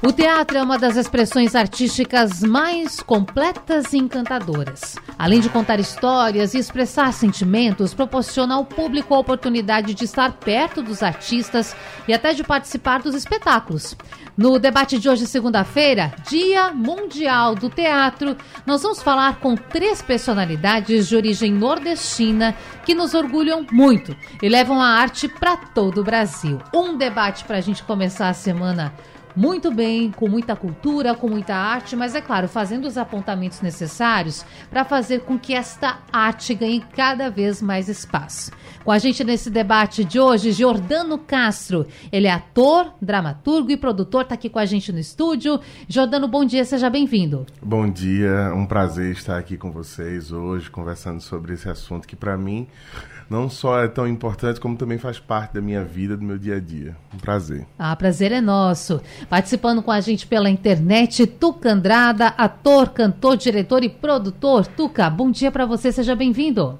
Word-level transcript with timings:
o 0.00 0.12
teatro 0.12 0.56
é 0.56 0.62
uma 0.62 0.78
das 0.78 0.96
expressões 0.96 1.56
artísticas 1.56 2.40
mais 2.40 3.00
completas 3.00 3.92
e 3.92 3.98
encantadoras. 3.98 4.94
Além 5.18 5.40
de 5.40 5.48
contar 5.48 5.80
histórias 5.80 6.54
e 6.54 6.58
expressar 6.58 7.12
sentimentos, 7.12 7.94
proporciona 7.94 8.54
ao 8.54 8.64
público 8.64 9.12
a 9.12 9.18
oportunidade 9.18 9.94
de 9.94 10.04
estar 10.04 10.34
perto 10.34 10.82
dos 10.82 11.02
artistas 11.02 11.74
e 12.06 12.14
até 12.14 12.32
de 12.32 12.44
participar 12.44 13.02
dos 13.02 13.14
espetáculos. 13.14 13.96
No 14.36 14.56
debate 14.60 15.00
de 15.00 15.08
hoje, 15.08 15.26
segunda-feira, 15.26 16.12
Dia 16.28 16.72
Mundial 16.72 17.56
do 17.56 17.68
Teatro, 17.68 18.36
nós 18.64 18.82
vamos 18.82 19.02
falar 19.02 19.40
com 19.40 19.56
três 19.56 20.00
personalidades 20.00 21.08
de 21.08 21.16
origem 21.16 21.52
nordestina 21.52 22.54
que 22.86 22.94
nos 22.94 23.14
orgulham 23.14 23.66
muito 23.72 24.16
e 24.40 24.48
levam 24.48 24.80
a 24.80 24.90
arte 24.90 25.26
para 25.26 25.56
todo 25.56 26.02
o 26.02 26.04
Brasil. 26.04 26.60
Um 26.72 26.96
debate 26.96 27.42
para 27.42 27.56
a 27.56 27.60
gente 27.60 27.82
começar 27.82 28.28
a 28.28 28.34
semana 28.34 28.94
muito 29.38 29.70
bem, 29.70 30.10
com 30.10 30.28
muita 30.28 30.56
cultura, 30.56 31.14
com 31.14 31.28
muita 31.28 31.54
arte, 31.54 31.94
mas 31.94 32.16
é 32.16 32.20
claro, 32.20 32.48
fazendo 32.48 32.86
os 32.86 32.98
apontamentos 32.98 33.60
necessários 33.60 34.44
para 34.68 34.84
fazer 34.84 35.20
com 35.20 35.38
que 35.38 35.54
esta 35.54 36.00
arte 36.12 36.52
ganhe 36.54 36.80
cada 36.96 37.30
vez 37.30 37.62
mais 37.62 37.88
espaço. 37.88 38.50
Com 38.84 38.90
a 38.90 38.98
gente 38.98 39.22
nesse 39.22 39.48
debate 39.48 40.02
de 40.02 40.18
hoje, 40.18 40.50
Jordano 40.50 41.18
Castro. 41.18 41.86
Ele 42.10 42.26
é 42.26 42.32
ator, 42.32 42.92
dramaturgo 43.00 43.70
e 43.70 43.76
produtor, 43.76 44.22
está 44.22 44.34
aqui 44.34 44.50
com 44.50 44.58
a 44.58 44.66
gente 44.66 44.90
no 44.90 44.98
estúdio. 44.98 45.60
Jordano, 45.86 46.26
bom 46.26 46.44
dia, 46.44 46.64
seja 46.64 46.90
bem-vindo. 46.90 47.46
Bom 47.62 47.88
dia, 47.88 48.52
um 48.56 48.66
prazer 48.66 49.12
estar 49.12 49.38
aqui 49.38 49.56
com 49.56 49.70
vocês 49.70 50.32
hoje, 50.32 50.68
conversando 50.68 51.20
sobre 51.20 51.54
esse 51.54 51.68
assunto 51.68 52.08
que 52.08 52.16
para 52.16 52.36
mim 52.36 52.66
não 53.28 53.50
só 53.50 53.82
é 53.82 53.88
tão 53.88 54.08
importante, 54.08 54.58
como 54.58 54.76
também 54.76 54.96
faz 54.96 55.18
parte 55.18 55.54
da 55.54 55.60
minha 55.60 55.84
vida, 55.84 56.16
do 56.16 56.24
meu 56.24 56.38
dia 56.38 56.56
a 56.56 56.60
dia. 56.60 56.96
Um 57.14 57.18
prazer. 57.18 57.66
Ah, 57.78 57.94
prazer 57.94 58.32
é 58.32 58.40
nosso. 58.40 59.00
Participando 59.28 59.82
com 59.82 59.90
a 59.90 60.00
gente 60.00 60.26
pela 60.26 60.48
internet, 60.48 61.26
Tuca 61.26 61.70
Andrada, 61.70 62.28
ator, 62.28 62.88
cantor, 62.88 63.36
diretor 63.36 63.84
e 63.84 63.88
produtor. 63.88 64.66
Tuca, 64.66 65.10
bom 65.10 65.30
dia 65.30 65.50
para 65.50 65.66
você, 65.66 65.92
seja 65.92 66.16
bem-vindo. 66.16 66.78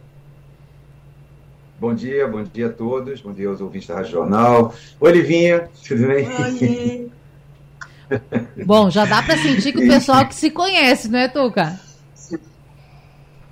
Bom 1.78 1.94
dia, 1.94 2.26
bom 2.26 2.42
dia 2.42 2.66
a 2.66 2.72
todos, 2.72 3.20
bom 3.20 3.32
dia 3.32 3.48
aos 3.48 3.60
ouvintes 3.60 3.86
da 3.86 3.96
Rádio 3.96 4.10
Jornal. 4.10 4.74
Oi, 4.98 5.12
Livinha, 5.12 5.68
tudo 5.86 6.06
bem? 6.08 6.26
Oi. 6.26 7.10
Bom, 8.64 8.90
já 8.90 9.04
dá 9.04 9.22
para 9.22 9.36
sentir 9.36 9.72
que 9.72 9.84
o 9.84 9.86
pessoal 9.86 10.26
que 10.26 10.34
se 10.34 10.50
conhece, 10.50 11.08
não 11.08 11.18
é, 11.18 11.28
Tuca? 11.28 11.78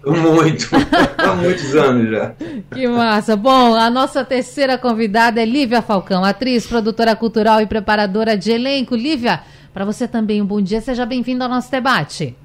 Muito, 0.06 0.68
há 1.18 1.34
muitos 1.34 1.74
anos 1.74 2.10
já. 2.10 2.32
Que 2.72 2.86
massa. 2.86 3.34
Bom, 3.34 3.74
a 3.74 3.90
nossa 3.90 4.24
terceira 4.24 4.78
convidada 4.78 5.42
é 5.42 5.44
Lívia 5.44 5.82
Falcão, 5.82 6.24
atriz, 6.24 6.64
produtora 6.64 7.16
cultural 7.16 7.60
e 7.60 7.66
preparadora 7.66 8.38
de 8.38 8.52
elenco. 8.52 8.94
Lívia, 8.94 9.42
para 9.74 9.84
você 9.84 10.06
também 10.06 10.40
um 10.40 10.46
bom 10.46 10.62
dia, 10.62 10.80
seja 10.80 11.04
bem-vindo 11.04 11.42
ao 11.42 11.50
nosso 11.50 11.70
debate. 11.72 12.36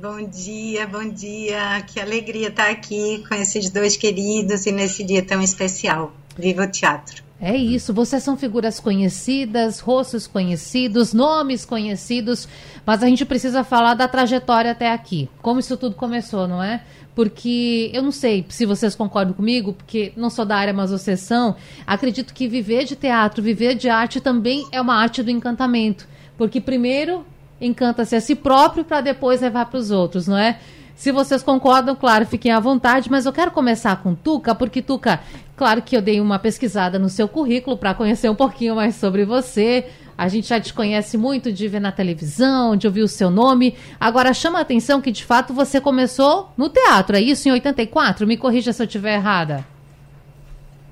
Bom 0.00 0.22
dia, 0.22 0.86
bom 0.86 1.06
dia. 1.08 1.82
Que 1.88 1.98
alegria 1.98 2.48
estar 2.48 2.70
aqui 2.70 3.24
com 3.28 3.34
esses 3.34 3.68
dois 3.68 3.96
queridos 3.96 4.66
e 4.66 4.72
nesse 4.72 5.02
dia 5.02 5.22
tão 5.22 5.42
especial. 5.42 6.12
Viva 6.38 6.62
o 6.62 6.70
teatro. 6.70 7.29
É 7.42 7.56
isso, 7.56 7.94
vocês 7.94 8.22
são 8.22 8.36
figuras 8.36 8.78
conhecidas, 8.78 9.80
rostos 9.80 10.26
conhecidos, 10.26 11.14
nomes 11.14 11.64
conhecidos, 11.64 12.46
mas 12.84 13.02
a 13.02 13.06
gente 13.06 13.24
precisa 13.24 13.64
falar 13.64 13.94
da 13.94 14.06
trajetória 14.06 14.72
até 14.72 14.92
aqui. 14.92 15.26
Como 15.40 15.58
isso 15.58 15.74
tudo 15.78 15.94
começou, 15.94 16.46
não 16.46 16.62
é? 16.62 16.82
Porque 17.14 17.90
eu 17.94 18.02
não 18.02 18.12
sei 18.12 18.44
se 18.50 18.66
vocês 18.66 18.94
concordam 18.94 19.32
comigo, 19.32 19.72
porque 19.72 20.12
não 20.16 20.28
sou 20.28 20.44
da 20.44 20.54
área, 20.54 20.74
mas 20.74 20.90
vocês 20.90 21.20
são. 21.20 21.56
Acredito 21.86 22.34
que 22.34 22.46
viver 22.46 22.84
de 22.84 22.94
teatro, 22.94 23.42
viver 23.42 23.74
de 23.74 23.88
arte 23.88 24.20
também 24.20 24.66
é 24.70 24.78
uma 24.78 24.96
arte 24.96 25.22
do 25.22 25.30
encantamento. 25.30 26.06
Porque 26.36 26.60
primeiro 26.60 27.24
encanta-se 27.58 28.16
a 28.16 28.20
si 28.20 28.34
próprio 28.34 28.84
para 28.84 29.00
depois 29.00 29.40
levar 29.40 29.64
para 29.66 29.78
os 29.78 29.90
outros, 29.90 30.28
não 30.28 30.36
é? 30.36 30.58
Se 30.96 31.10
vocês 31.12 31.42
concordam, 31.42 31.96
claro, 31.96 32.26
fiquem 32.26 32.52
à 32.52 32.60
vontade, 32.60 33.10
mas 33.10 33.24
eu 33.24 33.32
quero 33.32 33.50
começar 33.50 34.02
com 34.02 34.14
Tuca, 34.14 34.54
porque 34.54 34.82
Tuca, 34.82 35.20
claro 35.56 35.80
que 35.80 35.96
eu 35.96 36.02
dei 36.02 36.20
uma 36.20 36.38
pesquisada 36.38 36.98
no 36.98 37.08
seu 37.08 37.26
currículo 37.26 37.76
para 37.76 37.94
conhecer 37.94 38.28
um 38.28 38.34
pouquinho 38.34 38.76
mais 38.76 38.96
sobre 38.96 39.24
você. 39.24 39.86
A 40.16 40.28
gente 40.28 40.48
já 40.48 40.60
te 40.60 40.74
conhece 40.74 41.16
muito 41.16 41.50
de 41.50 41.66
ver 41.66 41.80
na 41.80 41.90
televisão, 41.90 42.76
de 42.76 42.86
ouvir 42.86 43.00
o 43.00 43.08
seu 43.08 43.30
nome. 43.30 43.74
Agora 43.98 44.34
chama 44.34 44.58
a 44.58 44.62
atenção 44.62 45.00
que 45.00 45.10
de 45.10 45.24
fato 45.24 45.54
você 45.54 45.80
começou 45.80 46.52
no 46.58 46.68
teatro, 46.68 47.16
é 47.16 47.20
isso? 47.22 47.48
Em 47.48 47.52
84? 47.52 48.26
Me 48.26 48.36
corrija 48.36 48.70
se 48.70 48.82
eu 48.82 48.86
estiver 48.86 49.14
errada. 49.14 49.64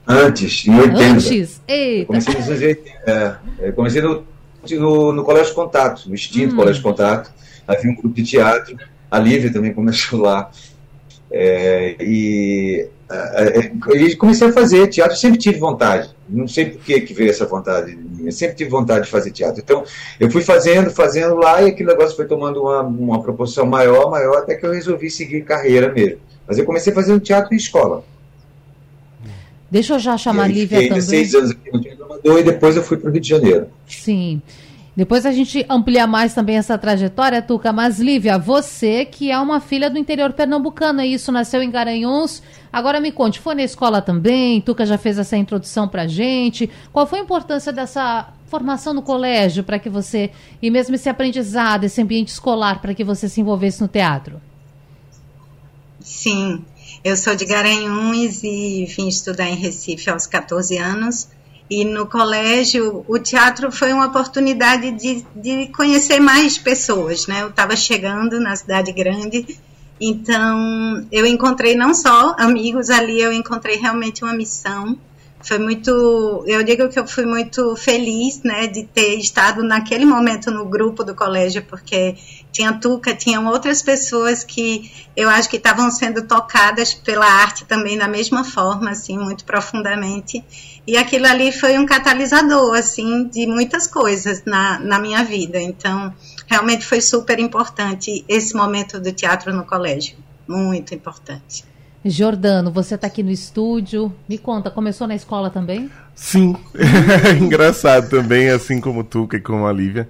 Antes, 0.06 0.66
em 0.66 0.74
80. 0.74 0.98
Antes? 0.98 1.60
Eita. 1.68 2.06
Comecei, 2.06 2.34
nos 2.34 2.48
80, 2.48 2.90
é, 3.60 3.72
comecei 3.72 4.00
no, 4.00 4.24
no, 4.70 5.12
no, 5.12 5.22
Colégio 5.22 5.54
Contato, 5.54 6.08
no 6.08 6.14
extinto 6.14 6.54
hum. 6.54 6.56
Colégio 6.56 6.82
Contato. 6.82 7.30
Havia 7.66 7.90
um 7.90 7.94
grupo 7.94 8.14
de 8.14 8.22
teatro 8.22 8.74
a 9.10 9.18
Lívia 9.18 9.52
também 9.52 9.72
começou 9.72 10.20
lá. 10.20 10.50
É, 11.30 11.96
e, 12.00 12.88
é, 13.10 13.70
e 13.94 14.16
comecei 14.16 14.48
a 14.48 14.52
fazer 14.52 14.86
teatro, 14.88 15.16
sempre 15.16 15.38
tive 15.38 15.58
vontade. 15.58 16.10
Não 16.28 16.48
sei 16.48 16.66
por 16.66 16.80
que, 16.82 17.00
que 17.02 17.14
veio 17.14 17.30
essa 17.30 17.46
vontade 17.46 17.98
Eu 18.22 18.32
sempre 18.32 18.56
tive 18.56 18.70
vontade 18.70 19.04
de 19.04 19.10
fazer 19.10 19.30
teatro. 19.30 19.60
Então, 19.62 19.84
eu 20.18 20.30
fui 20.30 20.42
fazendo, 20.42 20.90
fazendo 20.90 21.36
lá, 21.36 21.62
e 21.62 21.68
aquele 21.68 21.90
negócio 21.90 22.16
foi 22.16 22.26
tomando 22.26 22.62
uma, 22.62 22.82
uma 22.82 23.22
proporção 23.22 23.66
maior, 23.66 24.10
maior, 24.10 24.38
até 24.38 24.54
que 24.54 24.64
eu 24.64 24.72
resolvi 24.72 25.10
seguir 25.10 25.42
carreira 25.42 25.92
mesmo. 25.92 26.18
Mas 26.46 26.58
eu 26.58 26.64
comecei 26.64 26.92
fazendo 26.92 27.20
teatro 27.20 27.52
em 27.52 27.56
escola. 27.56 28.04
Deixa 29.70 29.94
eu 29.94 29.98
já 29.98 30.16
chamar 30.16 30.44
a 30.44 30.48
Lívia 30.48 30.88
também. 30.88 31.00
seis 31.02 31.34
anos 31.34 31.50
aqui 31.50 31.70
no 31.70 31.78
Rio 31.80 32.38
e 32.38 32.42
depois 32.42 32.74
eu 32.74 32.82
fui 32.82 32.96
para 32.96 33.10
o 33.10 33.12
Rio 33.12 33.20
de 33.20 33.28
Janeiro. 33.28 33.68
Sim. 33.86 34.40
Depois 34.98 35.24
a 35.24 35.30
gente 35.30 35.64
amplia 35.68 36.08
mais 36.08 36.34
também 36.34 36.56
essa 36.56 36.76
trajetória, 36.76 37.40
Tuca. 37.40 37.72
Mas, 37.72 38.00
Lívia, 38.00 38.36
você 38.36 39.04
que 39.04 39.30
é 39.30 39.38
uma 39.38 39.60
filha 39.60 39.88
do 39.88 39.96
interior 39.96 40.32
pernambucano, 40.32 41.00
é 41.00 41.06
isso? 41.06 41.30
Nasceu 41.30 41.62
em 41.62 41.70
Garanhuns. 41.70 42.42
Agora 42.72 42.98
me 42.98 43.12
conte, 43.12 43.38
foi 43.38 43.54
na 43.54 43.62
escola 43.62 44.02
também? 44.02 44.60
Tuca 44.60 44.84
já 44.84 44.98
fez 44.98 45.16
essa 45.16 45.36
introdução 45.36 45.86
pra 45.86 46.08
gente. 46.08 46.68
Qual 46.92 47.06
foi 47.06 47.20
a 47.20 47.22
importância 47.22 47.72
dessa 47.72 48.32
formação 48.46 48.92
no 48.92 49.00
colégio 49.00 49.62
para 49.62 49.78
que 49.78 49.88
você, 49.88 50.32
e 50.60 50.68
mesmo 50.68 50.96
esse 50.96 51.08
aprendizado, 51.08 51.84
esse 51.84 52.02
ambiente 52.02 52.32
escolar, 52.32 52.80
para 52.82 52.92
que 52.92 53.04
você 53.04 53.28
se 53.28 53.40
envolvesse 53.40 53.80
no 53.80 53.86
teatro? 53.86 54.40
Sim, 56.00 56.64
eu 57.04 57.16
sou 57.16 57.36
de 57.36 57.44
Garanhuns 57.44 58.42
e 58.42 58.84
vim 58.86 59.06
estudar 59.06 59.48
em 59.48 59.54
Recife 59.54 60.10
aos 60.10 60.26
14 60.26 60.76
anos. 60.76 61.28
E 61.70 61.84
no 61.84 62.06
colégio, 62.06 63.04
o 63.06 63.18
teatro 63.18 63.70
foi 63.70 63.92
uma 63.92 64.06
oportunidade 64.06 64.90
de, 64.92 65.24
de 65.36 65.68
conhecer 65.68 66.18
mais 66.18 66.56
pessoas, 66.56 67.26
né? 67.26 67.42
Eu 67.42 67.48
estava 67.48 67.76
chegando 67.76 68.40
na 68.40 68.56
cidade 68.56 68.90
grande, 68.90 69.58
então 70.00 71.06
eu 71.12 71.26
encontrei 71.26 71.74
não 71.74 71.92
só 71.92 72.34
amigos 72.38 72.88
ali, 72.88 73.20
eu 73.20 73.32
encontrei 73.32 73.76
realmente 73.76 74.24
uma 74.24 74.32
missão. 74.32 74.98
Foi 75.40 75.58
muito, 75.58 76.44
eu 76.46 76.64
digo 76.64 76.88
que 76.88 76.98
eu 76.98 77.06
fui 77.06 77.24
muito 77.24 77.76
feliz, 77.76 78.42
né, 78.42 78.66
de 78.66 78.84
ter 78.84 79.14
estado 79.14 79.62
naquele 79.62 80.04
momento 80.04 80.50
no 80.50 80.64
grupo 80.64 81.04
do 81.04 81.14
colégio, 81.14 81.62
porque 81.62 82.16
tinha 82.50 82.72
Tuca, 82.72 83.14
tinham 83.14 83.46
outras 83.46 83.80
pessoas 83.80 84.42
que 84.42 84.90
eu 85.16 85.28
acho 85.28 85.48
que 85.48 85.56
estavam 85.56 85.90
sendo 85.90 86.26
tocadas 86.26 86.92
pela 86.92 87.24
arte 87.24 87.64
também 87.64 87.96
da 87.96 88.08
mesma 88.08 88.42
forma, 88.42 88.90
assim, 88.90 89.16
muito 89.16 89.44
profundamente. 89.44 90.44
E 90.86 90.96
aquilo 90.96 91.26
ali 91.26 91.52
foi 91.52 91.78
um 91.78 91.86
catalisador, 91.86 92.76
assim, 92.76 93.24
de 93.28 93.46
muitas 93.46 93.86
coisas 93.86 94.42
na, 94.44 94.78
na 94.80 94.98
minha 94.98 95.22
vida. 95.22 95.60
Então, 95.60 96.12
realmente 96.46 96.84
foi 96.84 97.00
super 97.00 97.38
importante 97.38 98.24
esse 98.28 98.56
momento 98.56 98.98
do 98.98 99.12
teatro 99.12 99.54
no 99.54 99.64
colégio. 99.64 100.16
Muito 100.48 100.94
importante. 100.94 101.67
Jordano, 102.04 102.70
você 102.70 102.94
está 102.94 103.06
aqui 103.06 103.22
no 103.22 103.30
estúdio. 103.30 104.12
Me 104.28 104.38
conta, 104.38 104.70
começou 104.70 105.06
na 105.06 105.14
escola 105.14 105.50
também? 105.50 105.90
Sim, 106.14 106.56
engraçado 107.40 108.08
também, 108.08 108.48
assim 108.48 108.80
como 108.80 109.04
Tuca 109.04 109.36
e 109.36 109.40
como 109.40 109.66
a 109.66 109.72
Lívia. 109.72 110.08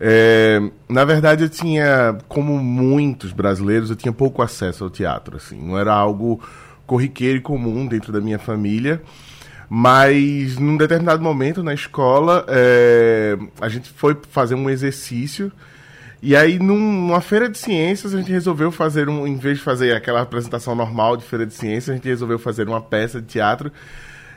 É, 0.00 0.60
na 0.88 1.04
verdade, 1.04 1.44
eu 1.44 1.48
tinha, 1.48 2.18
como 2.28 2.58
muitos 2.58 3.32
brasileiros, 3.32 3.88
eu 3.88 3.96
tinha 3.96 4.12
pouco 4.12 4.42
acesso 4.42 4.84
ao 4.84 4.90
teatro. 4.90 5.36
Assim, 5.36 5.60
não 5.60 5.78
era 5.78 5.92
algo 5.92 6.40
corriqueiro 6.86 7.38
e 7.38 7.40
comum 7.40 7.86
dentro 7.86 8.12
da 8.12 8.20
minha 8.20 8.38
família. 8.38 9.00
Mas 9.68 10.58
num 10.58 10.76
determinado 10.76 11.22
momento 11.22 11.62
na 11.62 11.72
escola, 11.72 12.44
é, 12.48 13.38
a 13.60 13.68
gente 13.68 13.88
foi 13.90 14.16
fazer 14.28 14.54
um 14.54 14.68
exercício. 14.68 15.50
E 16.22 16.36
aí, 16.36 16.56
num, 16.56 16.78
numa 16.78 17.20
feira 17.20 17.48
de 17.48 17.58
ciências, 17.58 18.14
a 18.14 18.18
gente 18.18 18.30
resolveu 18.30 18.70
fazer 18.70 19.08
um. 19.08 19.26
Em 19.26 19.36
vez 19.36 19.58
de 19.58 19.64
fazer 19.64 19.92
aquela 19.96 20.20
apresentação 20.20 20.72
normal 20.72 21.16
de 21.16 21.24
feira 21.24 21.44
de 21.44 21.52
ciências, 21.52 21.88
a 21.90 21.94
gente 21.94 22.08
resolveu 22.08 22.38
fazer 22.38 22.68
uma 22.68 22.80
peça 22.80 23.20
de 23.20 23.26
teatro. 23.26 23.72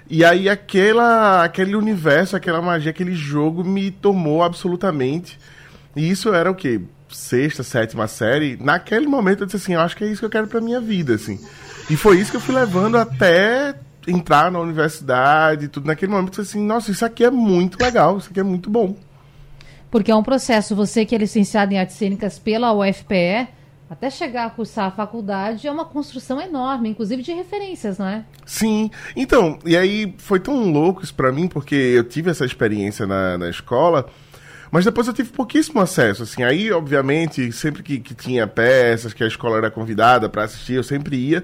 E 0.10 0.26
aí 0.26 0.50
aquela, 0.50 1.44
aquele 1.44 1.76
universo, 1.76 2.36
aquela 2.36 2.60
magia, 2.60 2.90
aquele 2.90 3.14
jogo 3.14 3.64
me 3.64 3.92
tomou 3.92 4.42
absolutamente. 4.42 5.40
E 5.96 6.10
isso 6.10 6.34
era 6.34 6.50
o 6.50 6.56
quê? 6.56 6.82
Sexta, 7.08 7.62
sétima 7.62 8.08
série. 8.08 8.58
Naquele 8.60 9.06
momento 9.06 9.42
eu 9.42 9.46
disse 9.46 9.58
assim, 9.58 9.74
eu 9.76 9.82
acho 9.82 9.96
que 9.96 10.04
é 10.04 10.08
isso 10.08 10.22
que 10.22 10.26
eu 10.26 10.30
quero 10.30 10.48
pra 10.48 10.60
minha 10.60 10.82
vida, 10.82 11.14
assim. 11.14 11.40
E 11.88 11.96
foi 11.96 12.20
isso 12.20 12.32
que 12.32 12.38
eu 12.38 12.42
fui 12.42 12.56
levando 12.56 12.98
até 12.98 13.76
entrar 14.08 14.52
na 14.52 14.60
universidade, 14.60 15.68
tudo. 15.68 15.86
Naquele 15.86 16.12
momento 16.12 16.40
eu 16.40 16.44
disse 16.44 16.58
assim, 16.58 16.66
nossa, 16.66 16.90
isso 16.90 17.06
aqui 17.06 17.24
é 17.24 17.30
muito 17.30 17.82
legal, 17.82 18.18
isso 18.18 18.30
aqui 18.32 18.40
é 18.40 18.44
muito 18.44 18.72
bom. 18.72 18.96
Porque 19.96 20.12
é 20.12 20.16
um 20.16 20.22
processo, 20.22 20.76
você 20.76 21.06
que 21.06 21.16
é 21.16 21.18
licenciado 21.18 21.74
em 21.74 21.80
artes 21.80 21.96
cênicas 21.96 22.38
pela 22.38 22.74
UFPE, 22.74 23.48
até 23.90 24.10
chegar 24.10 24.46
a 24.46 24.50
cursar 24.50 24.88
a 24.88 24.92
faculdade 24.92 25.70
é 25.70 25.72
uma 25.72 25.86
construção 25.86 26.42
enorme, 26.42 26.90
inclusive 26.90 27.24
de 27.24 27.32
referências, 27.32 27.98
não 27.98 28.06
é? 28.06 28.26
Sim. 28.46 28.92
Então, 29.16 29.58
e 29.64 29.78
aí 29.78 30.14
foi 30.18 30.38
tão 30.42 30.70
louco 30.70 31.02
isso 31.02 31.16
pra 31.16 31.32
mim, 31.32 31.48
porque 31.48 31.76
eu 31.76 32.04
tive 32.04 32.30
essa 32.30 32.44
experiência 32.44 33.08
na, 33.08 33.38
na 33.38 33.50
escola, 33.50 34.06
mas 34.70 34.84
depois 34.84 35.08
eu 35.08 35.14
tive 35.14 35.30
pouquíssimo 35.30 35.80
acesso, 35.80 36.24
assim. 36.24 36.44
Aí, 36.44 36.70
obviamente, 36.74 37.50
sempre 37.54 37.82
que, 37.82 37.98
que 38.02 38.14
tinha 38.14 38.46
peças, 38.46 39.14
que 39.14 39.24
a 39.24 39.28
escola 39.28 39.56
era 39.56 39.72
convidada 39.72 40.28
para 40.28 40.44
assistir, 40.44 40.74
eu 40.74 40.84
sempre 40.84 41.16
ia. 41.16 41.42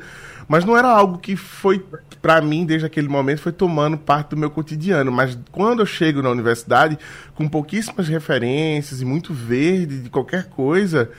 Mas 0.47 0.65
não 0.65 0.77
era 0.77 0.87
algo 0.87 1.17
que 1.17 1.35
foi, 1.35 1.83
para 2.21 2.41
mim, 2.41 2.65
desde 2.65 2.85
aquele 2.85 3.07
momento, 3.07 3.41
foi 3.41 3.51
tomando 3.51 3.97
parte 3.97 4.29
do 4.29 4.37
meu 4.37 4.49
cotidiano. 4.49 5.11
Mas 5.11 5.37
quando 5.51 5.79
eu 5.79 5.85
chego 5.85 6.21
na 6.21 6.29
universidade, 6.29 6.97
com 7.35 7.47
pouquíssimas 7.47 8.07
referências 8.07 9.01
e 9.01 9.05
muito 9.05 9.33
verde 9.33 10.01
de 10.01 10.09
qualquer 10.09 10.49
coisa, 10.49 11.09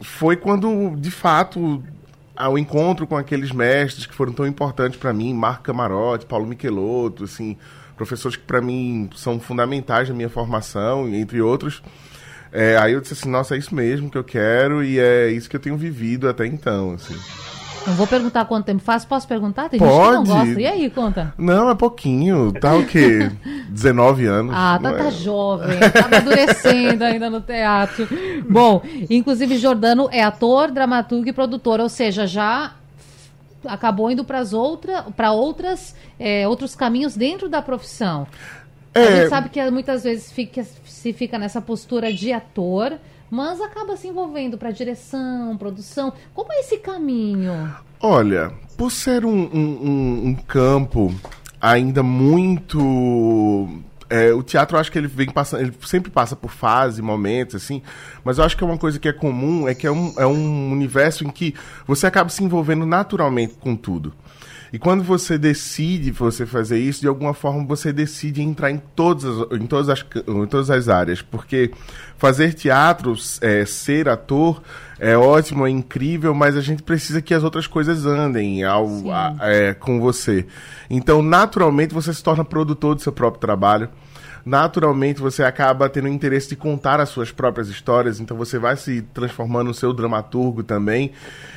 foi 0.00 0.36
quando, 0.36 0.94
de 0.96 1.10
fato, 1.10 1.82
ao 2.36 2.56
encontro 2.56 3.06
com 3.06 3.16
aqueles 3.16 3.50
mestres 3.50 4.06
que 4.06 4.14
foram 4.14 4.32
tão 4.32 4.46
importantes 4.46 4.98
para 4.98 5.12
mim, 5.12 5.34
Marco 5.34 5.64
Camarote, 5.64 6.26
Paulo 6.26 6.46
Michelotto, 6.46 7.24
assim, 7.24 7.56
professores 7.96 8.36
que 8.36 8.44
para 8.44 8.60
mim 8.60 9.10
são 9.16 9.40
fundamentais 9.40 10.08
na 10.08 10.14
minha 10.14 10.28
formação, 10.28 11.08
entre 11.12 11.40
outros. 11.40 11.82
É, 12.52 12.76
aí 12.78 12.92
eu 12.92 13.00
disse 13.00 13.14
assim, 13.14 13.28
nossa, 13.28 13.56
é 13.56 13.58
isso 13.58 13.74
mesmo 13.74 14.08
que 14.08 14.16
eu 14.16 14.24
quero 14.24 14.82
e 14.82 14.98
é 14.98 15.30
isso 15.30 15.50
que 15.50 15.56
eu 15.56 15.60
tenho 15.60 15.76
vivido 15.76 16.28
até 16.28 16.46
então, 16.46 16.92
assim. 16.92 17.16
Não 17.88 17.94
vou 17.94 18.06
perguntar 18.06 18.44
quanto 18.44 18.66
tempo 18.66 18.82
faz, 18.82 19.04
posso 19.04 19.26
perguntar? 19.26 19.70
Tem 19.70 19.78
Pode. 19.78 19.92
gente 19.92 20.04
que 20.04 20.12
não 20.12 20.24
gosta. 20.24 20.60
E 20.60 20.66
aí, 20.66 20.90
conta? 20.90 21.34
Não, 21.38 21.70
é 21.70 21.74
pouquinho. 21.74 22.52
Tá 22.52 22.74
o 22.74 22.84
quê? 22.84 23.30
19 23.70 24.26
anos. 24.26 24.54
Ah, 24.54 24.78
tá, 24.82 24.92
tá 24.92 25.06
é. 25.06 25.10
jovem. 25.10 25.78
Tá 25.90 26.04
amadurecendo 26.04 27.02
ainda 27.02 27.30
no 27.30 27.40
teatro. 27.40 28.06
Bom, 28.48 28.82
inclusive 29.08 29.56
Jordano 29.56 30.08
é 30.12 30.22
ator, 30.22 30.70
dramaturgo 30.70 31.28
e 31.28 31.32
produtor, 31.32 31.80
ou 31.80 31.88
seja, 31.88 32.26
já 32.26 32.72
acabou 33.66 34.10
indo 34.10 34.22
para 34.22 34.42
outra, 34.52 35.04
outras 35.32 35.94
é, 36.18 36.46
outros 36.46 36.74
caminhos 36.74 37.16
dentro 37.16 37.48
da 37.48 37.62
profissão. 37.62 38.26
É... 38.94 39.00
A 39.00 39.16
gente 39.16 39.28
sabe 39.28 39.48
que 39.48 39.70
muitas 39.70 40.04
vezes 40.04 40.30
fica, 40.30 40.64
se 40.84 41.12
fica 41.12 41.38
nessa 41.38 41.60
postura 41.60 42.12
de 42.12 42.32
ator, 42.32 42.98
mas 43.30 43.60
acaba 43.60 43.96
se 43.96 44.08
envolvendo 44.08 44.56
para 44.56 44.70
direção, 44.70 45.56
produção. 45.56 46.12
Como 46.34 46.52
é 46.52 46.60
esse 46.60 46.78
caminho? 46.78 47.74
Olha, 48.00 48.52
por 48.76 48.90
ser 48.90 49.24
um, 49.24 49.30
um, 49.32 50.28
um 50.28 50.34
campo 50.34 51.14
ainda 51.60 52.02
muito 52.02 53.68
é, 54.10 54.32
o 54.32 54.42
teatro 54.42 54.76
eu 54.76 54.80
acho 54.80 54.90
que 54.90 54.98
ele 54.98 55.06
vem 55.06 55.30
passando, 55.30 55.60
ele 55.60 55.74
sempre 55.84 56.10
passa 56.10 56.34
por 56.34 56.50
fases, 56.50 57.00
momentos, 57.00 57.56
assim, 57.56 57.82
mas 58.24 58.38
eu 58.38 58.44
acho 58.44 58.56
que 58.56 58.64
é 58.64 58.66
uma 58.66 58.78
coisa 58.78 58.98
que 58.98 59.08
é 59.08 59.12
comum, 59.12 59.68
é 59.68 59.74
que 59.74 59.86
é 59.86 59.90
um, 59.90 60.14
é 60.16 60.26
um 60.26 60.72
universo 60.72 61.24
em 61.24 61.30
que 61.30 61.54
você 61.86 62.06
acaba 62.06 62.30
se 62.30 62.42
envolvendo 62.42 62.86
naturalmente 62.86 63.54
com 63.60 63.76
tudo. 63.76 64.14
E 64.72 64.78
quando 64.78 65.02
você 65.02 65.38
decide 65.38 66.10
você 66.10 66.44
fazer 66.44 66.78
isso, 66.78 67.00
de 67.00 67.08
alguma 67.08 67.32
forma 67.32 67.64
você 67.64 67.92
decide 67.92 68.42
entrar 68.42 68.70
em 68.70 68.78
todas 68.94 69.24
as, 69.24 69.60
em 69.60 69.66
todas 69.66 69.88
as, 69.88 70.04
em 70.26 70.46
todas 70.46 70.70
as 70.70 70.88
áreas. 70.88 71.22
Porque 71.22 71.70
fazer 72.16 72.52
teatro, 72.54 73.14
é, 73.40 73.64
ser 73.64 74.08
ator, 74.08 74.62
é 74.98 75.16
ótimo, 75.16 75.66
é 75.66 75.70
incrível, 75.70 76.34
mas 76.34 76.56
a 76.56 76.60
gente 76.60 76.82
precisa 76.82 77.22
que 77.22 77.32
as 77.32 77.44
outras 77.44 77.66
coisas 77.66 78.04
andem 78.04 78.64
ao, 78.64 79.10
a, 79.10 79.36
é, 79.40 79.74
com 79.74 80.00
você. 80.00 80.46
Então, 80.90 81.22
naturalmente, 81.22 81.94
você 81.94 82.12
se 82.12 82.22
torna 82.22 82.44
produtor 82.44 82.94
do 82.94 83.00
seu 83.00 83.12
próprio 83.12 83.40
trabalho 83.40 83.88
naturalmente 84.48 85.20
você 85.20 85.42
acaba 85.42 85.90
tendo 85.90 86.08
interesse 86.08 86.48
de 86.48 86.56
contar 86.56 87.00
as 87.00 87.10
suas 87.10 87.30
próprias 87.30 87.68
histórias, 87.68 88.18
então 88.18 88.34
você 88.34 88.58
vai 88.58 88.76
se 88.76 89.02
transformando 89.12 89.68
no 89.68 89.74
seu 89.74 89.92
dramaturgo 89.92 90.62
também. 90.62 91.12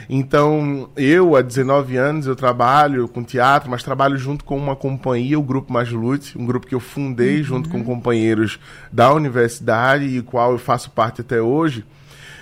Então, 0.09 0.89
eu, 0.97 1.37
há 1.37 1.41
19 1.41 1.95
anos, 1.95 2.27
eu 2.27 2.35
trabalho 2.35 3.07
com 3.07 3.23
teatro, 3.23 3.71
mas 3.71 3.81
trabalho 3.81 4.17
junto 4.17 4.43
com 4.43 4.57
uma 4.57 4.75
companhia, 4.75 5.39
o 5.39 5.43
Grupo 5.43 5.71
Majlute, 5.71 6.37
um 6.37 6.45
grupo 6.45 6.67
que 6.67 6.75
eu 6.75 6.81
fundei 6.81 7.37
uhum. 7.37 7.43
junto 7.43 7.69
com 7.69 7.81
companheiros 7.81 8.59
da 8.91 9.13
universidade 9.13 10.05
e 10.05 10.21
qual 10.21 10.51
eu 10.51 10.59
faço 10.59 10.91
parte 10.91 11.21
até 11.21 11.41
hoje. 11.41 11.85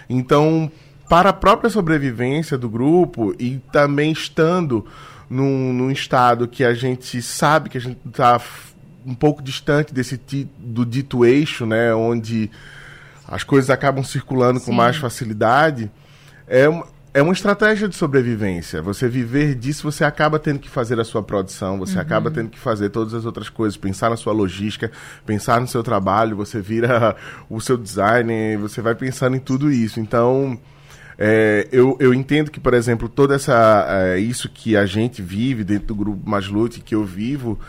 Então, 0.10 0.72
para 1.08 1.30
a 1.30 1.34
própria 1.34 1.70
sobrevivência 1.70 2.58
do 2.58 2.68
grupo 2.68 3.36
e 3.38 3.58
também 3.72 4.12
estando 4.12 4.84
num, 5.30 5.72
num 5.74 5.92
estado 5.92 6.48
que 6.48 6.64
a 6.64 6.74
gente 6.74 7.22
sabe 7.22 7.70
que 7.70 7.78
a 7.78 7.82
gente 7.82 8.00
está 8.08 8.40
um 9.10 9.16
pouco 9.16 9.42
distante 9.42 9.94
desse 9.94 10.20
do 10.60 10.86
dito 10.86 11.26
eixo, 11.26 11.66
né, 11.66 11.94
onde 11.94 12.50
as 13.28 13.44
coisas 13.44 13.70
acabam 13.70 14.04
circulando 14.04 14.60
Sim. 14.60 14.68
com 14.68 14.72
mais 14.72 14.98
facilidade, 14.98 15.92
é 16.48 16.70
uma, 16.70 16.86
é 17.14 17.22
uma 17.22 17.34
estratégia 17.34 17.88
de 17.88 17.96
sobrevivência. 17.96 18.82
Você 18.84 19.08
viver 19.08 19.56
disso, 19.56 19.84
você 19.84 20.04
acaba 20.04 20.38
tendo 20.38 20.60
que 20.60 20.70
fazer 20.70 21.00
a 21.00 21.04
sua 21.04 21.24
produção, 21.24 21.80
você 21.80 21.96
uhum. 21.96 22.02
acaba 22.02 22.30
tendo 22.30 22.50
que 22.50 22.60
fazer 22.60 22.90
todas 22.90 23.14
as 23.16 23.26
outras 23.26 23.50
coisas, 23.50 23.78
pensar 23.78 24.12
na 24.12 24.18
sua 24.18 24.34
logística, 24.34 24.92
pensar 25.26 25.60
no 25.60 25.68
seu 25.68 25.82
trabalho, 25.82 26.36
você 26.36 26.62
vira 26.62 27.16
o 27.50 27.60
seu 27.60 27.78
design, 27.78 28.58
você 28.58 28.82
vai 28.82 28.94
pensando 28.94 29.36
em 29.36 29.40
tudo 29.40 29.72
isso. 29.72 30.00
Então, 30.00 30.60
é, 31.18 31.68
eu, 31.72 31.98
eu 32.00 32.14
entendo 32.14 32.50
que, 32.52 32.60
por 32.60 32.74
exemplo, 32.74 33.10
toda 33.10 33.36
essa 33.36 33.86
é, 33.90 34.20
isso 34.20 34.48
que 34.48 34.78
a 34.78 34.86
gente 34.86 35.22
vive 35.22 35.64
dentro 35.64 35.88
do 35.88 35.96
grupo 35.96 36.30
Maslute, 36.30 36.80
que 36.80 36.96
eu 36.96 37.04
vivo, 37.04 37.60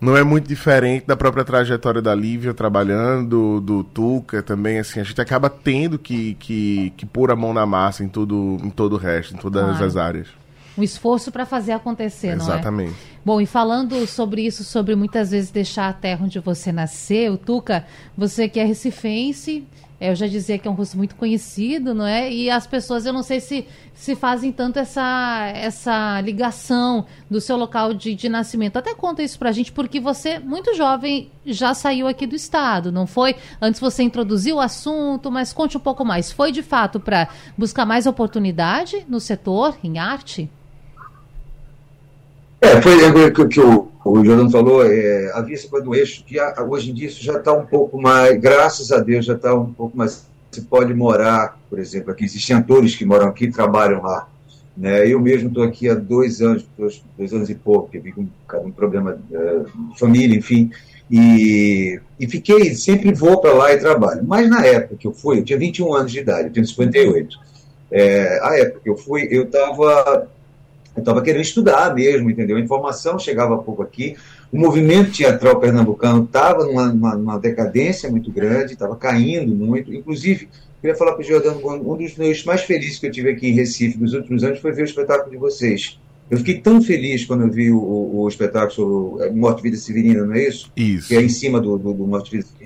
não 0.00 0.16
é 0.16 0.22
muito 0.22 0.46
diferente 0.46 1.06
da 1.06 1.16
própria 1.16 1.44
trajetória 1.44 2.02
da 2.02 2.14
Lívia 2.14 2.52
trabalhando, 2.52 3.60
do 3.60 3.82
Tuca 3.82 4.42
também, 4.42 4.78
assim, 4.78 5.00
a 5.00 5.04
gente 5.04 5.20
acaba 5.20 5.48
tendo 5.48 5.98
que, 5.98 6.34
que, 6.34 6.92
que 6.96 7.06
pôr 7.06 7.30
a 7.30 7.36
mão 7.36 7.52
na 7.52 7.64
massa 7.64 8.04
em 8.04 8.08
todo, 8.08 8.58
em 8.62 8.70
todo 8.70 8.94
o 8.94 8.98
resto, 8.98 9.34
em 9.34 9.38
todas 9.38 9.64
claro. 9.64 9.84
as 9.84 9.96
áreas. 9.96 10.28
Um 10.76 10.82
esforço 10.82 11.32
para 11.32 11.46
fazer 11.46 11.72
acontecer, 11.72 12.28
Exatamente. 12.28 12.46
não 12.46 12.52
é? 12.52 12.58
Exatamente. 12.58 13.15
Bom, 13.26 13.40
e 13.40 13.44
falando 13.44 14.06
sobre 14.06 14.46
isso, 14.46 14.62
sobre 14.62 14.94
muitas 14.94 15.32
vezes 15.32 15.50
deixar 15.50 15.88
a 15.88 15.92
terra 15.92 16.24
onde 16.24 16.38
você 16.38 16.70
nasceu, 16.70 17.36
Tuca, 17.36 17.84
você 18.16 18.48
que 18.48 18.60
é 18.60 18.64
recifense, 18.64 19.66
é, 20.00 20.12
eu 20.12 20.14
já 20.14 20.28
dizia 20.28 20.56
que 20.58 20.68
é 20.68 20.70
um 20.70 20.74
rosto 20.74 20.96
muito 20.96 21.16
conhecido, 21.16 21.92
não 21.92 22.06
é? 22.06 22.32
E 22.32 22.48
as 22.48 22.68
pessoas, 22.68 23.04
eu 23.04 23.12
não 23.12 23.24
sei 23.24 23.40
se, 23.40 23.66
se 23.92 24.14
fazem 24.14 24.52
tanto 24.52 24.78
essa, 24.78 25.50
essa 25.56 26.20
ligação 26.20 27.04
do 27.28 27.40
seu 27.40 27.56
local 27.56 27.92
de, 27.92 28.14
de 28.14 28.28
nascimento. 28.28 28.76
Até 28.76 28.94
conta 28.94 29.24
isso 29.24 29.40
pra 29.40 29.50
gente, 29.50 29.72
porque 29.72 29.98
você, 29.98 30.38
muito 30.38 30.72
jovem, 30.76 31.28
já 31.44 31.74
saiu 31.74 32.06
aqui 32.06 32.28
do 32.28 32.36
estado, 32.36 32.92
não 32.92 33.08
foi? 33.08 33.34
Antes 33.60 33.80
você 33.80 34.04
introduziu 34.04 34.58
o 34.58 34.60
assunto, 34.60 35.32
mas 35.32 35.52
conte 35.52 35.76
um 35.76 35.80
pouco 35.80 36.04
mais. 36.04 36.30
Foi 36.30 36.52
de 36.52 36.62
fato 36.62 37.00
para 37.00 37.28
buscar 37.58 37.84
mais 37.84 38.06
oportunidade 38.06 39.04
no 39.08 39.18
setor, 39.18 39.76
em 39.82 39.98
arte? 39.98 40.48
É, 42.60 42.80
foi 42.80 42.94
o 42.94 43.32
que, 43.32 43.48
que 43.48 43.60
o, 43.60 43.88
o 44.04 44.24
Jordano 44.24 44.50
falou, 44.50 44.84
é, 44.84 45.32
essa 45.50 45.68
coisa 45.68 45.84
do 45.84 45.94
eixo, 45.94 46.24
que 46.24 46.38
a, 46.38 46.54
hoje 46.62 46.90
em 46.90 46.94
dia 46.94 47.08
isso 47.08 47.22
já 47.22 47.38
está 47.38 47.52
um 47.52 47.66
pouco 47.66 48.00
mais, 48.00 48.38
graças 48.40 48.92
a 48.92 48.98
Deus, 48.98 49.24
já 49.24 49.34
está 49.34 49.54
um 49.54 49.72
pouco 49.72 49.96
mais. 49.96 50.26
Se 50.50 50.62
pode 50.62 50.94
morar, 50.94 51.58
por 51.68 51.78
exemplo, 51.78 52.10
aqui 52.10 52.24
existem 52.24 52.56
atores 52.56 52.94
que 52.94 53.04
moram 53.04 53.28
aqui 53.28 53.44
e 53.44 53.50
trabalham 53.50 54.02
lá. 54.02 54.26
Né? 54.76 55.06
Eu 55.06 55.20
mesmo 55.20 55.48
estou 55.48 55.64
aqui 55.64 55.88
há 55.88 55.94
dois 55.94 56.40
anos, 56.40 56.64
dois, 56.78 57.02
dois 57.18 57.32
anos 57.32 57.50
e 57.50 57.54
pouco, 57.54 57.90
que 57.90 57.98
vi 57.98 58.12
com 58.12 58.26
um, 58.64 58.70
problema 58.70 59.18
é, 59.32 59.58
de 59.92 59.98
família, 59.98 60.38
enfim, 60.38 60.70
e, 61.10 62.00
e 62.18 62.26
fiquei, 62.26 62.74
sempre 62.74 63.12
vou 63.12 63.40
para 63.40 63.52
lá 63.52 63.72
e 63.72 63.78
trabalho. 63.78 64.22
Mas 64.24 64.48
na 64.48 64.64
época 64.64 64.96
que 64.96 65.06
eu 65.06 65.12
fui, 65.12 65.38
eu 65.38 65.44
tinha 65.44 65.58
21 65.58 65.94
anos 65.94 66.12
de 66.12 66.20
idade, 66.20 66.48
eu 66.48 66.52
tenho 66.52 66.66
58. 66.66 67.38
É, 67.90 68.40
a 68.42 68.58
época 68.58 68.80
que 68.82 68.90
eu 68.90 68.96
fui, 68.96 69.28
eu 69.30 69.44
estava 69.44 70.28
eu 70.96 71.00
estava 71.00 71.22
querendo 71.22 71.42
estudar 71.42 71.94
mesmo, 71.94 72.30
entendeu? 72.30 72.56
A 72.56 72.60
informação 72.60 73.18
chegava 73.18 73.58
pouco 73.58 73.82
aqui. 73.82 74.16
O 74.50 74.58
movimento 74.58 75.12
teatral 75.12 75.60
pernambucano 75.60 76.24
estava 76.24 76.64
numa, 76.64 76.86
numa, 76.86 77.14
numa, 77.16 77.38
decadência 77.38 78.10
muito 78.10 78.30
grande, 78.30 78.72
estava 78.72 78.96
caindo 78.96 79.54
muito. 79.54 79.92
Inclusive, 79.92 80.48
queria 80.80 80.96
falar 80.96 81.12
para 81.12 81.20
o 81.20 81.24
Jordano, 81.24 81.60
um 81.92 81.96
dos 81.96 82.16
meus 82.16 82.44
mais 82.44 82.62
felizes 82.62 82.98
que 82.98 83.06
eu 83.06 83.10
tive 83.10 83.30
aqui 83.30 83.48
em 83.48 83.52
Recife 83.52 83.98
nos 83.98 84.14
últimos 84.14 84.42
anos 84.42 84.58
foi 84.60 84.72
ver 84.72 84.82
o 84.82 84.86
espetáculo 84.86 85.30
de 85.30 85.36
vocês. 85.36 85.98
Eu 86.28 86.38
fiquei 86.38 86.58
tão 86.58 86.82
feliz 86.82 87.24
quando 87.24 87.42
eu 87.42 87.50
vi 87.50 87.70
o, 87.70 87.78
o, 87.78 88.22
o 88.22 88.28
espetáculo 88.28 89.22
é, 89.22 89.30
Morte 89.30 89.62
Vida 89.62 89.76
Severina, 89.76 90.24
não 90.24 90.34
é 90.34 90.48
isso? 90.48 90.72
Isso. 90.76 91.08
Que 91.08 91.16
é 91.16 91.22
em 91.22 91.28
cima 91.28 91.60
do, 91.60 91.78
do, 91.78 91.92
do 91.92 92.06
Morte 92.06 92.30
Vida 92.30 92.44
Severina. 92.44 92.65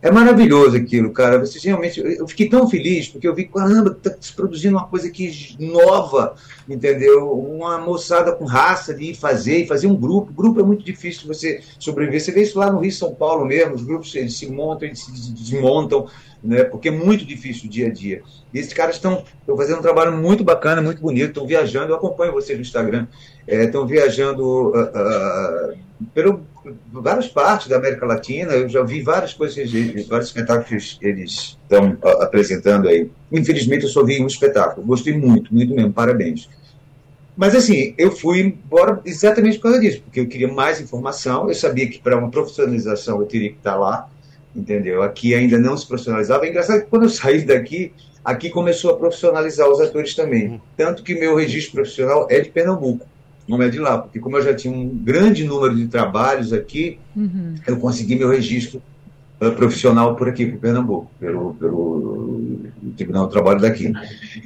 É 0.00 0.10
maravilhoso 0.10 0.76
aquilo, 0.76 1.12
cara. 1.12 1.38
Você 1.38 1.58
realmente. 1.66 2.00
Eu 2.00 2.26
fiquei 2.28 2.48
tão 2.48 2.68
feliz, 2.68 3.08
porque 3.08 3.26
eu 3.26 3.34
vi, 3.34 3.46
caramba, 3.46 3.90
tá 3.90 4.14
se 4.20 4.32
produzindo 4.32 4.76
uma 4.76 4.86
coisa 4.86 5.08
aqui 5.08 5.56
nova, 5.58 6.34
entendeu? 6.68 7.32
Uma 7.32 7.78
moçada 7.78 8.32
com 8.32 8.44
raça 8.44 8.94
de 8.94 9.14
fazer, 9.14 9.64
e 9.64 9.66
fazer 9.66 9.86
um 9.86 9.96
grupo. 9.96 10.32
Grupo 10.32 10.60
é 10.60 10.62
muito 10.62 10.84
difícil 10.84 11.26
você 11.26 11.60
sobreviver. 11.78 12.20
Você 12.20 12.32
vê 12.32 12.42
isso 12.42 12.58
lá 12.58 12.70
no 12.70 12.80
Rio 12.80 12.92
São 12.92 13.14
Paulo 13.14 13.44
mesmo, 13.44 13.74
os 13.74 13.82
grupos 13.82 14.14
eles 14.14 14.36
se 14.36 14.46
montam, 14.50 14.86
eles 14.86 15.00
se 15.00 15.32
desmontam, 15.32 16.06
né? 16.42 16.64
Porque 16.64 16.88
é 16.88 16.92
muito 16.92 17.24
difícil 17.24 17.66
o 17.66 17.70
dia 17.70 17.88
a 17.88 17.92
dia. 17.92 18.22
E 18.52 18.58
esses 18.58 18.72
caras 18.72 18.96
estão 18.96 19.24
fazendo 19.56 19.78
um 19.78 19.82
trabalho 19.82 20.16
muito 20.16 20.44
bacana, 20.44 20.80
muito 20.80 21.02
bonito, 21.02 21.28
estão 21.28 21.46
viajando. 21.46 21.92
Eu 21.92 21.96
acompanho 21.96 22.32
vocês 22.32 22.56
no 22.56 22.62
Instagram. 22.62 23.06
Estão 23.48 23.84
é, 23.84 23.86
viajando 23.86 24.44
uh, 24.44 24.82
uh, 24.82 25.78
pelo 26.12 26.46
várias 26.92 27.28
partes 27.28 27.68
da 27.68 27.76
América 27.76 28.04
Latina. 28.04 28.52
Eu 28.52 28.68
já 28.68 28.82
vi 28.82 29.00
várias 29.00 29.32
coisas, 29.32 29.70
vários 30.06 30.28
espetáculos 30.28 30.98
que 31.00 31.06
eles 31.06 31.56
estão 31.62 31.92
uh, 31.92 32.22
apresentando 32.22 32.88
aí. 32.88 33.10
Infelizmente, 33.32 33.84
eu 33.84 33.88
só 33.88 34.04
vi 34.04 34.22
um 34.22 34.26
espetáculo. 34.26 34.86
Gostei 34.86 35.16
muito, 35.16 35.52
muito 35.54 35.74
mesmo. 35.74 35.92
Parabéns. 35.92 36.48
Mas 37.34 37.54
assim, 37.54 37.94
eu 37.96 38.10
fui 38.10 38.40
embora 38.40 39.00
exatamente 39.04 39.56
por 39.58 39.64
causa 39.64 39.80
disso, 39.80 40.02
porque 40.02 40.20
eu 40.20 40.26
queria 40.26 40.52
mais 40.52 40.80
informação. 40.80 41.48
Eu 41.48 41.54
sabia 41.54 41.88
que 41.88 41.98
para 42.00 42.18
uma 42.18 42.30
profissionalização 42.30 43.20
eu 43.20 43.26
teria 43.26 43.50
que 43.50 43.56
estar 43.56 43.76
lá, 43.76 44.10
entendeu? 44.54 45.02
Aqui 45.02 45.34
ainda 45.34 45.56
não 45.56 45.76
se 45.76 45.86
profissionalizava. 45.86 46.44
É 46.44 46.50
engraçado 46.50 46.80
que 46.82 46.88
quando 46.88 47.04
eu 47.04 47.08
saí 47.08 47.46
daqui, 47.46 47.92
aqui 48.22 48.50
começou 48.50 48.90
a 48.90 48.96
profissionalizar 48.98 49.70
os 49.70 49.80
atores 49.80 50.14
também. 50.14 50.60
Tanto 50.76 51.02
que 51.02 51.14
meu 51.14 51.36
registro 51.36 51.76
profissional 51.76 52.26
é 52.28 52.40
de 52.40 52.50
Pernambuco, 52.50 53.06
não 53.48 53.62
é 53.62 53.68
de 53.68 53.78
lá, 53.78 53.98
porque 53.98 54.20
como 54.20 54.36
eu 54.36 54.42
já 54.42 54.54
tinha 54.54 54.72
um 54.72 54.86
grande 54.88 55.44
número 55.44 55.74
de 55.74 55.88
trabalhos 55.88 56.52
aqui, 56.52 56.98
uhum. 57.16 57.54
eu 57.66 57.78
consegui 57.78 58.14
meu 58.14 58.28
registro 58.28 58.82
uh, 59.40 59.50
profissional 59.52 60.14
por 60.14 60.28
aqui, 60.28 60.46
por 60.46 60.58
Pernambuco, 60.58 61.10
pelo, 61.18 61.54
pelo 61.54 62.60
Tribunal 62.96 63.26
do 63.26 63.32
Trabalho 63.32 63.60
daqui. 63.60 63.92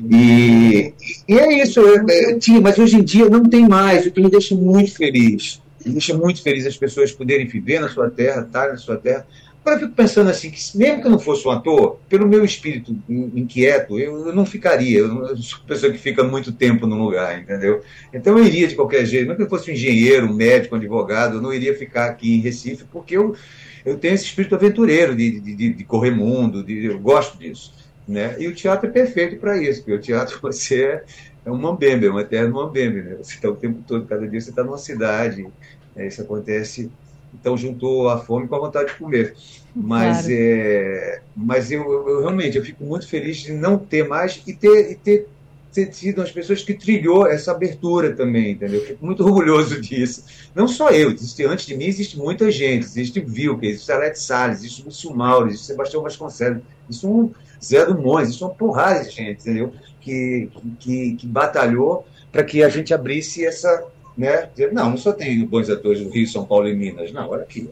E, 0.08 0.94
e 1.28 1.38
é 1.38 1.62
isso, 1.62 1.80
eu, 1.80 2.06
eu 2.08 2.38
tinha, 2.38 2.60
mas 2.60 2.78
hoje 2.78 2.96
em 2.96 3.02
dia 3.02 3.28
não 3.28 3.44
tem 3.44 3.68
mais, 3.68 4.06
o 4.06 4.10
que 4.12 4.20
me 4.20 4.30
deixa 4.30 4.54
muito 4.54 4.94
feliz. 4.94 5.60
Me 5.84 5.92
deixa 5.92 6.16
muito 6.16 6.40
feliz 6.40 6.64
as 6.64 6.76
pessoas 6.76 7.10
poderem 7.10 7.46
viver 7.46 7.80
na 7.80 7.88
sua 7.88 8.08
terra, 8.08 8.42
estar 8.42 8.68
na 8.68 8.76
sua 8.76 8.96
terra, 8.96 9.26
Agora 9.64 9.76
eu 9.76 9.86
fico 9.86 9.94
pensando 9.94 10.28
assim, 10.28 10.50
que 10.50 10.60
mesmo 10.76 11.00
que 11.00 11.06
eu 11.06 11.10
não 11.10 11.20
fosse 11.20 11.46
um 11.46 11.50
ator, 11.52 12.00
pelo 12.08 12.26
meu 12.26 12.44
espírito 12.44 12.96
inquieto, 13.08 13.96
eu, 13.96 14.26
eu 14.26 14.34
não 14.34 14.44
ficaria. 14.44 14.98
Eu, 14.98 15.36
sou 15.36 15.60
uma 15.60 15.68
pessoa 15.68 15.92
que 15.92 15.98
fica 15.98 16.24
muito 16.24 16.50
tempo 16.50 16.84
num 16.84 17.00
lugar, 17.00 17.40
entendeu? 17.40 17.80
Então 18.12 18.36
eu 18.36 18.44
iria 18.44 18.66
de 18.66 18.74
qualquer 18.74 19.06
jeito. 19.06 19.26
Mesmo 19.26 19.36
que 19.36 19.42
eu 19.44 19.48
fosse 19.48 19.70
um 19.70 19.74
engenheiro, 19.74 20.26
um 20.26 20.34
médico, 20.34 20.74
um 20.74 20.78
advogado, 20.78 21.36
eu 21.36 21.40
não 21.40 21.54
iria 21.54 21.78
ficar 21.78 22.06
aqui 22.06 22.34
em 22.34 22.40
Recife, 22.40 22.84
porque 22.90 23.16
eu, 23.16 23.36
eu 23.84 23.96
tenho 23.96 24.14
esse 24.14 24.24
espírito 24.24 24.56
aventureiro 24.56 25.14
de, 25.14 25.38
de, 25.38 25.72
de 25.72 25.84
correr 25.84 26.10
mundo, 26.10 26.64
de, 26.64 26.86
eu 26.86 26.98
gosto 26.98 27.38
disso. 27.38 27.72
Né? 28.06 28.34
E 28.40 28.48
o 28.48 28.54
teatro 28.54 28.88
é 28.88 28.90
perfeito 28.90 29.36
para 29.36 29.56
isso, 29.62 29.80
porque 29.82 29.92
o 29.92 30.00
teatro 30.00 30.38
você 30.42 30.82
é, 30.82 31.04
é 31.46 31.50
um 31.52 31.56
mambembe, 31.56 32.06
é 32.06 32.10
um 32.10 32.18
eterno 32.18 32.56
mambembe. 32.56 33.00
Né? 33.02 33.14
Você 33.22 33.34
está 33.34 33.48
o 33.48 33.54
tempo 33.54 33.80
todo, 33.86 34.06
cada 34.06 34.26
dia 34.26 34.40
você 34.40 34.50
está 34.50 34.64
numa 34.64 34.78
cidade. 34.78 35.46
Né? 35.94 36.08
Isso 36.08 36.20
acontece 36.20 36.90
então 37.34 37.56
juntou 37.56 38.08
a 38.08 38.18
fome 38.18 38.48
com 38.48 38.54
a 38.56 38.60
vontade 38.60 38.92
de 38.92 38.98
comer. 38.98 39.34
Mas, 39.74 40.26
claro. 40.26 40.32
é, 40.32 41.22
mas 41.34 41.70
eu, 41.70 41.82
eu, 41.82 42.20
realmente 42.20 42.58
eu 42.58 42.64
fico 42.64 42.84
muito 42.84 43.08
feliz 43.08 43.38
de 43.38 43.52
não 43.52 43.78
ter 43.78 44.06
mais 44.06 44.42
e 44.46 44.52
ter, 44.52 44.92
e 44.92 44.94
ter, 44.94 45.28
ter 45.72 45.92
sido 45.94 46.20
as 46.20 46.30
pessoas 46.30 46.62
que 46.62 46.74
trilhou 46.74 47.26
essa 47.26 47.52
abertura 47.52 48.14
também, 48.14 48.52
entendeu? 48.52 48.80
Eu 48.80 48.86
fico 48.86 49.06
muito 49.06 49.24
orgulhoso 49.24 49.80
disso. 49.80 50.24
Não 50.54 50.68
só 50.68 50.90
eu, 50.90 51.10
existe, 51.12 51.44
antes 51.44 51.64
de 51.64 51.74
mim 51.74 51.86
existe 51.86 52.18
muita 52.18 52.50
gente, 52.50 52.84
existe 52.84 53.20
Vilker, 53.20 53.70
existe 53.70 53.90
Alete 53.90 54.20
Salles, 54.20 54.58
existe 54.58 54.84
Lúcio 54.84 55.14
Mauro, 55.14 55.48
existe 55.48 55.66
Sebastião 55.66 56.02
Vasconcelos, 56.02 56.62
isso 56.88 57.08
um 57.08 57.32
Zé 57.64 57.86
isso 58.28 58.44
é 58.44 58.46
uma 58.46 58.54
porrada 58.54 59.04
de 59.04 59.10
gente, 59.10 59.40
entendeu? 59.40 59.72
Que, 60.00 60.50
que, 60.80 61.14
que 61.14 61.26
batalhou 61.26 62.04
para 62.32 62.42
que 62.42 62.62
a 62.62 62.68
gente 62.68 62.92
abrisse 62.92 63.46
essa, 63.46 63.84
né? 64.16 64.48
Dizer, 64.54 64.72
não, 64.72 64.90
não 64.90 64.96
só 64.96 65.12
tem 65.12 65.44
bons 65.44 65.68
atores 65.70 66.00
do 66.00 66.10
Rio, 66.10 66.26
São 66.26 66.44
Paulo 66.44 66.68
e 66.68 66.74
Minas, 66.74 67.12
não, 67.12 67.28
olha 67.28 67.42
aqui. 67.42 67.68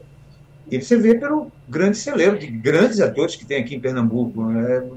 E 0.69 0.81
você 0.81 0.97
vê 0.97 1.15
pelo 1.15 1.51
grande 1.67 1.97
celeiro 1.97 2.39
de 2.39 2.47
grandes 2.47 3.01
atores 3.01 3.35
que 3.35 3.45
tem 3.45 3.61
aqui 3.61 3.75
em 3.75 3.79
Pernambuco. 3.79 4.45
Né? 4.45 4.89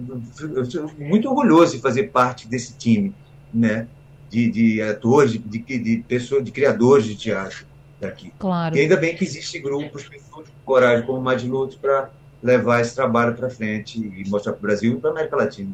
Eu 0.55 0.65
sou 0.65 0.91
muito 0.99 1.29
orgulhoso 1.29 1.75
de 1.75 1.83
fazer 1.83 2.05
parte 2.05 2.47
desse 2.47 2.75
time, 2.75 3.13
né? 3.53 3.89
De, 4.31 4.51
de 4.51 4.83
atores, 4.83 5.33
de, 5.33 5.39
de, 5.39 5.79
de 5.79 6.05
pessoas, 6.07 6.45
de 6.45 6.53
criadores 6.53 7.05
de 7.07 7.17
teatro 7.17 7.67
daqui. 8.01 8.33
Claro. 8.39 8.77
E 8.77 8.81
ainda 8.81 8.97
bem 8.97 9.17
que 9.17 9.25
existem 9.25 9.61
grupos, 9.61 10.05
pessoas 10.09 10.47
com 10.49 10.65
coragem, 10.65 11.05
como 11.05 11.19
o 11.19 11.23
Madluto, 11.23 11.79
para 11.79 12.11
levar 12.43 12.81
esse 12.81 12.95
trabalho 12.95 13.35
para 13.35 13.51
frente 13.51 13.99
e 13.99 14.29
mostrar 14.29 14.53
para 14.53 14.59
o 14.59 14.63
Brasil 14.63 14.93
e 14.93 15.01
para 15.01 15.11
a 15.11 15.13
América 15.13 15.37
Latina. 15.37 15.71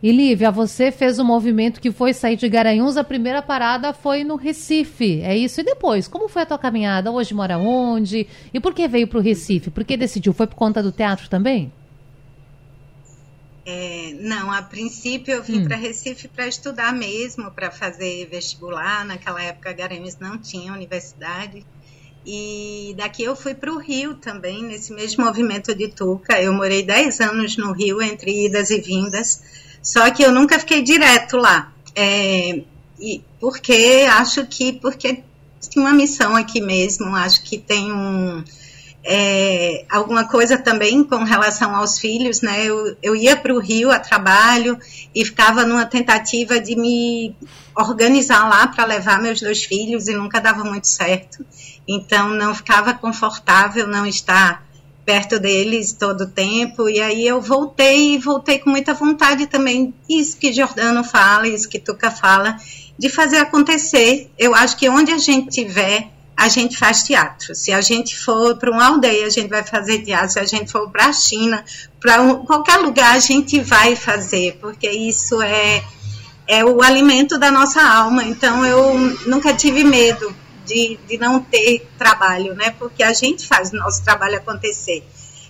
E 0.00 0.12
Lívia, 0.12 0.52
você 0.52 0.92
fez 0.92 1.18
um 1.18 1.24
movimento 1.24 1.80
que 1.80 1.90
foi 1.90 2.14
sair 2.14 2.36
de 2.36 2.48
Garanhuns, 2.48 2.96
a 2.96 3.02
primeira 3.02 3.42
parada 3.42 3.92
foi 3.92 4.22
no 4.22 4.36
Recife, 4.36 5.20
é 5.22 5.36
isso? 5.36 5.60
E 5.60 5.64
depois, 5.64 6.06
como 6.06 6.28
foi 6.28 6.42
a 6.42 6.46
tua 6.46 6.58
caminhada? 6.58 7.10
Hoje 7.10 7.34
mora 7.34 7.58
onde? 7.58 8.28
E 8.54 8.60
por 8.60 8.72
que 8.72 8.86
veio 8.86 9.08
para 9.08 9.18
o 9.18 9.22
Recife? 9.22 9.70
Por 9.70 9.82
que 9.82 9.96
decidiu? 9.96 10.32
Foi 10.32 10.46
por 10.46 10.54
conta 10.54 10.80
do 10.80 10.92
teatro 10.92 11.28
também? 11.28 11.72
É, 13.66 14.14
não, 14.20 14.52
a 14.52 14.62
princípio 14.62 15.34
eu 15.34 15.42
vim 15.42 15.62
hum. 15.62 15.64
para 15.64 15.76
Recife 15.76 16.28
para 16.28 16.46
estudar 16.46 16.92
mesmo, 16.92 17.50
para 17.50 17.68
fazer 17.72 18.28
vestibular. 18.30 19.04
Naquela 19.04 19.42
época 19.42 19.72
Garanhuns 19.72 20.16
não 20.16 20.38
tinha 20.38 20.72
universidade. 20.72 21.66
E 22.24 22.94
daqui 22.96 23.24
eu 23.24 23.34
fui 23.34 23.54
para 23.54 23.72
o 23.72 23.78
Rio 23.78 24.14
também, 24.14 24.62
nesse 24.62 24.92
mesmo 24.92 25.24
movimento 25.24 25.74
de 25.74 25.88
Tuca. 25.88 26.40
Eu 26.40 26.52
morei 26.52 26.84
10 26.84 27.20
anos 27.20 27.56
no 27.56 27.72
Rio, 27.72 28.00
entre 28.00 28.46
idas 28.46 28.70
e 28.70 28.80
vindas 28.80 29.42
só 29.88 30.10
que 30.10 30.22
eu 30.22 30.30
nunca 30.30 30.58
fiquei 30.58 30.82
direto 30.82 31.38
lá. 31.38 31.72
É, 31.96 32.60
e 33.00 33.22
porque 33.40 34.06
acho 34.10 34.44
que 34.44 34.74
porque 34.74 35.22
tinha 35.58 35.82
uma 35.82 35.94
missão 35.94 36.36
aqui 36.36 36.60
mesmo, 36.60 37.16
acho 37.16 37.42
que 37.42 37.56
tem 37.56 37.90
um 37.90 38.44
é, 39.02 39.86
alguma 39.88 40.28
coisa 40.28 40.58
também 40.58 41.02
com 41.02 41.24
relação 41.24 41.74
aos 41.74 41.98
filhos, 41.98 42.42
né? 42.42 42.66
Eu, 42.66 42.94
eu 43.02 43.16
ia 43.16 43.34
para 43.34 43.54
o 43.54 43.58
Rio 43.58 43.90
a 43.90 43.98
trabalho 43.98 44.78
e 45.14 45.24
ficava 45.24 45.64
numa 45.64 45.86
tentativa 45.86 46.60
de 46.60 46.76
me 46.76 47.34
organizar 47.74 48.46
lá 48.46 48.66
para 48.66 48.84
levar 48.84 49.22
meus 49.22 49.40
dois 49.40 49.64
filhos 49.64 50.06
e 50.06 50.12
nunca 50.12 50.38
dava 50.38 50.64
muito 50.64 50.86
certo. 50.86 51.46
Então 51.88 52.28
não 52.28 52.54
ficava 52.54 52.92
confortável 52.92 53.86
não 53.86 54.04
estar 54.04 54.67
perto 55.08 55.40
deles 55.40 55.94
todo 55.94 56.24
o 56.24 56.26
tempo, 56.26 56.86
e 56.86 57.00
aí 57.00 57.26
eu 57.26 57.40
voltei 57.40 58.12
e 58.12 58.18
voltei 58.18 58.58
com 58.58 58.68
muita 58.68 58.92
vontade 58.92 59.46
também, 59.46 59.94
isso 60.06 60.36
que 60.36 60.52
Jordano 60.52 61.02
fala, 61.02 61.48
isso 61.48 61.66
que 61.66 61.78
Tuca 61.78 62.10
fala, 62.10 62.58
de 62.98 63.08
fazer 63.08 63.38
acontecer. 63.38 64.30
Eu 64.38 64.54
acho 64.54 64.76
que 64.76 64.86
onde 64.86 65.10
a 65.10 65.16
gente 65.16 65.48
tiver, 65.48 66.10
a 66.36 66.48
gente 66.48 66.76
faz 66.76 67.04
teatro. 67.04 67.54
Se 67.54 67.72
a 67.72 67.80
gente 67.80 68.18
for 68.18 68.58
para 68.58 68.70
uma 68.70 68.84
aldeia, 68.86 69.26
a 69.26 69.30
gente 69.30 69.48
vai 69.48 69.64
fazer 69.64 70.00
teatro. 70.00 70.28
Se 70.28 70.40
a 70.40 70.44
gente 70.44 70.70
for 70.70 70.90
para 70.90 71.06
a 71.06 71.12
China, 71.14 71.64
para 71.98 72.20
um, 72.20 72.44
qualquer 72.44 72.76
lugar, 72.76 73.16
a 73.16 73.18
gente 73.18 73.60
vai 73.60 73.96
fazer, 73.96 74.58
porque 74.60 74.90
isso 74.90 75.40
é, 75.40 75.82
é 76.46 76.62
o 76.62 76.82
alimento 76.82 77.38
da 77.38 77.50
nossa 77.50 77.80
alma. 77.80 78.24
Então 78.24 78.62
eu 78.66 78.94
nunca 79.24 79.54
tive 79.54 79.82
medo 79.84 80.36
de, 80.68 80.98
de 81.08 81.16
não 81.18 81.40
ter 81.40 81.88
trabalho, 81.98 82.54
né? 82.54 82.70
Porque 82.78 83.02
a 83.02 83.12
gente 83.14 83.46
faz 83.46 83.72
o 83.72 83.76
nosso 83.76 84.04
trabalho 84.04 84.36
acontecer. 84.36 85.02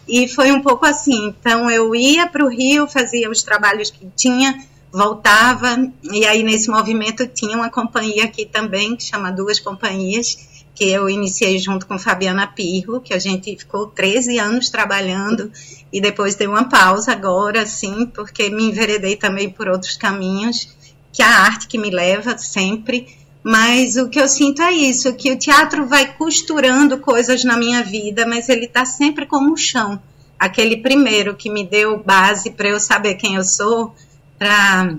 E 0.07 0.29
foi 0.29 0.53
um 0.53 0.63
pouco 0.63 0.87
assim. 0.87 1.27
Então 1.27 1.69
eu 1.71 1.95
ia 1.95 2.27
para 2.27 2.45
o 2.45 2.49
Rio, 2.49 2.87
fazia 2.87 3.29
os 3.29 3.43
trabalhos 3.43 3.91
que 3.91 4.07
tinha, 4.17 4.65
voltava, 4.91 5.77
e 6.03 6.25
aí 6.25 6.43
nesse 6.43 6.71
movimento 6.71 7.27
tinha 7.27 7.57
uma 7.57 7.69
companhia 7.69 8.25
aqui 8.25 8.47
também, 8.47 8.97
que 8.97 9.03
chama 9.03 9.31
Duas 9.31 9.61
Companhias, 9.61 10.65
que 10.75 10.89
eu 10.89 11.11
iniciei 11.11 11.59
junto 11.59 11.87
com 11.87 11.99
Fabiana 11.99 12.47
Pirro, 12.47 13.01
que 13.01 13.13
a 13.13 13.19
gente 13.19 13.55
ficou 13.57 13.89
13 13.89 14.39
anos 14.39 14.71
trabalhando 14.71 15.51
e 15.93 16.01
depois 16.01 16.37
deu 16.37 16.51
uma 16.51 16.69
pausa 16.69 17.13
agora, 17.13 17.67
sim, 17.67 18.07
porque 18.07 18.49
me 18.49 18.65
enveredei 18.65 19.17
também 19.17 19.51
por 19.51 19.69
outros 19.69 19.97
caminhos, 19.97 20.69
que 21.13 21.23
a 21.23 21.29
arte 21.29 21.67
que 21.67 21.77
me 21.77 21.91
leva 21.91 22.39
sempre. 22.39 23.18
Mas 23.49 23.97
o 23.97 24.11
que 24.11 24.21
eu 24.21 24.29
sinto 24.29 24.61
é 24.61 24.71
isso, 24.73 25.15
que 25.15 25.33
o 25.33 25.39
teatro 25.39 25.87
vai 25.87 26.13
costurando 26.13 26.99
coisas 26.99 27.45
na 27.45 27.57
minha 27.57 27.83
vida, 27.83 28.27
mas 28.27 28.47
ele 28.51 28.67
está 28.67 28.85
sempre 28.85 29.25
como 29.25 29.55
o 29.55 29.57
chão. 29.57 29.99
Aquele 30.39 30.77
primeiro 30.77 31.35
que 31.35 31.49
me 31.49 31.67
deu 31.67 32.05
base 32.05 32.51
para 32.51 32.69
eu 32.69 32.79
saber 32.79 33.15
quem 33.15 33.37
eu 33.37 33.43
sou, 33.43 33.95
para, 34.39 34.95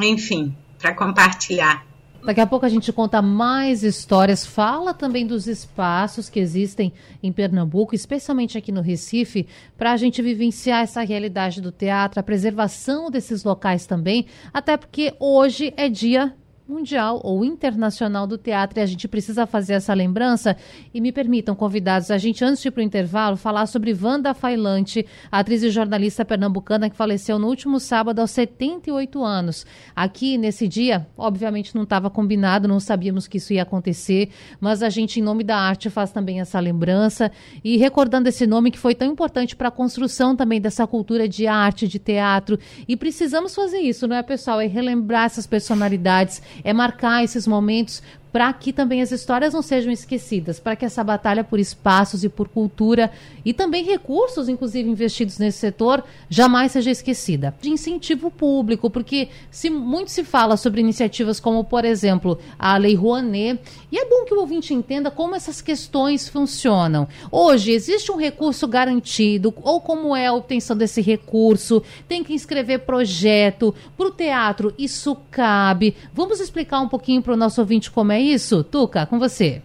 enfim, 0.00 0.56
para 0.78 0.94
compartilhar. 0.94 1.84
Daqui 2.24 2.40
a 2.40 2.46
pouco 2.46 2.64
a 2.64 2.70
gente 2.70 2.90
conta 2.90 3.20
mais 3.20 3.82
histórias, 3.82 4.46
fala 4.46 4.94
também 4.94 5.26
dos 5.26 5.46
espaços 5.46 6.30
que 6.30 6.40
existem 6.40 6.90
em 7.22 7.30
Pernambuco, 7.30 7.94
especialmente 7.94 8.56
aqui 8.56 8.72
no 8.72 8.80
Recife, 8.80 9.46
para 9.76 9.92
a 9.92 9.96
gente 9.98 10.22
vivenciar 10.22 10.84
essa 10.84 11.02
realidade 11.02 11.60
do 11.60 11.70
teatro, 11.70 12.18
a 12.18 12.22
preservação 12.22 13.10
desses 13.10 13.44
locais 13.44 13.84
também, 13.84 14.24
até 14.54 14.78
porque 14.78 15.12
hoje 15.20 15.74
é 15.76 15.86
dia 15.90 16.34
Mundial 16.66 17.20
ou 17.22 17.44
Internacional 17.44 18.26
do 18.26 18.38
Teatro. 18.38 18.78
E 18.78 18.82
a 18.82 18.86
gente 18.86 19.06
precisa 19.06 19.46
fazer 19.46 19.74
essa 19.74 19.92
lembrança. 19.92 20.56
E 20.92 21.00
me 21.00 21.12
permitam, 21.12 21.54
convidados, 21.54 22.10
a 22.10 22.18
gente, 22.18 22.44
antes 22.44 22.62
de 22.62 22.68
ir 22.68 22.70
para 22.70 22.80
o 22.80 22.84
intervalo, 22.84 23.36
falar 23.36 23.66
sobre 23.66 23.94
Wanda 23.94 24.32
Failante, 24.32 25.06
atriz 25.30 25.62
e 25.62 25.70
jornalista 25.70 26.24
pernambucana 26.24 26.88
que 26.88 26.96
faleceu 26.96 27.38
no 27.38 27.48
último 27.48 27.78
sábado 27.78 28.20
aos 28.20 28.30
78 28.30 29.22
anos. 29.22 29.66
Aqui, 29.94 30.38
nesse 30.38 30.66
dia, 30.66 31.06
obviamente 31.16 31.74
não 31.74 31.82
estava 31.82 32.08
combinado, 32.08 32.66
não 32.66 32.80
sabíamos 32.80 33.28
que 33.28 33.38
isso 33.38 33.52
ia 33.52 33.62
acontecer, 33.62 34.30
mas 34.60 34.82
a 34.82 34.88
gente, 34.88 35.20
em 35.20 35.22
nome 35.22 35.44
da 35.44 35.56
arte, 35.56 35.90
faz 35.90 36.10
também 36.10 36.40
essa 36.40 36.58
lembrança 36.60 37.30
e 37.62 37.76
recordando 37.76 38.28
esse 38.28 38.46
nome 38.46 38.70
que 38.70 38.78
foi 38.78 38.94
tão 38.94 39.10
importante 39.10 39.54
para 39.54 39.68
a 39.68 39.70
construção 39.70 40.34
também 40.34 40.60
dessa 40.60 40.86
cultura 40.86 41.28
de 41.28 41.46
arte, 41.46 41.86
de 41.86 41.98
teatro. 41.98 42.58
E 42.88 42.96
precisamos 42.96 43.54
fazer 43.54 43.78
isso, 43.78 44.06
não 44.06 44.16
é, 44.16 44.22
pessoal? 44.22 44.60
É 44.60 44.66
relembrar 44.66 45.26
essas 45.26 45.46
personalidades, 45.46 46.42
é 46.62 46.72
marcar 46.72 47.24
esses 47.24 47.46
momentos 47.46 48.02
para 48.34 48.52
que 48.52 48.72
também 48.72 49.00
as 49.00 49.12
histórias 49.12 49.54
não 49.54 49.62
sejam 49.62 49.92
esquecidas, 49.92 50.58
para 50.58 50.74
que 50.74 50.84
essa 50.84 51.04
batalha 51.04 51.44
por 51.44 51.60
espaços 51.60 52.24
e 52.24 52.28
por 52.28 52.48
cultura 52.48 53.12
e 53.44 53.52
também 53.54 53.84
recursos, 53.84 54.48
inclusive 54.48 54.90
investidos 54.90 55.38
nesse 55.38 55.58
setor, 55.58 56.02
jamais 56.28 56.72
seja 56.72 56.90
esquecida. 56.90 57.54
De 57.60 57.70
incentivo 57.70 58.32
público, 58.32 58.90
porque 58.90 59.28
se 59.52 59.70
muito 59.70 60.10
se 60.10 60.24
fala 60.24 60.56
sobre 60.56 60.80
iniciativas 60.80 61.38
como, 61.38 61.62
por 61.62 61.84
exemplo, 61.84 62.36
a 62.58 62.76
Lei 62.76 62.96
Rouanet, 62.96 63.60
e 63.92 63.98
é 63.98 64.04
bom 64.04 64.24
que 64.24 64.34
o 64.34 64.40
ouvinte 64.40 64.74
entenda 64.74 65.12
como 65.12 65.36
essas 65.36 65.60
questões 65.60 66.28
funcionam. 66.28 67.06
Hoje, 67.30 67.70
existe 67.70 68.10
um 68.10 68.16
recurso 68.16 68.66
garantido, 68.66 69.54
ou 69.62 69.80
como 69.80 70.16
é 70.16 70.26
a 70.26 70.32
obtenção 70.32 70.76
desse 70.76 71.00
recurso, 71.00 71.84
tem 72.08 72.24
que 72.24 72.34
inscrever 72.34 72.80
projeto, 72.80 73.72
para 73.96 74.08
o 74.08 74.10
teatro 74.10 74.74
isso 74.76 75.16
cabe. 75.30 75.94
Vamos 76.12 76.40
explicar 76.40 76.80
um 76.80 76.88
pouquinho 76.88 77.22
para 77.22 77.34
o 77.34 77.36
nosso 77.36 77.60
ouvinte 77.60 77.92
como 77.92 78.10
é 78.10 78.23
isso? 78.32 78.64
Tuca, 78.64 79.06
com 79.06 79.18
você. 79.18 79.62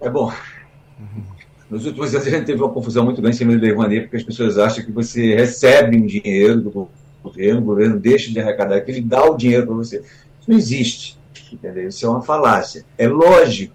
É 0.00 0.08
bom. 0.08 0.32
Nos 1.70 1.84
últimos 1.84 2.14
anos 2.14 2.26
a 2.26 2.30
gente 2.30 2.46
teve 2.46 2.62
uma 2.62 2.70
confusão 2.70 3.04
muito 3.04 3.20
grande 3.20 3.36
em 3.36 3.38
cima 3.38 3.52
do 3.54 3.60
Lei 3.60 3.72
Rouanet, 3.72 4.02
porque 4.02 4.16
as 4.16 4.22
pessoas 4.22 4.56
acham 4.56 4.84
que 4.84 4.90
você 4.90 5.34
recebe 5.34 5.98
um 5.98 6.06
dinheiro 6.06 6.62
do 6.62 6.88
governo, 7.22 7.60
o 7.60 7.64
governo 7.64 7.98
deixa 7.98 8.30
de 8.30 8.40
arrecadar, 8.40 8.80
que 8.80 8.90
ele 8.90 9.02
dá 9.02 9.24
o 9.24 9.36
dinheiro 9.36 9.66
para 9.66 9.74
você. 9.74 9.98
Isso 9.98 10.48
não 10.48 10.56
existe, 10.56 11.18
entendeu? 11.52 11.88
Isso 11.88 12.06
é 12.06 12.08
uma 12.08 12.22
falácia. 12.22 12.86
É 12.96 13.06
lógico, 13.06 13.74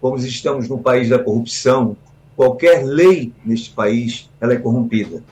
como 0.00 0.16
estamos 0.16 0.68
no 0.68 0.78
país 0.78 1.08
da 1.08 1.18
corrupção, 1.18 1.96
qualquer 2.36 2.84
lei 2.84 3.32
neste 3.44 3.70
país 3.70 4.30
ela 4.40 4.52
é 4.52 4.56
corrompida. 4.56 5.22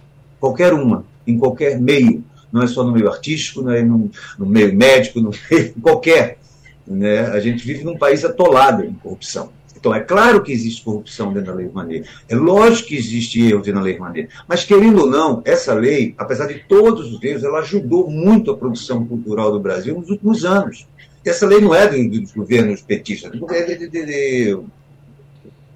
Qualquer 0.41 0.73
uma, 0.73 1.05
em 1.27 1.39
qualquer 1.39 1.81
meio. 1.81 2.25
Não 2.51 2.63
é 2.63 2.67
só 2.67 2.83
no 2.83 2.93
meio 2.93 3.09
artístico, 3.09 3.63
não 3.63 3.71
é 3.71 3.83
no, 3.83 4.11
no 4.39 4.47
meio 4.47 4.75
médico, 4.75 5.21
no 5.21 5.31
meio 5.51 5.73
qualquer 5.81 6.39
né? 6.87 7.21
A 7.29 7.41
gente 7.41 7.67
vive 7.67 7.85
num 7.85 7.99
país 7.99 8.25
atolado 8.25 8.85
em 8.85 8.93
corrupção. 8.93 9.51
Então, 9.79 9.95
é 9.95 10.01
claro 10.01 10.43
que 10.43 10.53
existe 10.53 10.83
corrupção 10.83 11.33
dentro 11.33 11.53
da 11.53 11.55
Lei 11.55 11.67
Rouanet. 11.67 12.09
É 12.29 12.35
lógico 12.35 12.89
que 12.89 12.97
existe 12.97 13.41
erro 13.41 13.59
dentro 13.59 13.75
da 13.75 13.83
Lei 13.83 13.97
Rouanet. 13.97 14.29
Mas, 14.49 14.65
querendo 14.65 15.03
ou 15.03 15.07
não, 15.07 15.43
essa 15.45 15.75
lei, 15.75 16.15
apesar 16.19 16.47
de 16.47 16.59
todos 16.69 17.13
os 17.13 17.23
erros, 17.23 17.45
ela 17.45 17.61
ajudou 17.61 18.11
muito 18.11 18.51
a 18.51 18.57
produção 18.57 19.07
cultural 19.07 19.53
do 19.53 19.61
Brasil 19.61 19.95
nos 19.95 20.11
últimos 20.11 20.45
anos. 20.45 20.87
Essa 21.25 21.47
lei 21.47 21.61
não 21.61 21.75
é 21.75 21.87
dos 21.89 22.33
governos 22.33 22.81
petistas, 22.81 23.33
é 23.33 23.37
governo 23.37 23.67
de, 23.67 23.89
de, 23.89 24.07
de 24.07 24.59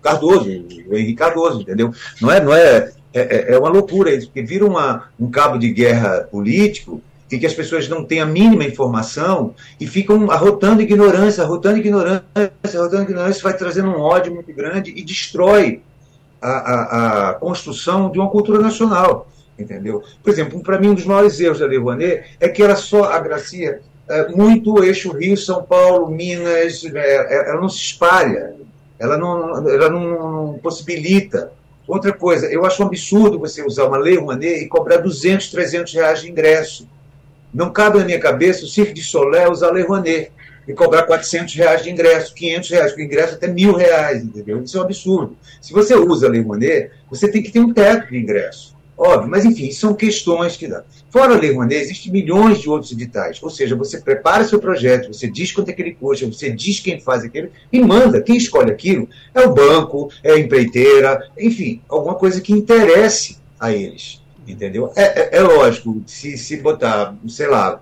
Cardoso, 0.03 0.49
Henrique 0.49 1.15
Cardoso, 1.15 1.61
entendeu? 1.61 1.93
Não 2.21 2.31
é, 2.31 2.41
não 2.43 2.55
é, 2.55 2.93
é, 3.13 3.55
é 3.55 3.59
uma 3.59 3.69
loucura 3.69 4.15
isso, 4.15 4.29
porque 4.29 4.43
vira 4.43 4.65
uma, 4.65 5.09
um 5.19 5.31
cabo 5.31 5.59
de 5.59 5.71
guerra 5.73 6.21
político 6.31 7.03
e 7.31 7.39
que 7.39 7.47
as 7.47 7.55
pessoas 7.55 7.89
não 7.89 8.05
têm 8.05 8.21
a 8.21 8.27
mínima 8.27 8.65
informação 8.65 9.55
e 9.79 9.87
ficam 9.87 10.31
arrotando 10.31 10.83
ignorância, 10.83 11.45
arrotando 11.45 11.79
ignorância, 11.79 12.23
arrotando 12.75 13.03
ignorância, 13.03 13.43
vai 13.43 13.57
trazendo 13.57 13.91
um 13.91 14.01
ódio 14.01 14.35
muito 14.35 14.53
grande 14.53 14.93
e 14.95 15.03
destrói 15.03 15.83
a, 16.43 16.51
a, 16.51 17.31
a 17.31 17.35
construção 17.35 18.11
de 18.11 18.19
uma 18.19 18.29
cultura 18.29 18.59
nacional, 18.59 19.29
entendeu? 19.59 20.03
Por 20.23 20.31
exemplo, 20.31 20.61
para 20.63 20.79
mim, 20.79 20.89
um 20.89 20.95
dos 20.95 21.05
maiores 21.05 21.39
erros 21.39 21.61
da 21.61 21.67
Lei 21.67 21.79
Rouanet 21.79 22.25
é 22.41 22.49
que 22.49 22.63
ela 22.63 22.77
só 22.77 23.05
agracia 23.05 23.81
é, 24.09 24.29
muito 24.29 24.83
eixo 24.83 25.13
Rio, 25.13 25.37
São 25.37 25.63
Paulo, 25.63 26.11
Minas, 26.11 26.85
é, 26.85 26.99
é 26.99 27.51
ela 27.51 27.61
não 27.61 27.69
se 27.69 27.79
espalha, 27.79 28.55
ela 28.99 29.17
não, 29.17 29.69
ela 29.69 29.89
não 29.89 30.59
possibilita 30.63 31.53
Outra 31.91 32.13
coisa, 32.13 32.47
eu 32.47 32.65
acho 32.65 32.81
um 32.85 32.87
absurdo 32.87 33.37
você 33.37 33.67
usar 33.67 33.89
uma 33.89 33.99
lei 33.99 34.17
Rouanet 34.17 34.63
e 34.63 34.69
cobrar 34.69 34.99
200, 34.99 35.51
300 35.51 35.93
reais 35.95 36.21
de 36.21 36.31
ingresso. 36.31 36.87
Não 37.53 37.73
cabe 37.73 37.99
na 37.99 38.05
minha 38.05 38.21
cabeça 38.21 38.65
o 38.65 38.69
Cirque 38.69 38.93
de 38.93 39.03
Solé 39.03 39.49
usar 39.49 39.69
a 39.69 39.73
Lei 39.73 39.85
Rouanet 39.85 40.31
e 40.67 40.73
cobrar 40.73 41.03
400 41.03 41.55
reais 41.55 41.83
de 41.83 41.91
ingresso, 41.91 42.35
500 42.35 42.71
reais, 42.71 42.91
porque 42.93 43.05
ingresso 43.05 43.35
até 43.35 43.49
mil 43.49 43.75
reais, 43.75 44.23
entendeu? 44.23 44.63
Isso 44.63 44.77
é 44.77 44.81
um 44.81 44.85
absurdo. 44.85 45.37
Se 45.61 45.73
você 45.73 45.95
usa 45.95 46.27
a 46.27 46.31
Lei 46.31 46.41
Rouanet, 46.41 46.91
você 47.11 47.29
tem 47.29 47.43
que 47.43 47.51
ter 47.51 47.61
um 47.61 47.73
teto 47.73 48.09
de 48.09 48.19
ingresso. 48.19 48.79
Óbvio, 48.97 49.31
mas 49.31 49.47
enfim, 49.47 49.73
são 49.73 49.95
questões 49.95 50.59
que 50.59 50.69
dá. 50.69 50.85
Fora 51.09 51.35
Lei 51.35 51.53
Rouanet, 51.53 51.83
existem 51.83 52.13
milhões 52.13 52.61
de 52.61 52.69
outros 52.69 52.93
editais. 52.93 53.43
Ou 53.43 53.49
seja, 53.49 53.75
você 53.75 53.99
prepara 53.99 54.45
seu 54.45 54.61
projeto, 54.61 55.13
você 55.13 55.27
diz 55.27 55.51
quanto 55.51 55.71
é 55.71 55.73
que 55.73 55.81
ele 55.81 55.97
custa, 55.99 56.27
você 56.27 56.51
diz 56.51 56.81
quem 56.81 57.01
faz 57.01 57.25
aquilo 57.25 57.49
e 57.73 57.81
manda. 57.81 58.21
Quem 58.21 58.37
escolhe 58.37 58.71
aquilo 58.71 59.09
é 59.35 59.41
o 59.41 59.55
banco, 59.55 60.11
é 60.23 60.33
a 60.33 60.39
empreiteira, 60.39 61.27
enfim, 61.39 61.81
alguma 61.89 62.15
coisa 62.15 62.41
que 62.41 62.53
interesse 62.53 63.39
a 63.59 63.73
eles. 63.73 64.20
Entendeu? 64.51 64.93
É, 64.97 65.37
é, 65.37 65.39
é, 65.39 65.41
lógico, 65.41 66.03
se, 66.07 66.37
se 66.37 66.57
botar, 66.57 67.15
sei 67.29 67.47
lá, 67.47 67.81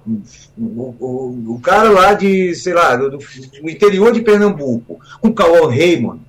o, 0.57 0.95
o, 1.01 1.55
o 1.55 1.61
cara 1.61 1.91
lá 1.91 2.15
de, 2.15 2.55
sei 2.55 2.75
lá, 2.75 2.95
do, 2.97 3.11
do 3.11 3.71
interior 3.71 4.13
de 4.13 4.21
Pernambuco, 4.21 5.01
com 5.21 5.33
Cauã 5.33 5.69
Raymond 5.69 6.21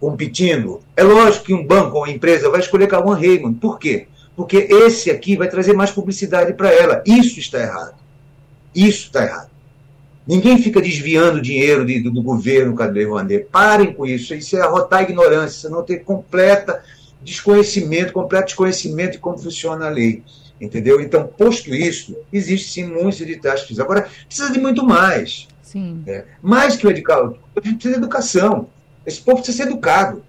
competindo, 0.00 0.80
é 0.96 1.02
lógico 1.02 1.46
que 1.46 1.54
um 1.54 1.66
banco 1.66 1.96
ou 1.96 2.04
uma 2.04 2.10
empresa 2.10 2.50
vai 2.50 2.60
escolher 2.60 2.86
Cauã 2.88 3.14
Raymond. 3.14 3.58
Por 3.58 3.78
quê? 3.78 4.08
Porque 4.34 4.68
esse 4.70 5.10
aqui 5.10 5.36
vai 5.36 5.48
trazer 5.48 5.72
mais 5.72 5.90
publicidade 5.90 6.52
para 6.52 6.70
ela. 6.70 7.02
Isso 7.06 7.38
está 7.38 7.60
errado. 7.60 7.94
Isso 8.74 9.06
está 9.06 9.24
errado. 9.24 9.50
Ninguém 10.26 10.58
fica 10.58 10.80
desviando 10.80 11.40
dinheiro 11.40 11.86
de, 11.86 12.00
do, 12.00 12.10
do, 12.10 12.22
governo, 12.22 12.74
Cadê 12.74 13.04
Rouanet? 13.04 13.46
Parem 13.50 13.92
com 13.92 14.04
isso. 14.04 14.34
Isso 14.34 14.56
é 14.56 14.60
arrotar 14.60 15.00
a 15.00 15.02
ignorância, 15.04 15.56
isso 15.56 15.70
não 15.70 15.82
ter 15.82 16.00
completa 16.00 16.82
desconhecimento, 17.26 18.12
completo 18.12 18.46
desconhecimento 18.46 19.12
de 19.12 19.18
como 19.18 19.36
funciona 19.36 19.86
a 19.86 19.90
lei. 19.90 20.22
Entendeu? 20.60 21.00
Então, 21.00 21.26
posto 21.26 21.74
isso, 21.74 22.16
existe 22.32 22.70
sim 22.70 22.84
muitos 22.84 23.20
editais 23.20 23.66
Agora, 23.78 24.08
precisa 24.26 24.50
de 24.50 24.58
muito 24.58 24.84
mais. 24.84 25.48
Sim. 25.60 26.02
Né? 26.06 26.24
Mais 26.40 26.76
que 26.76 26.86
o 26.86 26.90
edital, 26.90 27.36
a 27.54 27.60
gente 27.60 27.74
precisa 27.74 27.94
de 27.94 28.00
educação. 28.00 28.68
Esse 29.04 29.20
povo 29.20 29.38
precisa 29.38 29.64
ser 29.64 29.70
educado. 29.70 30.24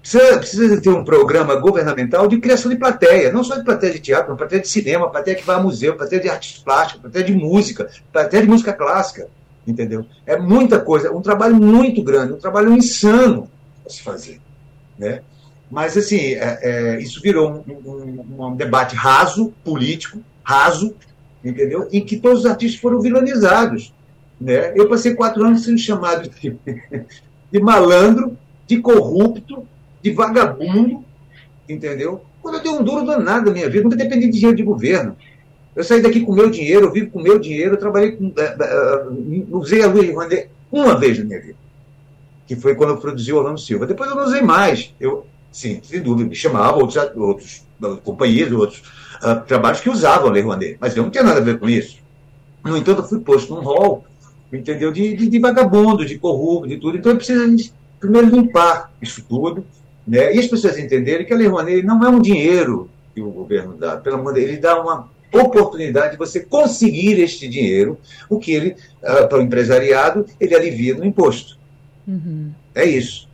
Precisa, 0.00 0.38
precisa 0.38 0.80
ter 0.80 0.88
um 0.88 1.04
programa 1.04 1.56
governamental 1.56 2.26
de 2.26 2.38
criação 2.38 2.70
de 2.70 2.78
plateia, 2.78 3.30
não 3.30 3.44
só 3.44 3.56
de 3.56 3.64
plateia 3.64 3.92
de 3.92 3.98
teatro, 3.98 4.30
mas 4.30 4.38
plateia 4.38 4.62
de 4.62 4.68
cinema, 4.68 5.10
plateia 5.10 5.36
que 5.36 5.44
vai 5.44 5.56
a 5.56 5.60
museu, 5.60 5.94
plateia 5.94 6.22
de 6.22 6.28
artes 6.30 6.58
plásticas, 6.58 7.02
plateia 7.02 7.24
de 7.24 7.34
música, 7.34 7.90
plateia 8.10 8.42
de 8.42 8.48
música 8.48 8.72
clássica. 8.72 9.28
Entendeu? 9.66 10.06
É 10.24 10.38
muita 10.38 10.80
coisa, 10.80 11.12
um 11.12 11.20
trabalho 11.20 11.56
muito 11.56 12.02
grande, 12.02 12.32
um 12.32 12.38
trabalho 12.38 12.72
insano 12.72 13.50
a 13.84 13.90
se 13.90 14.00
fazer. 14.00 14.40
Né? 14.98 15.20
Mas, 15.70 15.96
assim, 15.96 16.34
é, 16.34 16.58
é, 16.62 17.00
isso 17.00 17.20
virou 17.22 17.64
um, 17.68 17.88
um, 17.88 18.46
um, 18.46 18.56
debate 18.56 18.96
raso, 18.96 19.54
político, 19.64 20.18
raso, 20.42 20.94
entendeu? 21.44 21.88
Em 21.92 22.04
que 22.04 22.18
todos 22.18 22.40
os 22.40 22.46
artistas 22.46 22.80
foram 22.80 23.00
vilanizados. 23.00 23.94
Né? 24.40 24.72
Eu 24.74 24.88
passei 24.88 25.14
quatro 25.14 25.44
anos 25.44 25.62
sendo 25.62 25.78
chamado 25.78 26.28
de, 26.28 26.56
de 27.52 27.60
malandro, 27.60 28.36
de 28.66 28.80
corrupto, 28.80 29.64
de 30.02 30.10
vagabundo, 30.10 31.04
entendeu? 31.68 32.22
Quando 32.42 32.56
eu 32.56 32.62
dei 32.62 32.72
um 32.72 32.82
duro 32.82 33.06
danado 33.06 33.46
na 33.46 33.52
minha 33.52 33.68
vida, 33.68 33.84
nunca 33.84 33.96
dependi 33.96 34.26
de 34.26 34.32
dinheiro 34.32 34.56
de 34.56 34.62
governo. 34.62 35.16
Eu 35.76 35.84
saí 35.84 36.02
daqui 36.02 36.20
com 36.20 36.34
meu 36.34 36.50
dinheiro, 36.50 36.86
eu 36.86 36.92
vivo 36.92 37.10
com 37.10 37.22
meu 37.22 37.38
dinheiro, 37.38 37.74
eu 37.74 37.78
trabalhei 37.78 38.12
com. 38.12 38.26
Uh, 38.26 38.32
uh, 38.32 39.58
usei 39.58 39.82
a 39.82 39.86
Luiz 39.86 40.10
Rouanet 40.10 40.48
uma 40.72 40.98
vez 40.98 41.18
na 41.18 41.24
minha 41.24 41.40
vida, 41.40 41.56
que 42.46 42.56
foi 42.56 42.74
quando 42.74 42.90
eu 42.90 42.96
produzi 42.96 43.32
o 43.32 43.36
Orlando 43.36 43.60
Silva. 43.60 43.86
Depois 43.86 44.10
eu 44.10 44.16
não 44.16 44.24
usei 44.24 44.42
mais. 44.42 44.92
Eu 44.98 45.26
Sim, 45.52 45.80
sem 45.82 46.00
dúvida. 46.00 46.28
Me 46.28 46.34
chamavam 46.34 46.80
outros, 46.80 46.96
outros 47.16 47.62
companheiros, 48.04 48.52
outros 48.52 48.82
uh, 49.22 49.44
trabalhos 49.46 49.80
que 49.80 49.90
usavam 49.90 50.28
a 50.28 50.32
Lei 50.32 50.42
Rouanet. 50.42 50.76
Mas 50.80 50.96
eu 50.96 51.02
não 51.02 51.10
tinha 51.10 51.24
nada 51.24 51.40
a 51.40 51.42
ver 51.42 51.58
com 51.58 51.68
isso. 51.68 51.98
No 52.64 52.76
entanto, 52.76 53.02
eu 53.02 53.08
fui 53.08 53.20
posto 53.20 53.54
num 53.54 53.62
rol, 53.62 54.04
entendeu? 54.52 54.92
De, 54.92 55.16
de, 55.16 55.28
de 55.28 55.38
vagabundo, 55.38 56.04
de 56.04 56.18
corrupto, 56.18 56.68
de 56.68 56.76
tudo. 56.76 56.98
Então, 56.98 57.12
eu 57.12 57.16
preciso 57.16 57.72
primeiro 57.98 58.28
limpar 58.28 58.92
isso 59.00 59.24
tudo, 59.28 59.64
né? 60.06 60.34
E 60.34 60.38
as 60.38 60.46
pessoas 60.46 60.78
entenderem 60.78 61.26
que 61.26 61.32
a 61.32 61.36
Lei 61.36 61.48
Rouanet 61.48 61.82
não 61.82 62.04
é 62.04 62.08
um 62.08 62.20
dinheiro 62.20 62.90
que 63.14 63.20
o 63.20 63.30
governo 63.30 63.74
dá. 63.76 63.96
Pelo 63.96 64.16
amor 64.16 64.34
de 64.34 64.40
Deus, 64.40 64.52
ele 64.52 64.60
dá 64.60 64.80
uma 64.80 65.08
oportunidade 65.32 66.12
de 66.12 66.18
você 66.18 66.40
conseguir 66.40 67.20
este 67.20 67.48
dinheiro, 67.48 67.98
o 68.28 68.38
que 68.38 68.52
ele, 68.52 68.76
uh, 69.02 69.28
para 69.28 69.38
o 69.38 69.42
empresariado, 69.42 70.26
ele 70.40 70.54
alivia 70.54 70.94
no 70.94 71.04
imposto. 71.04 71.56
Uhum. 72.06 72.50
É 72.74 72.84
isso. 72.84 73.29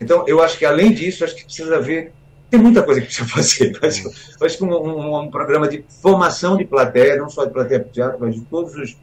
Então, 0.00 0.24
eu 0.26 0.42
acho 0.42 0.58
que, 0.58 0.64
além 0.64 0.92
disso, 0.92 1.24
acho 1.24 1.34
que 1.34 1.44
precisa 1.44 1.76
haver. 1.76 2.12
Tem 2.50 2.60
muita 2.60 2.82
coisa 2.82 3.00
que 3.00 3.06
precisa 3.06 3.28
fazer. 3.32 3.78
Mas 3.80 4.04
eu 4.04 4.46
acho 4.46 4.58
que 4.58 4.64
um, 4.64 4.72
um, 4.72 5.20
um, 5.22 5.30
programa 5.30 5.68
de 5.68 5.84
formação 6.02 6.56
de 6.56 6.64
plateia, 6.64 7.16
não 7.16 7.28
só 7.28 7.44
de 7.44 7.52
plateia 7.52 7.80
de 7.80 7.90
teatro, 7.90 8.18
mas 8.20 8.34
de 8.34 8.42
todos 8.42 8.74
os, 8.74 8.96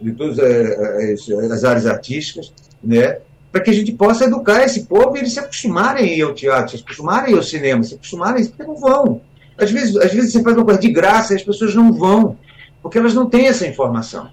de 0.00 0.12
todas 0.12 0.38
eh, 0.38 1.14
as, 1.14 1.52
as 1.52 1.64
áreas 1.64 1.86
artísticas, 1.86 2.52
né? 2.82 3.18
para 3.50 3.62
que 3.62 3.70
a 3.70 3.74
gente 3.74 3.92
possa 3.92 4.24
educar 4.24 4.62
esse 4.62 4.84
povo 4.84 5.16
e 5.16 5.20
eles 5.20 5.32
se 5.32 5.40
acostumarem 5.40 6.04
a 6.04 6.16
ir 6.16 6.22
ao 6.22 6.34
teatro, 6.34 6.76
se 6.76 6.84
acostumarem 6.84 7.34
ao 7.34 7.42
cinema, 7.42 7.82
se 7.82 7.94
acostumarem, 7.94 8.46
porque 8.46 8.62
não 8.62 8.76
vão. 8.76 9.22
Às 9.56 9.70
vezes, 9.70 9.96
às 9.96 10.12
vezes 10.12 10.32
você 10.32 10.42
faz 10.42 10.56
uma 10.56 10.64
coisa 10.64 10.80
de 10.80 10.90
graça 10.90 11.32
e 11.32 11.36
as 11.36 11.42
pessoas 11.42 11.74
não 11.74 11.92
vão, 11.92 12.36
porque 12.82 12.98
elas 12.98 13.14
não 13.14 13.28
têm 13.28 13.48
essa 13.48 13.66
informação. 13.66 14.30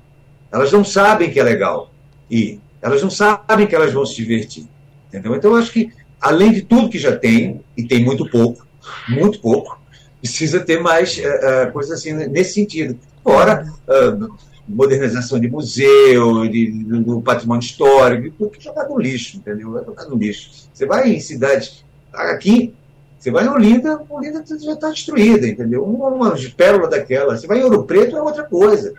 Elas 0.51 0.71
não 0.71 0.83
sabem 0.83 1.31
que 1.31 1.39
é 1.39 1.43
legal 1.43 1.89
e 2.29 2.59
elas 2.81 3.01
não 3.01 3.09
sabem 3.09 3.65
que 3.65 3.75
elas 3.75 3.91
vão 3.91 4.05
se 4.05 4.15
divertir. 4.15 4.67
Entendeu? 5.07 5.35
Então, 5.35 5.51
eu 5.51 5.57
acho 5.57 5.71
que, 5.71 5.91
além 6.25 6.51
de 6.51 6.63
tudo 6.63 6.89
que 6.89 6.97
já 6.97 7.15
tem, 7.15 7.61
e 7.77 7.83
tem 7.83 8.03
muito 8.03 8.27
pouco, 8.27 8.65
muito 9.07 9.39
pouco, 9.39 9.79
precisa 10.19 10.59
ter 10.59 10.81
mais 10.81 11.17
uh, 11.17 11.21
uh, 11.21 11.71
coisas 11.71 11.99
assim 11.99 12.13
nesse 12.13 12.55
sentido. 12.55 12.97
Fora 13.23 13.71
uh, 13.87 14.35
modernização 14.67 15.39
de 15.39 15.47
museu, 15.47 16.47
de, 16.47 16.71
do, 16.71 17.21
patrimônio 17.21 17.63
histórico, 17.63 18.35
tudo 18.35 18.49
que 18.49 18.63
jogar 18.63 18.89
no 18.89 18.97
lixo, 18.97 19.37
entendeu? 19.37 19.71
Vai 19.71 19.85
jogar 19.85 20.05
no 20.05 20.15
lixo. 20.15 20.67
Você 20.73 20.87
vai 20.87 21.11
em 21.11 21.19
cidades. 21.19 21.85
Aqui, 22.11 22.73
você 23.19 23.29
vai 23.29 23.45
em 23.45 23.49
Olinda, 23.49 24.01
Olinda 24.09 24.43
já 24.47 24.73
está 24.73 24.89
destruída, 24.89 25.47
entendeu? 25.47 25.83
Uma, 25.83 26.07
uma 26.07 26.35
pérola 26.57 26.89
daquela. 26.89 27.37
Você 27.37 27.45
vai 27.45 27.59
em 27.59 27.63
Ouro 27.63 27.83
Preto, 27.83 28.17
é 28.17 28.21
outra 28.21 28.43
coisa. 28.43 28.95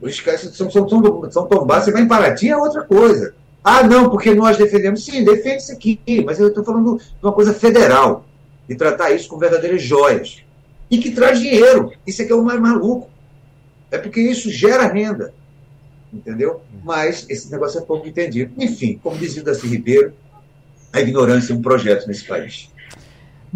Os 0.00 0.20
caras 0.20 0.42
são, 0.42 0.70
são, 0.70 0.88
são, 0.88 1.30
são 1.32 1.48
você 1.48 1.90
vai 1.90 2.02
em 2.02 2.08
Paraty, 2.08 2.48
é 2.48 2.56
outra 2.56 2.84
coisa. 2.84 3.34
Ah, 3.64 3.82
não, 3.82 4.10
porque 4.10 4.34
nós 4.34 4.58
defendemos. 4.58 5.02
Sim, 5.02 5.24
defende 5.24 5.62
isso 5.62 5.72
aqui, 5.72 5.98
mas 6.24 6.38
eu 6.38 6.48
estou 6.48 6.62
falando 6.62 6.98
de 6.98 7.04
uma 7.22 7.32
coisa 7.32 7.54
federal, 7.54 8.26
de 8.68 8.74
tratar 8.74 9.10
isso 9.12 9.26
com 9.26 9.38
verdadeiras 9.38 9.82
joias. 9.82 10.42
E 10.90 10.98
que 10.98 11.10
traz 11.10 11.40
dinheiro. 11.40 11.90
Isso 12.06 12.24
que 12.24 12.30
é 12.30 12.34
o 12.34 12.44
mais 12.44 12.60
maluco. 12.60 13.10
É 13.90 13.96
porque 13.96 14.20
isso 14.20 14.50
gera 14.50 14.86
renda. 14.86 15.32
Entendeu? 16.12 16.60
Mas 16.84 17.24
esse 17.28 17.50
negócio 17.50 17.80
é 17.80 17.82
pouco 17.82 18.06
entendido. 18.06 18.52
Enfim, 18.62 19.00
como 19.02 19.16
dizia 19.16 19.40
o 19.40 19.44
Daci 19.44 19.66
Ribeiro, 19.66 20.12
a 20.92 21.00
ignorância 21.00 21.52
é 21.52 21.56
um 21.56 21.62
projeto 21.62 22.06
nesse 22.06 22.24
país. 22.24 22.70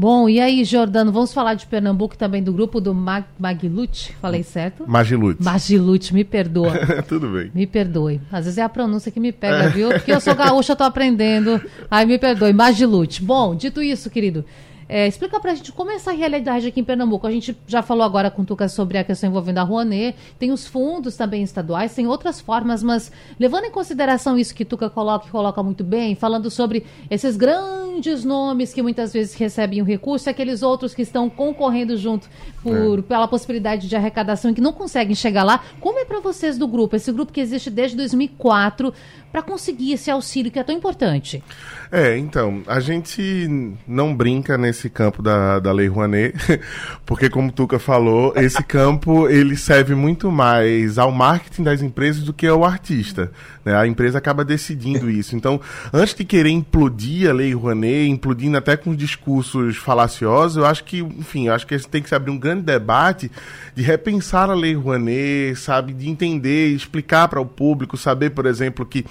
Bom, 0.01 0.29
e 0.29 0.39
aí, 0.39 0.65
Jordano, 0.65 1.11
vamos 1.11 1.35
falar 1.35 1.55
de 1.55 1.67
Pernambuco 1.67 2.17
também 2.17 2.41
do 2.41 2.53
grupo 2.53 2.81
do 2.81 2.95
Mag 2.95 3.25
Magilute, 3.37 4.15
falei 4.23 4.45
certo? 4.45 4.89
Magilute. 4.89 5.43
Magilute, 5.43 6.15
me 6.15 6.23
perdoa. 6.23 6.73
Tudo 7.03 7.27
bem. 7.27 7.51
Me 7.53 7.67
perdoe. 7.67 8.21
Às 8.31 8.45
vezes 8.45 8.59
é 8.59 8.63
a 8.63 8.69
pronúncia 8.69 9.11
que 9.11 9.19
me 9.19 9.33
pega, 9.33 9.71
viu? 9.71 9.89
Porque 9.89 10.13
eu 10.13 10.21
sou 10.21 10.37
gaúcha, 10.37 10.71
eu 10.71 10.77
tô 10.77 10.85
aprendendo. 10.85 11.61
Aí 11.91 12.07
me 12.07 12.17
perdoe. 12.17 12.53
Magilute. 12.53 13.25
Bom, 13.25 13.57
dito 13.57 13.83
isso, 13.83 14.09
querido, 14.09 14.45
é, 14.89 15.07
explica 15.07 15.39
pra 15.39 15.55
gente 15.55 15.71
como 15.73 15.91
é 15.91 15.95
essa 15.95 16.13
realidade 16.13 16.67
aqui 16.67 16.81
em 16.81 16.85
Pernambuco. 16.85 17.27
A 17.27 17.31
gente 17.31 17.57
já 17.67 17.83
falou 17.83 18.05
agora 18.05 18.31
com 18.31 18.43
o 18.43 18.45
Tuca 18.45 18.69
sobre 18.69 18.97
a 18.97 19.05
questão 19.05 19.29
envolvendo 19.29 19.59
a 19.59 19.63
Rouanet, 19.63 20.17
tem 20.39 20.51
os 20.51 20.67
fundos 20.67 21.17
também 21.17 21.43
estaduais, 21.43 21.95
tem 21.95 22.07
outras 22.07 22.41
formas, 22.41 22.83
mas 22.83 23.13
levando 23.39 23.65
em 23.65 23.71
consideração 23.71 24.39
isso 24.39 24.55
que 24.55 24.65
Tuca 24.65 24.89
coloca 24.89 25.27
e 25.27 25.31
coloca 25.31 25.63
muito 25.63 25.85
bem, 25.85 26.15
falando 26.15 26.51
sobre 26.51 26.87
esses 27.11 27.37
grandes 27.37 28.25
nomes 28.25 28.73
que 28.73 28.83
muitas 28.83 29.13
vezes 29.13 29.35
recebem 29.35 29.83
o 29.83 29.85
recurso, 29.85 30.29
e 30.29 30.31
aqueles 30.31 30.63
outros 30.63 30.95
que 30.95 31.03
estão 31.03 31.29
concorrendo 31.29 31.97
junto 31.97 32.29
por, 32.63 33.01
é. 33.01 33.03
pela 33.03 33.29
possibilidade 33.29 33.89
de 33.89 33.97
arrecadação 33.97 34.51
e 34.51 34.55
que 34.55 34.61
não 34.61 34.73
conseguem 34.73 35.15
chegar 35.15 35.43
lá. 35.43 35.63
Como 35.81 35.99
é 35.99 36.05
para 36.05 36.21
vocês 36.21 36.57
do 36.57 36.67
grupo, 36.67 36.97
esse 36.97 37.13
grupo 37.13 37.33
que 37.33 37.41
existe 37.41 37.71
desde 37.71 37.97
2004, 37.97 38.93
para 39.31 39.43
conseguir 39.43 39.93
esse 39.93 40.11
auxílio 40.11 40.51
que 40.51 40.59
é 40.59 40.63
tão 40.63 40.75
importante? 40.75 41.43
É, 41.91 42.17
então, 42.17 42.63
a 42.67 42.81
gente 42.81 43.77
não 43.87 44.15
brinca 44.15 44.57
nesse 44.57 44.78
campo 44.91 45.23
da, 45.23 45.59
da 45.59 45.73
Lei 45.73 45.89
Rouanet, 45.89 46.35
porque 47.07 47.31
como 47.31 47.51
Tuca 47.51 47.79
falou, 47.79 48.35
esse 48.37 48.63
campo 48.63 49.27
ele 49.31 49.57
serve 49.57 49.95
muito 49.95 50.31
mais 50.31 50.99
ao 50.99 51.11
marketing 51.11 51.63
das 51.63 51.81
empresas 51.81 52.23
do 52.23 52.35
que 52.35 52.47
ao 52.47 52.67
artista. 52.67 53.33
Né? 53.65 53.75
A 53.75 53.87
empresa 53.87 54.19
acaba 54.19 54.45
decidindo 54.45 55.11
isso. 55.11 55.35
Então, 55.35 55.59
antes 55.91 56.15
de 56.15 56.25
querer 56.25 56.51
implodir 56.51 57.31
a 57.31 57.33
Lei 57.33 57.55
Rouanet, 57.55 58.11
implodindo 58.11 58.59
até 58.59 58.77
com 58.77 58.95
discursos 58.95 59.79
falaciosos, 59.79 60.59
eu 60.59 60.67
acho 60.67 60.85
que, 60.85 60.99
enfim, 60.99 61.49
eu 61.49 61.55
acho 61.55 61.67
que 61.67 61.79
tem 61.89 62.03
que 62.03 62.09
se 62.09 62.15
abrir 62.15 62.31
um 62.31 62.39
grande 62.39 62.63
debate 62.63 63.31
de 63.75 63.83
repensar 63.83 64.51
a 64.51 64.55
Lei 64.55 64.75
Rouanet, 64.75 65.57
sabe, 65.57 65.93
de 65.93 66.11
entender, 66.11 66.75
explicar 66.75 67.29
para 67.29 67.41
o 67.41 67.47
público, 67.47 67.97
saber, 67.97 68.31
por 68.31 68.45
exemplo, 68.45 68.85
que 68.85 69.05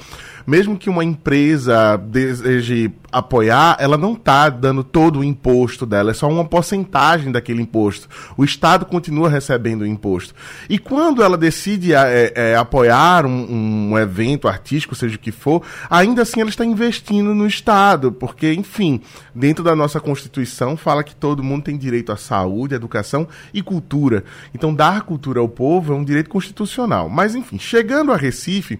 mesmo 0.47 0.77
que 0.77 0.89
uma 0.89 1.03
empresa 1.03 1.97
deseje 1.97 2.89
apoiar, 3.11 3.75
ela 3.81 3.97
não 3.97 4.13
está 4.13 4.47
dando 4.47 4.81
todo 4.81 5.19
o 5.19 5.23
imposto 5.23 5.85
dela, 5.85 6.11
é 6.11 6.13
só 6.13 6.29
uma 6.29 6.45
porcentagem 6.45 7.33
daquele 7.33 7.61
imposto. 7.61 8.07
O 8.37 8.45
Estado 8.45 8.85
continua 8.85 9.29
recebendo 9.29 9.81
o 9.81 9.85
imposto. 9.85 10.33
E 10.69 10.79
quando 10.79 11.21
ela 11.21 11.37
decide 11.37 11.93
é, 11.93 12.31
é, 12.33 12.55
apoiar 12.55 13.25
um, 13.25 13.89
um, 13.91 13.97
evento 13.97 14.47
artístico, 14.47 14.95
seja 14.95 15.17
o 15.17 15.19
que 15.19 15.33
for, 15.33 15.63
ainda 15.89 16.21
assim 16.21 16.39
ela 16.39 16.49
está 16.49 16.63
investindo 16.63 17.35
no 17.35 17.45
Estado, 17.45 18.09
porque, 18.11 18.53
enfim, 18.53 19.01
dentro 19.35 19.65
da 19.65 19.75
nossa 19.75 19.99
Constituição 19.99 20.77
fala 20.77 21.03
que 21.03 21.15
todo 21.15 21.43
mundo 21.43 21.63
tem 21.63 21.77
direito 21.77 22.13
à 22.13 22.17
saúde, 22.17 22.73
educação 22.73 23.27
e 23.53 23.61
cultura. 23.61 24.23
Então, 24.53 24.73
dar 24.73 25.01
cultura 25.01 25.41
ao 25.41 25.49
povo 25.49 25.91
é 25.91 25.95
um 25.95 26.05
direito 26.05 26.29
constitucional. 26.29 27.09
Mas, 27.09 27.35
enfim, 27.35 27.59
chegando 27.59 28.13
a 28.13 28.15
Recife. 28.15 28.79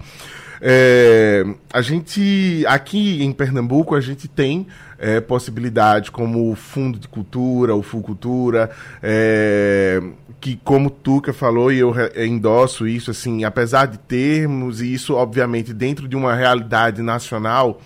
É, 0.62 1.46
a 1.72 1.82
gente, 1.82 2.64
aqui 2.68 3.24
em 3.24 3.32
Pernambuco, 3.32 3.96
a 3.96 4.02
gente 4.02 4.28
tem 4.28 4.68
é, 4.98 5.22
possibilidade 5.22 6.12
como 6.12 6.52
o 6.52 6.56
Fundo 6.56 7.00
de 7.00 7.08
Cultura, 7.08 7.76
o 7.76 7.84
Fulcultura, 7.84 8.72
é, 9.02 10.02
que 10.40 10.60
como 10.64 10.90
Tuca 10.90 11.32
falou, 11.34 11.72
e 11.72 11.80
eu 11.80 11.94
endosso 12.26 12.88
isso, 12.88 13.12
assim, 13.12 13.44
apesar 13.44 13.86
de 13.88 13.98
termos, 14.00 14.82
e 14.82 14.94
isso 14.94 15.14
obviamente 15.14 15.74
dentro 15.74 16.08
de 16.08 16.16
uma 16.16 16.34
realidade 16.34 17.02
nacional, 17.02 17.80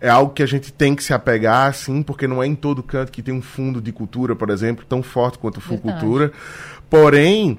é 0.00 0.08
algo 0.08 0.32
que 0.32 0.42
a 0.42 0.46
gente 0.46 0.72
tem 0.72 0.96
que 0.96 1.04
se 1.04 1.14
apegar, 1.14 1.72
sim, 1.74 2.02
porque 2.02 2.26
não 2.26 2.42
é 2.42 2.46
em 2.46 2.56
todo 2.56 2.82
canto 2.82 3.12
que 3.12 3.22
tem 3.22 3.32
um 3.32 3.40
fundo 3.40 3.80
de 3.80 3.92
cultura, 3.92 4.34
por 4.34 4.50
exemplo, 4.50 4.84
tão 4.86 5.00
forte 5.00 5.38
quanto 5.38 5.58
o 5.58 5.60
Fulcultura. 5.60 6.32
Porém, 6.90 7.56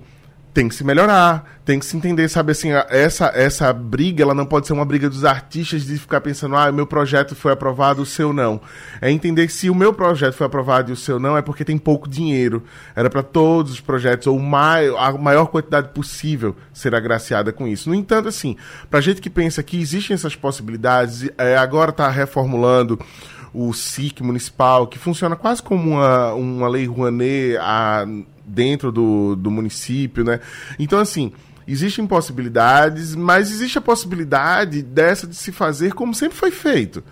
tem 0.54 0.70
que 0.70 0.76
se 0.76 0.84
melhorar, 0.84 1.60
tem 1.66 1.80
que 1.80 1.86
se 1.86 1.98
entender, 1.98 2.30
sabe 2.30 2.52
assim, 2.52 2.70
essa 2.89 3.32
essa 3.34 3.74
briga, 3.74 4.22
ela 4.22 4.36
não 4.36 4.46
pode 4.46 4.68
ser 4.68 4.74
uma 4.74 4.86
briga 4.86 5.10
dos 5.10 5.26
artistas 5.26 5.86
de 5.86 5.98
ficar 5.98 6.22
pensando, 6.22 6.56
ah, 6.56 6.70
o 6.70 6.74
meu 6.74 6.86
projeto 6.86 7.36
foi 7.36 7.52
aprovado, 7.52 8.04
o 8.04 8.06
seu 8.06 8.32
não. 8.32 8.62
É 9.02 9.10
entender 9.10 9.48
que 9.48 9.54
se 9.54 9.70
o 9.70 9.76
meu 9.76 9.92
projeto 9.94 10.36
foi 10.36 10.46
aprovado 10.46 10.92
e 10.92 10.94
o 10.94 10.98
seu 10.98 11.20
não, 11.20 11.36
é 11.36 11.42
porque 11.42 11.66
tem 11.66 11.78
pouco 11.78 12.08
dinheiro. 12.08 12.63
Era 12.96 13.10
para 13.10 13.24
todos 13.24 13.72
os 13.72 13.80
projetos, 13.82 14.28
ou 14.28 14.38
mai, 14.38 14.88
a 14.89 15.12
maior 15.13 15.48
quantidade 15.48 15.89
possível 15.89 16.56
ser 16.72 16.94
agraciada 16.94 17.52
com 17.52 17.68
isso. 17.68 17.89
No 17.89 17.96
entanto, 17.96 18.30
assim, 18.30 18.56
pra 18.92 19.02
gente 19.02 19.22
que 19.22 19.30
pensa 19.30 19.63
que 19.63 19.82
existem 19.82 20.13
essas 20.13 20.36
possibilidades, 20.36 21.30
é, 21.38 21.58
agora 21.58 21.89
está 21.89 22.08
reformulando 22.10 23.00
o 23.54 23.74
SIC 23.74 24.22
municipal, 24.22 24.88
que 24.88 24.98
funciona 25.00 25.36
quase 25.36 25.62
como 25.62 25.92
uma, 25.92 26.34
uma 26.34 26.68
lei 26.68 26.86
Rouanet 26.88 27.58
a, 27.58 28.06
dentro 28.45 28.91
do, 28.91 29.36
do 29.36 29.49
município, 29.49 30.23
né? 30.23 30.39
Então, 30.77 30.99
assim, 30.99 31.32
existem 31.67 32.06
possibilidades, 32.06 33.15
mas 33.15 33.51
existe 33.51 33.77
a 33.77 33.82
possibilidade 33.82 34.82
dessa 34.82 35.25
de 35.27 35.36
se 35.36 35.51
fazer 35.51 35.93
como 35.93 36.13
sempre 36.13 36.38
foi 36.38 36.51
feito. 36.51 37.03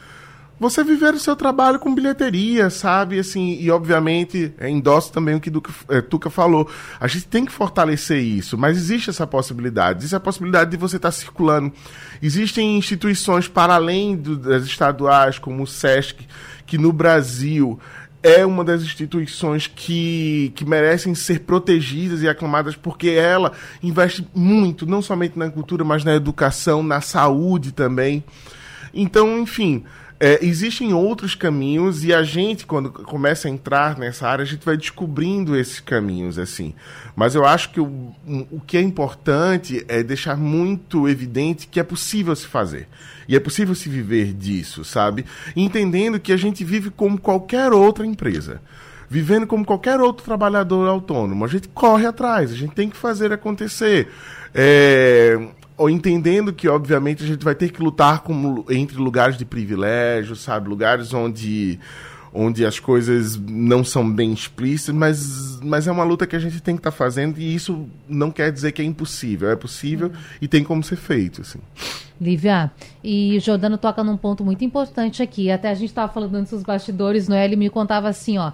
Você 0.62 0.84
viver 0.84 1.16
o 1.16 1.20
seu 1.20 1.36
trabalho 1.36 1.80
com 1.80 1.96
bilheteria, 1.96 2.70
sabe? 2.70 3.18
Assim, 3.18 3.58
e 3.60 3.72
obviamente 3.72 4.54
é, 4.60 4.70
endosso 4.70 5.12
também 5.12 5.34
o 5.34 5.40
que 5.40 5.50
Duca, 5.50 5.74
é, 5.90 6.02
Tuca 6.02 6.30
falou. 6.30 6.70
A 7.00 7.08
gente 7.08 7.28
tem 7.28 7.44
que 7.44 7.52
fortalecer 7.52 8.22
isso, 8.22 8.56
mas 8.60 8.78
existe 8.78 9.10
essa 9.10 9.26
possibilidade. 9.26 10.02
Existe 10.02 10.16
a 10.16 10.20
possibilidade 10.20 10.70
de 10.70 10.78
você 10.78 10.98
estar 10.98 11.10
circulando. 11.10 11.74
Existem 12.22 12.78
instituições 12.78 13.48
para 13.48 13.74
além 13.74 14.16
do, 14.16 14.38
das 14.38 14.64
estaduais, 14.64 15.40
como 15.40 15.64
o 15.64 15.68
SESC, 15.68 16.28
que 16.68 16.78
no 16.78 16.94
Brasil 16.94 17.80
é 18.24 18.46
uma 18.46 18.64
das 18.64 18.82
instituições 18.84 19.68
que, 19.68 20.52
que 20.56 20.64
merecem 20.64 21.16
ser 21.16 21.42
protegidas 21.42 22.22
e 22.22 22.30
aclamadas 22.30 22.76
porque 22.76 23.10
ela 23.10 23.52
investe 23.82 24.28
muito, 24.34 24.86
não 24.86 25.02
somente 25.02 25.38
na 25.38 25.50
cultura, 25.50 25.84
mas 25.84 26.04
na 26.04 26.14
educação, 26.14 26.84
na 26.84 27.02
saúde 27.02 27.72
também. 27.72 28.24
Então, 28.94 29.40
enfim, 29.40 29.84
é, 30.24 30.38
existem 30.46 30.94
outros 30.94 31.34
caminhos 31.34 32.04
e 32.06 32.14
a 32.14 32.22
gente, 32.22 32.64
quando 32.68 32.92
começa 32.92 33.48
a 33.48 33.52
entrar 33.52 33.98
nessa 33.98 34.28
área, 34.28 34.44
a 34.44 34.46
gente 34.46 34.64
vai 34.64 34.78
descobrindo 34.78 35.58
esses 35.58 35.80
caminhos, 35.80 36.38
assim. 36.38 36.76
Mas 37.16 37.34
eu 37.34 37.44
acho 37.44 37.72
que 37.72 37.80
o, 37.82 38.14
o 38.52 38.62
que 38.62 38.78
é 38.78 38.82
importante 38.82 39.84
é 39.88 40.04
deixar 40.04 40.38
muito 40.38 41.10
evidente 41.10 41.66
que 41.66 41.80
é 41.80 41.84
possível 41.84 42.36
se 42.36 42.46
fazer. 42.46 42.88
E 43.28 43.36
é 43.36 43.40
possível 43.40 43.74
se 43.74 43.90
viver 43.90 44.32
disso, 44.32 44.86
sabe? 44.86 45.26
Entendendo 45.56 46.20
que 46.20 46.32
a 46.32 46.38
gente 46.38 46.64
vive 46.64 46.92
como 46.92 47.20
qualquer 47.20 47.74
outra 47.74 48.06
empresa 48.06 48.62
vivendo 49.10 49.46
como 49.46 49.66
qualquer 49.66 50.00
outro 50.00 50.24
trabalhador 50.24 50.88
autônomo. 50.88 51.44
A 51.44 51.48
gente 51.50 51.68
corre 51.68 52.06
atrás, 52.06 52.50
a 52.50 52.56
gente 52.56 52.74
tem 52.74 52.90
que 52.90 52.96
fazer 52.96 53.34
acontecer. 53.34 54.08
É, 54.56 55.38
entendendo 55.90 56.54
que, 56.54 56.68
obviamente, 56.68 57.24
a 57.24 57.28
gente 57.28 57.44
vai 57.44 57.56
ter 57.56 57.72
que 57.72 57.82
lutar 57.82 58.22
com, 58.22 58.66
entre 58.70 58.98
lugares 58.98 59.38
de 59.38 59.46
privilégio, 59.46 60.36
sabe? 60.36 60.70
Lugares 60.70 61.14
onde 61.14 61.80
onde 62.34 62.66
as 62.66 62.80
coisas 62.80 63.38
não 63.38 63.84
são 63.84 64.10
bem 64.10 64.32
explícitas, 64.32 64.96
mas, 64.96 65.60
mas 65.62 65.88
é 65.88 65.92
uma 65.92 66.04
luta 66.04 66.26
que 66.26 66.36
a 66.36 66.40
gente 66.40 66.62
tem 66.62 66.76
que 66.76 66.80
estar 66.80 66.92
tá 66.92 66.96
fazendo 66.96 67.38
e 67.40 67.54
isso 67.54 67.88
não 68.08 68.32
quer 68.32 68.52
dizer 68.52 68.72
que 68.72 68.82
é 68.82 68.86
impossível. 68.86 69.50
É 69.50 69.56
possível 69.56 70.08
uhum. 70.08 70.14
e 70.42 70.48
tem 70.48 70.64
como 70.64 70.82
ser 70.84 70.96
feito. 70.96 71.42
Assim. 71.42 71.60
Lívia, 72.20 72.72
e 73.04 73.36
o 73.38 73.40
Jordano 73.42 73.78
toca 73.78 74.04
num 74.04 74.16
ponto 74.16 74.46
muito 74.46 74.64
importante 74.64 75.22
aqui. 75.22 75.52
Até 75.52 75.70
a 75.70 75.74
gente 75.74 75.90
estava 75.90 76.12
falando 76.12 76.36
antes 76.36 76.52
dos 76.52 76.64
bastidores, 76.64 77.28
Noel, 77.28 77.44
ele 77.44 77.56
me 77.56 77.70
contava 77.70 78.08
assim, 78.08 78.38
ó. 78.38 78.52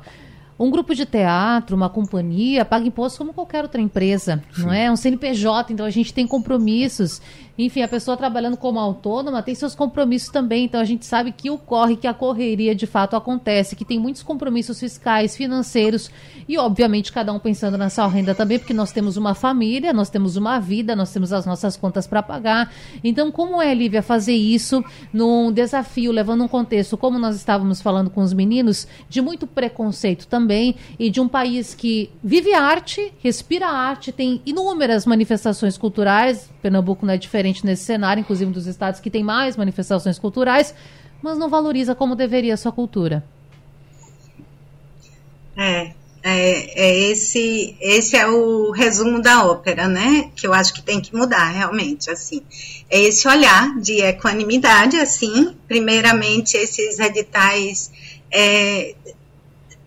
Um 0.59 0.71
grupo 0.71 0.95
de 0.95 1.05
teatro, 1.05 1.75
uma 1.75 1.89
companhia, 1.89 2.65
paga 2.65 2.87
imposto 2.87 3.19
como 3.19 3.33
qualquer 3.33 3.63
outra 3.63 3.79
empresa, 3.79 4.43
Sim. 4.51 4.63
não 4.63 4.73
é? 4.73 4.91
Um 4.91 4.95
CNPJ, 4.95 5.71
então 5.71 5.85
a 5.85 5.89
gente 5.89 6.13
tem 6.13 6.25
compromissos. 6.25 7.21
Enfim, 7.57 7.81
a 7.81 7.87
pessoa 7.87 8.15
trabalhando 8.15 8.55
como 8.55 8.79
autônoma 8.79 9.41
tem 9.41 9.55
seus 9.55 9.73
compromissos 9.73 10.29
também. 10.29 10.65
Então 10.65 10.79
a 10.79 10.85
gente 10.85 11.05
sabe 11.05 11.31
que 11.31 11.49
ocorre 11.49 11.95
que 11.95 12.07
a 12.07 12.13
correria 12.13 12.75
de 12.75 12.85
fato 12.85 13.15
acontece, 13.15 13.75
que 13.75 13.83
tem 13.83 13.97
muitos 13.97 14.21
compromissos 14.21 14.79
fiscais, 14.79 15.35
financeiros 15.35 16.11
e, 16.47 16.57
obviamente, 16.57 17.11
cada 17.11 17.33
um 17.33 17.39
pensando 17.39 17.77
na 17.77 17.89
sua 17.89 18.07
renda 18.07 18.35
também, 18.35 18.59
porque 18.59 18.73
nós 18.73 18.91
temos 18.91 19.17
uma 19.17 19.33
família, 19.33 19.91
nós 19.91 20.09
temos 20.09 20.35
uma 20.35 20.59
vida, 20.59 20.95
nós 20.95 21.11
temos 21.11 21.33
as 21.33 21.45
nossas 21.45 21.75
contas 21.75 22.05
para 22.05 22.21
pagar. 22.21 22.71
Então, 23.03 23.31
como 23.31 23.61
é, 23.61 23.73
Lívia, 23.73 24.01
fazer 24.01 24.35
isso 24.35 24.83
num 25.11 25.51
desafio, 25.51 26.11
levando 26.11 26.43
um 26.43 26.47
contexto, 26.47 26.95
como 26.97 27.17
nós 27.17 27.35
estávamos 27.35 27.81
falando 27.81 28.09
com 28.09 28.21
os 28.21 28.33
meninos, 28.33 28.87
de 29.09 29.21
muito 29.21 29.47
preconceito 29.47 30.27
também 30.27 30.75
e 30.99 31.09
de 31.09 31.19
um 31.19 31.27
país 31.27 31.73
que 31.73 32.09
vive 32.23 32.53
arte, 32.53 33.13
respira 33.19 33.67
arte, 33.67 34.11
tem 34.11 34.41
inúmeras 34.45 35.05
manifestações 35.05 35.77
culturais. 35.77 36.49
Pernambuco 36.61 37.05
não 37.05 37.13
é 37.13 37.17
diferente 37.17 37.46
diferente 37.47 37.65
nesse 37.65 37.83
cenário, 37.83 38.21
inclusive 38.21 38.51
dos 38.51 38.67
estados 38.67 38.99
que 38.99 39.09
têm 39.09 39.23
mais 39.23 39.55
manifestações 39.55 40.19
culturais, 40.19 40.73
mas 41.21 41.37
não 41.37 41.49
valoriza 41.49 41.95
como 41.95 42.15
deveria 42.15 42.53
a 42.53 42.57
sua 42.57 42.71
cultura. 42.71 43.23
É, 45.55 45.91
é, 46.23 46.85
é, 46.85 46.99
esse, 47.11 47.75
esse 47.79 48.15
é 48.15 48.27
o 48.27 48.71
resumo 48.71 49.21
da 49.21 49.45
ópera, 49.45 49.87
né? 49.87 50.29
Que 50.35 50.45
eu 50.45 50.53
acho 50.53 50.73
que 50.73 50.81
tem 50.81 51.01
que 51.01 51.15
mudar 51.15 51.49
realmente, 51.49 52.11
assim. 52.11 52.41
É 52.89 52.99
esse 52.99 53.27
olhar 53.27 53.79
de 53.79 54.01
equanimidade, 54.01 54.97
assim. 54.97 55.55
Primeiramente, 55.67 56.55
esses 56.55 56.99
editais 56.99 57.91
é, 58.31 58.93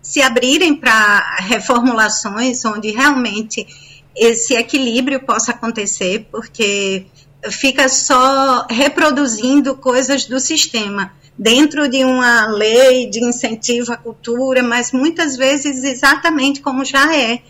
se 0.01 0.21
abrirem 0.21 0.75
para 0.75 1.37
reformulações 1.39 2.65
onde 2.65 2.91
realmente 2.91 3.65
esse 4.13 4.53
equilíbrio 4.55 5.21
possa 5.21 5.51
acontecer, 5.51 6.27
porque 6.29 7.05
fica 7.49 7.89
só 7.89 8.67
reproduzindo 8.69 9.75
coisas 9.75 10.25
do 10.25 10.39
sistema 10.39 11.11
dentro 11.37 11.87
de 11.87 12.03
uma 12.03 12.47
lei 12.47 13.09
de 13.09 13.23
incentivo 13.23 13.91
à 13.91 13.97
cultura, 13.97 14.61
mas 14.61 14.91
muitas 14.91 15.35
vezes 15.35 15.83
exatamente 15.83 16.61
como 16.61 16.85
já 16.85 17.15
é, 17.15 17.41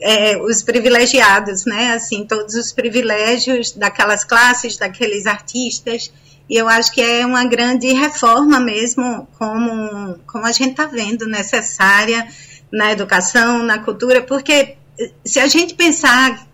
é, 0.00 0.36
os 0.36 0.62
privilegiados, 0.62 1.64
né? 1.64 1.92
Assim, 1.92 2.26
todos 2.26 2.54
os 2.54 2.72
privilégios 2.72 3.72
daquelas 3.72 4.24
classes, 4.24 4.76
daqueles 4.76 5.26
artistas. 5.26 6.12
E 6.48 6.56
eu 6.56 6.68
acho 6.68 6.92
que 6.92 7.00
é 7.00 7.24
uma 7.24 7.44
grande 7.44 7.92
reforma 7.92 8.60
mesmo, 8.60 9.26
como, 9.38 10.18
como 10.26 10.44
a 10.44 10.52
gente 10.52 10.70
está 10.70 10.86
vendo, 10.86 11.26
necessária 11.26 12.26
na 12.70 12.92
educação, 12.92 13.62
na 13.62 13.78
cultura, 13.78 14.22
porque 14.22 14.76
se 15.24 15.40
a 15.40 15.46
gente 15.46 15.74
pensar 15.74 16.46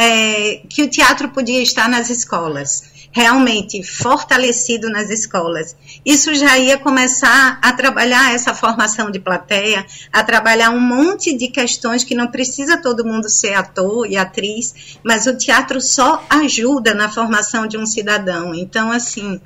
é, 0.00 0.60
que 0.68 0.84
o 0.84 0.88
teatro 0.88 1.28
podia 1.30 1.60
estar 1.60 1.88
nas 1.88 2.08
escolas, 2.08 2.84
realmente 3.10 3.82
fortalecido 3.82 4.88
nas 4.88 5.10
escolas. 5.10 5.74
Isso 6.06 6.32
já 6.36 6.56
ia 6.56 6.78
começar 6.78 7.58
a 7.60 7.72
trabalhar 7.72 8.32
essa 8.32 8.54
formação 8.54 9.10
de 9.10 9.18
plateia, 9.18 9.84
a 10.12 10.22
trabalhar 10.22 10.70
um 10.70 10.78
monte 10.78 11.36
de 11.36 11.48
questões 11.48 12.04
que 12.04 12.14
não 12.14 12.28
precisa 12.28 12.80
todo 12.80 13.04
mundo 13.04 13.28
ser 13.28 13.54
ator 13.54 14.06
e 14.08 14.16
atriz, 14.16 14.98
mas 15.02 15.26
o 15.26 15.36
teatro 15.36 15.80
só 15.80 16.24
ajuda 16.30 16.94
na 16.94 17.08
formação 17.08 17.66
de 17.66 17.76
um 17.76 17.84
cidadão. 17.84 18.54
Então, 18.54 18.92
assim, 18.92 19.40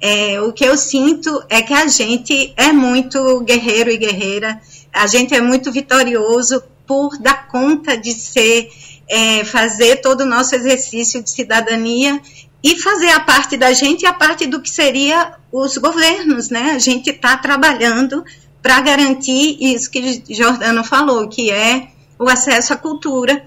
é, 0.00 0.40
o 0.40 0.54
que 0.54 0.64
eu 0.64 0.78
sinto 0.78 1.44
é 1.50 1.60
que 1.60 1.74
a 1.74 1.86
gente 1.86 2.54
é 2.56 2.72
muito 2.72 3.40
guerreiro 3.40 3.90
e 3.90 3.98
guerreira, 3.98 4.58
a 4.90 5.06
gente 5.06 5.34
é 5.34 5.40
muito 5.42 5.70
vitorioso 5.70 6.62
por 6.86 7.18
dar 7.18 7.46
conta 7.48 7.94
de 7.94 8.14
ser 8.14 8.70
é, 9.08 9.44
fazer 9.44 9.96
todo 9.96 10.22
o 10.22 10.26
nosso 10.26 10.54
exercício 10.54 11.22
de 11.22 11.30
cidadania 11.30 12.20
e 12.62 12.78
fazer 12.80 13.10
a 13.10 13.20
parte 13.20 13.56
da 13.56 13.72
gente 13.72 14.02
e 14.02 14.06
a 14.06 14.12
parte 14.12 14.46
do 14.46 14.60
que 14.60 14.70
seria 14.70 15.34
os 15.50 15.76
governos, 15.78 16.50
né? 16.50 16.72
A 16.72 16.78
gente 16.78 17.10
está 17.10 17.36
trabalhando 17.36 18.24
para 18.60 18.80
garantir 18.80 19.56
isso 19.60 19.90
que 19.90 20.22
Jordano 20.28 20.84
falou, 20.84 21.28
que 21.28 21.50
é 21.50 21.88
o 22.18 22.28
acesso 22.28 22.72
à 22.72 22.76
cultura 22.76 23.42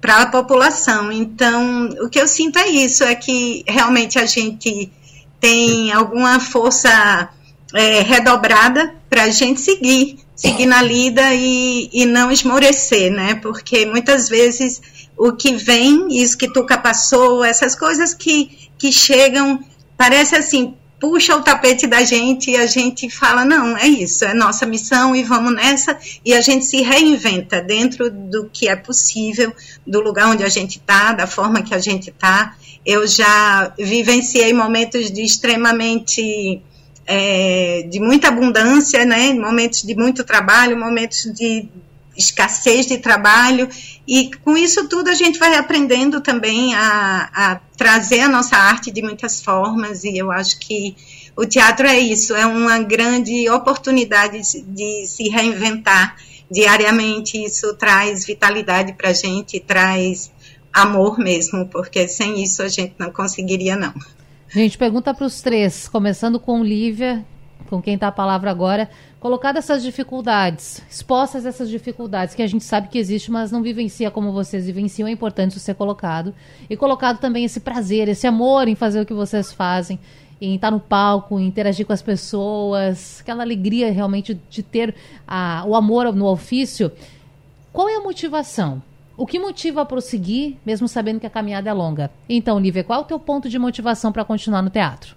para 0.00 0.22
a 0.22 0.26
população. 0.26 1.10
Então, 1.10 1.88
o 2.02 2.08
que 2.08 2.20
eu 2.20 2.28
sinto 2.28 2.58
é 2.58 2.68
isso, 2.68 3.02
é 3.02 3.14
que 3.14 3.64
realmente 3.66 4.18
a 4.18 4.26
gente 4.26 4.92
tem 5.40 5.90
alguma 5.92 6.38
força 6.38 7.30
é, 7.74 8.02
redobrada 8.02 8.94
para 9.08 9.24
a 9.24 9.30
gente 9.30 9.60
seguir 9.60 10.18
seguir 10.42 10.66
na 10.66 10.82
lida 10.82 11.32
e, 11.32 11.88
e 11.92 12.04
não 12.04 12.32
esmorecer, 12.32 13.12
né? 13.12 13.36
Porque 13.36 13.86
muitas 13.86 14.28
vezes 14.28 14.82
o 15.16 15.32
que 15.32 15.54
vem, 15.54 16.08
isso 16.20 16.36
que 16.36 16.52
Tuca 16.52 16.76
passou, 16.76 17.44
essas 17.44 17.76
coisas 17.76 18.12
que, 18.12 18.50
que 18.76 18.90
chegam, 18.90 19.64
parece 19.96 20.34
assim, 20.34 20.74
puxa 20.98 21.36
o 21.36 21.42
tapete 21.42 21.86
da 21.86 22.02
gente 22.02 22.50
e 22.50 22.56
a 22.56 22.66
gente 22.66 23.08
fala, 23.08 23.44
não, 23.44 23.76
é 23.76 23.86
isso, 23.86 24.24
é 24.24 24.34
nossa 24.34 24.66
missão 24.66 25.14
e 25.14 25.22
vamos 25.22 25.54
nessa, 25.54 25.96
e 26.24 26.34
a 26.34 26.40
gente 26.40 26.64
se 26.64 26.82
reinventa 26.82 27.62
dentro 27.62 28.10
do 28.10 28.50
que 28.52 28.68
é 28.68 28.74
possível, 28.74 29.54
do 29.86 30.00
lugar 30.00 30.28
onde 30.28 30.42
a 30.42 30.48
gente 30.48 30.78
está, 30.78 31.12
da 31.12 31.28
forma 31.28 31.62
que 31.62 31.74
a 31.74 31.78
gente 31.78 32.10
está. 32.10 32.56
Eu 32.84 33.06
já 33.06 33.72
vivenciei 33.78 34.52
momentos 34.52 35.08
de 35.08 35.22
extremamente 35.22 36.60
é, 37.06 37.86
de 37.90 38.00
muita 38.00 38.28
abundância, 38.28 39.04
né, 39.04 39.32
momentos 39.34 39.82
de 39.82 39.94
muito 39.94 40.24
trabalho, 40.24 40.78
momentos 40.78 41.24
de 41.34 41.68
escassez 42.16 42.86
de 42.86 42.98
trabalho, 42.98 43.68
e 44.06 44.30
com 44.44 44.56
isso 44.56 44.88
tudo 44.88 45.08
a 45.08 45.14
gente 45.14 45.38
vai 45.38 45.54
aprendendo 45.54 46.20
também 46.20 46.74
a, 46.74 47.30
a 47.34 47.60
trazer 47.76 48.20
a 48.20 48.28
nossa 48.28 48.56
arte 48.56 48.90
de 48.90 49.02
muitas 49.02 49.42
formas, 49.42 50.04
e 50.04 50.18
eu 50.18 50.30
acho 50.30 50.58
que 50.58 50.94
o 51.36 51.46
teatro 51.46 51.86
é 51.86 51.98
isso, 51.98 52.34
é 52.34 52.44
uma 52.44 52.78
grande 52.78 53.48
oportunidade 53.48 54.42
de 54.66 55.06
se 55.06 55.28
reinventar 55.28 56.16
diariamente, 56.50 57.42
isso 57.42 57.72
traz 57.74 58.26
vitalidade 58.26 58.92
para 58.92 59.08
a 59.08 59.14
gente, 59.14 59.58
traz 59.58 60.30
amor 60.72 61.18
mesmo, 61.18 61.66
porque 61.68 62.06
sem 62.06 62.42
isso 62.42 62.62
a 62.62 62.68
gente 62.68 62.94
não 62.98 63.10
conseguiria 63.10 63.74
não. 63.74 63.94
Gente, 64.54 64.76
pergunta 64.76 65.14
para 65.14 65.24
os 65.24 65.40
três, 65.40 65.88
começando 65.88 66.38
com 66.38 66.62
Lívia, 66.62 67.24
com 67.70 67.80
quem 67.80 67.94
está 67.94 68.08
a 68.08 68.12
palavra 68.12 68.50
agora, 68.50 68.90
colocadas 69.18 69.64
essas 69.64 69.82
dificuldades, 69.82 70.82
expostas 70.90 71.46
essas 71.46 71.70
dificuldades 71.70 72.34
que 72.34 72.42
a 72.42 72.46
gente 72.46 72.62
sabe 72.62 72.88
que 72.88 72.98
existe, 72.98 73.30
mas 73.30 73.50
não 73.50 73.62
vivencia 73.62 74.10
como 74.10 74.30
vocês 74.30 74.66
vivenciam, 74.66 75.08
é 75.08 75.10
importante 75.10 75.52
isso 75.52 75.60
ser 75.60 75.74
colocado. 75.74 76.34
E 76.68 76.76
colocado 76.76 77.18
também 77.18 77.46
esse 77.46 77.60
prazer, 77.60 78.08
esse 78.08 78.26
amor 78.26 78.68
em 78.68 78.74
fazer 78.74 79.00
o 79.00 79.06
que 79.06 79.14
vocês 79.14 79.50
fazem, 79.50 79.98
em 80.38 80.54
estar 80.56 80.70
no 80.70 80.80
palco, 80.80 81.40
em 81.40 81.46
interagir 81.46 81.86
com 81.86 81.94
as 81.94 82.02
pessoas, 82.02 83.20
aquela 83.22 83.42
alegria 83.42 83.90
realmente 83.90 84.38
de 84.50 84.62
ter 84.62 84.94
a, 85.26 85.64
o 85.66 85.74
amor 85.74 86.14
no 86.14 86.26
ofício. 86.26 86.92
Qual 87.72 87.88
é 87.88 87.96
a 87.96 88.02
motivação? 88.02 88.82
O 89.16 89.26
que 89.26 89.38
motiva 89.38 89.82
a 89.82 89.84
prosseguir, 89.84 90.56
mesmo 90.64 90.88
sabendo 90.88 91.20
que 91.20 91.26
a 91.26 91.30
caminhada 91.30 91.68
é 91.68 91.72
longa? 91.72 92.10
Então, 92.28 92.58
Lívia, 92.58 92.82
qual 92.82 93.00
é 93.00 93.02
o 93.02 93.06
teu 93.06 93.18
ponto 93.18 93.48
de 93.48 93.58
motivação 93.58 94.10
para 94.10 94.24
continuar 94.24 94.62
no 94.62 94.70
teatro? 94.70 95.14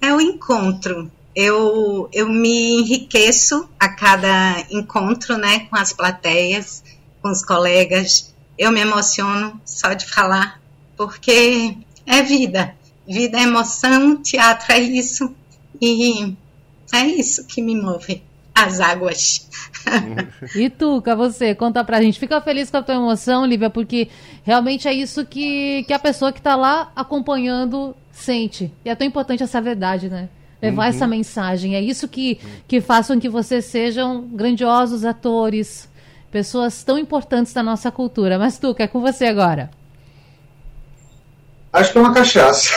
É 0.00 0.12
o 0.12 0.20
encontro. 0.20 1.10
Eu, 1.34 2.08
eu 2.12 2.28
me 2.28 2.80
enriqueço 2.80 3.68
a 3.78 3.88
cada 3.88 4.64
encontro, 4.70 5.36
né, 5.36 5.60
com 5.66 5.76
as 5.76 5.92
plateias, 5.92 6.82
com 7.22 7.30
os 7.30 7.44
colegas. 7.44 8.34
Eu 8.56 8.72
me 8.72 8.80
emociono 8.80 9.60
só 9.64 9.92
de 9.92 10.06
falar, 10.06 10.60
porque 10.96 11.76
é 12.06 12.22
vida. 12.22 12.74
Vida 13.06 13.38
é 13.38 13.42
emoção, 13.42 14.16
teatro 14.22 14.72
é 14.72 14.80
isso. 14.80 15.34
E 15.80 16.34
é 16.92 17.06
isso 17.06 17.44
que 17.44 17.60
me 17.62 17.76
move 17.80 18.22
as 18.64 18.80
águas. 18.80 19.48
e 20.54 20.68
Tuca, 20.68 21.14
você, 21.14 21.54
conta 21.54 21.84
pra 21.84 22.02
gente. 22.02 22.18
Fica 22.18 22.40
feliz 22.40 22.70
com 22.70 22.78
a 22.78 22.82
tua 22.82 22.96
emoção, 22.96 23.46
Lívia, 23.46 23.70
porque 23.70 24.08
realmente 24.42 24.88
é 24.88 24.92
isso 24.92 25.24
que, 25.24 25.84
que 25.84 25.92
a 25.92 25.98
pessoa 25.98 26.32
que 26.32 26.42
tá 26.42 26.56
lá 26.56 26.90
acompanhando 26.96 27.94
sente. 28.10 28.72
E 28.84 28.90
é 28.90 28.94
tão 28.94 29.06
importante 29.06 29.42
essa 29.42 29.60
verdade, 29.60 30.08
né? 30.08 30.28
Levar 30.60 30.84
uhum. 30.84 30.88
essa 30.88 31.06
mensagem. 31.06 31.76
É 31.76 31.80
isso 31.80 32.08
que, 32.08 32.40
que 32.66 32.80
faz 32.80 33.06
com 33.06 33.20
que 33.20 33.28
vocês 33.28 33.64
sejam 33.66 34.22
grandiosos 34.22 35.04
atores, 35.04 35.88
pessoas 36.32 36.82
tão 36.82 36.98
importantes 36.98 37.52
da 37.52 37.62
nossa 37.62 37.92
cultura. 37.92 38.38
Mas, 38.38 38.58
Tuca, 38.58 38.82
é 38.82 38.88
com 38.88 39.00
você 39.00 39.26
agora. 39.26 39.70
Acho 41.72 41.92
que 41.92 41.98
é 41.98 42.00
uma 42.00 42.14
cachaça. 42.14 42.70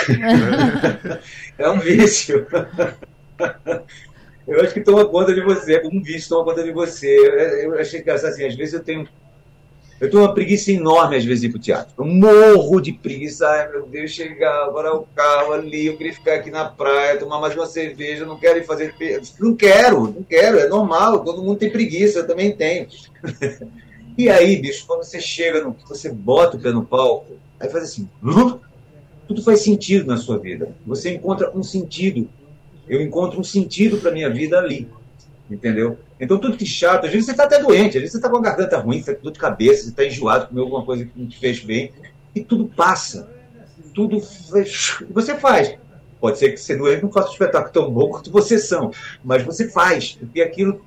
é 1.57 1.69
um 1.69 1.79
vício. 1.79 2.45
Eu 4.47 4.61
acho 4.61 4.73
que 4.73 4.81
toma 4.81 5.05
conta 5.05 5.33
de 5.33 5.41
você, 5.41 5.81
um 5.85 6.01
vício 6.01 6.29
toma 6.29 6.45
conta 6.45 6.63
de 6.63 6.71
você. 6.71 7.07
Eu, 7.07 7.73
eu 7.73 7.79
achei 7.79 8.01
que 8.01 8.09
assim, 8.09 8.45
às 8.45 8.55
vezes 8.55 8.73
eu 8.73 8.83
tenho. 8.83 9.07
Eu 9.99 10.09
tenho 10.09 10.23
uma 10.23 10.33
preguiça 10.33 10.71
enorme, 10.71 11.15
às 11.15 11.23
vezes, 11.23 11.43
ir 11.43 11.49
pro 11.49 11.59
teatro. 11.59 11.93
Eu 11.95 12.05
morro 12.05 12.81
de 12.81 12.91
preguiça. 12.91 13.47
Ai, 13.47 13.69
meu 13.69 13.85
Deus, 13.85 14.09
chegar 14.09 14.65
agora 14.65 14.95
o 14.95 15.05
carro 15.15 15.53
ali, 15.53 15.85
eu 15.85 15.95
queria 15.95 16.11
ficar 16.11 16.33
aqui 16.33 16.49
na 16.49 16.65
praia, 16.65 17.19
tomar 17.19 17.39
mais 17.39 17.55
uma 17.55 17.67
cerveja, 17.67 18.25
não 18.25 18.39
quero 18.39 18.57
ir 18.57 18.65
fazer. 18.65 18.95
Não 19.39 19.55
quero, 19.55 20.07
não 20.07 20.23
quero, 20.23 20.57
é 20.57 20.67
normal, 20.67 21.23
todo 21.23 21.43
mundo 21.43 21.59
tem 21.59 21.69
preguiça, 21.69 22.19
eu 22.19 22.27
também 22.27 22.51
tenho. 22.51 22.87
e 24.17 24.27
aí, 24.27 24.55
bicho, 24.55 24.87
quando 24.87 25.03
você 25.03 25.21
chega, 25.21 25.63
no, 25.63 25.75
você 25.87 26.09
bota 26.09 26.57
o 26.57 26.59
pé 26.59 26.71
no 26.71 26.83
palco, 26.83 27.35
aí 27.59 27.69
faz 27.69 27.83
assim. 27.83 28.09
Tudo 29.27 29.43
faz 29.43 29.61
sentido 29.61 30.07
na 30.07 30.17
sua 30.17 30.39
vida. 30.39 30.75
Você 30.85 31.13
encontra 31.13 31.55
um 31.55 31.61
sentido 31.61 32.27
eu 32.87 33.01
encontro 33.01 33.39
um 33.39 33.43
sentido 33.43 33.97
para 33.97 34.11
minha 34.11 34.29
vida 34.29 34.57
ali. 34.57 34.87
Entendeu? 35.49 35.97
Então, 36.19 36.37
tudo 36.37 36.55
que 36.55 36.65
chato, 36.65 37.05
às 37.05 37.11
vezes 37.11 37.25
você 37.25 37.31
está 37.31 37.43
até 37.43 37.59
doente, 37.59 37.97
às 37.97 38.01
vezes 38.01 38.11
você 38.11 38.17
está 38.17 38.29
com 38.29 38.37
a 38.37 38.41
garganta 38.41 38.77
ruim, 38.77 39.01
você 39.01 39.11
está 39.11 39.15
com 39.15 39.23
dor 39.23 39.33
de 39.33 39.39
cabeça, 39.39 39.83
você 39.83 39.89
está 39.89 40.05
enjoado, 40.05 40.47
comeu 40.47 40.63
alguma 40.63 40.85
coisa 40.85 41.03
que 41.03 41.11
não 41.19 41.27
te 41.27 41.37
fez 41.37 41.59
bem, 41.59 41.91
e 42.33 42.41
tudo 42.41 42.65
passa. 42.67 43.29
Tudo 43.93 44.21
você 45.09 45.35
faz. 45.35 45.75
Pode 46.21 46.37
ser 46.37 46.51
que 46.51 46.57
você 46.57 46.77
doente 46.77 47.01
não 47.01 47.11
faça 47.11 47.29
um 47.29 47.31
espetáculo 47.31 47.73
tão 47.73 47.91
bom 47.91 48.09
quanto 48.09 48.31
vocês 48.31 48.67
são, 48.67 48.91
mas 49.23 49.43
você 49.43 49.67
faz, 49.69 50.11
porque 50.19 50.41
aquilo 50.41 50.81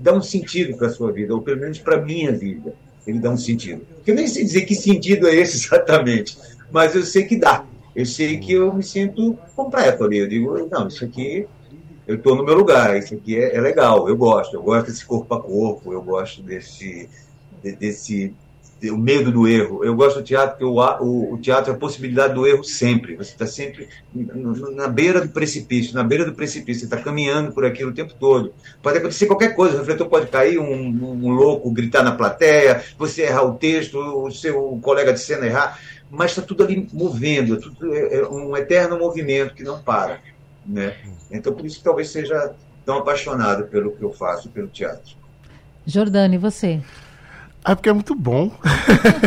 dá 0.00 0.12
um 0.12 0.20
sentido 0.20 0.76
para 0.76 0.88
a 0.88 0.90
sua 0.90 1.10
vida, 1.12 1.34
ou 1.34 1.40
pelo 1.40 1.60
menos 1.60 1.78
para 1.78 1.96
a 1.96 2.00
minha 2.00 2.32
vida. 2.32 2.74
Ele 3.06 3.18
dá 3.18 3.30
um 3.30 3.36
sentido. 3.36 3.86
Eu 4.06 4.14
nem 4.14 4.26
sei 4.26 4.44
dizer 4.44 4.62
que 4.62 4.74
sentido 4.74 5.26
é 5.26 5.34
esse 5.34 5.56
exatamente, 5.66 6.36
mas 6.70 6.94
eu 6.94 7.02
sei 7.02 7.24
que 7.24 7.36
dá 7.36 7.64
eu 7.94 8.06
sei 8.06 8.38
que 8.38 8.52
eu 8.52 8.72
me 8.72 8.82
sinto 8.82 9.38
completo 9.54 10.04
ali. 10.04 10.18
Eu 10.18 10.28
digo, 10.28 10.68
não, 10.70 10.88
isso 10.88 11.04
aqui, 11.04 11.46
eu 12.06 12.16
estou 12.16 12.34
no 12.34 12.44
meu 12.44 12.54
lugar, 12.54 12.96
isso 12.96 13.14
aqui 13.14 13.36
é, 13.36 13.56
é, 13.56 13.60
legal, 13.60 14.08
eu 14.08 14.16
gosto, 14.16 14.54
eu 14.54 14.62
gosto 14.62 14.86
desse 14.86 15.04
corpo 15.04 15.34
a 15.34 15.40
corpo, 15.40 15.92
eu 15.92 16.02
gosto 16.02 16.42
desse, 16.42 17.08
desse 17.62 18.34
o 18.90 18.98
medo 18.98 19.30
do 19.30 19.46
erro. 19.46 19.84
Eu 19.84 19.94
gosto 19.94 20.18
do 20.18 20.24
teatro 20.24 20.50
porque 20.50 20.64
o, 20.64 20.80
o, 21.04 21.34
o 21.34 21.38
teatro 21.38 21.72
é 21.72 21.74
a 21.76 21.78
possibilidade 21.78 22.34
do 22.34 22.46
erro 22.46 22.64
sempre. 22.64 23.16
Você 23.16 23.32
está 23.32 23.46
sempre 23.46 23.88
na 24.74 24.88
beira 24.88 25.20
do 25.20 25.28
precipício, 25.28 25.94
na 25.94 26.02
beira 26.02 26.24
do 26.24 26.32
precipício, 26.32 26.80
você 26.80 26.86
está 26.86 26.96
caminhando 26.96 27.52
por 27.52 27.64
aquilo 27.64 27.90
o 27.90 27.94
tempo 27.94 28.14
todo. 28.18 28.52
Pode 28.82 28.98
acontecer 28.98 29.26
qualquer 29.26 29.54
coisa, 29.54 29.76
o 29.76 29.78
refletor 29.78 30.08
pode 30.08 30.26
cair, 30.26 30.58
um, 30.58 30.64
um, 30.64 31.26
um 31.26 31.30
louco 31.30 31.70
gritar 31.70 32.02
na 32.02 32.12
plateia, 32.12 32.82
você 32.98 33.22
errar 33.22 33.44
o 33.44 33.54
texto, 33.54 33.98
o 33.98 34.30
seu 34.30 34.78
colega 34.82 35.12
de 35.12 35.20
cena 35.20 35.46
errar 35.46 35.78
mas 36.12 36.32
está 36.32 36.42
tudo 36.42 36.62
ali 36.62 36.86
movendo, 36.92 37.54
é, 37.54 37.56
tudo, 37.56 37.94
é, 37.94 38.16
é 38.16 38.28
um 38.28 38.54
eterno 38.54 38.98
movimento 38.98 39.54
que 39.54 39.62
não 39.62 39.82
para. 39.82 40.20
Né? 40.64 40.94
Então, 41.30 41.54
por 41.54 41.64
isso 41.64 41.78
que 41.78 41.84
talvez 41.84 42.10
seja 42.10 42.54
tão 42.84 42.98
apaixonado 42.98 43.64
pelo 43.64 43.92
que 43.92 44.02
eu 44.02 44.12
faço, 44.12 44.50
pelo 44.50 44.68
teatro. 44.68 45.16
Jordane, 45.86 46.36
e 46.36 46.38
você? 46.38 46.82
Ah, 47.64 47.74
porque 47.74 47.88
é 47.88 47.92
muito 47.94 48.14
bom. 48.14 48.52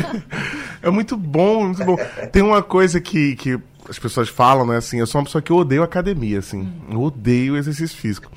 é 0.84 0.90
muito 0.92 1.18
bom, 1.18 1.66
muito 1.66 1.84
bom. 1.84 1.98
Tem 2.32 2.44
uma 2.44 2.62
coisa 2.62 3.02
que, 3.02 3.36
que 3.36 3.60
as 3.90 3.98
pessoas 3.98 4.30
falam, 4.30 4.68
né? 4.68 4.78
Assim, 4.78 5.00
eu 5.00 5.08
sou 5.08 5.20
uma 5.20 5.26
pessoa 5.26 5.42
que 5.42 5.52
odeio 5.52 5.82
academia, 5.82 6.38
assim. 6.38 6.72
Eu 6.88 7.02
odeio 7.02 7.58
exercício 7.58 7.98
físico. 7.98 8.32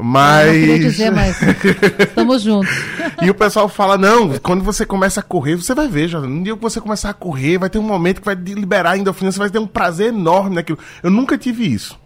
Mas. 0.00 0.46
Eu 0.46 0.52
não 0.52 0.60
queria 0.60 0.78
dizer, 0.78 1.10
mas 1.10 1.36
estamos 1.42 2.42
juntos. 2.42 2.70
e 3.20 3.28
o 3.28 3.34
pessoal 3.34 3.68
fala: 3.68 3.98
não, 3.98 4.38
quando 4.38 4.62
você 4.62 4.86
começa 4.86 5.18
a 5.18 5.22
correr, 5.22 5.56
você 5.56 5.74
vai 5.74 5.88
ver, 5.88 6.06
já. 6.06 6.20
No 6.20 6.44
dia 6.44 6.54
que 6.54 6.62
você 6.62 6.80
começar 6.80 7.10
a 7.10 7.14
correr, 7.14 7.58
vai 7.58 7.68
ter 7.68 7.78
um 7.78 7.82
momento 7.82 8.20
que 8.20 8.24
vai 8.26 8.36
liberar 8.36 8.92
a 8.92 8.98
endorfina, 8.98 9.32
você 9.32 9.38
vai 9.40 9.50
ter 9.50 9.58
um 9.58 9.66
prazer 9.66 10.08
enorme 10.08 10.54
naquilo. 10.54 10.78
Eu 11.02 11.10
nunca 11.10 11.36
tive 11.36 11.66
isso. 11.66 11.98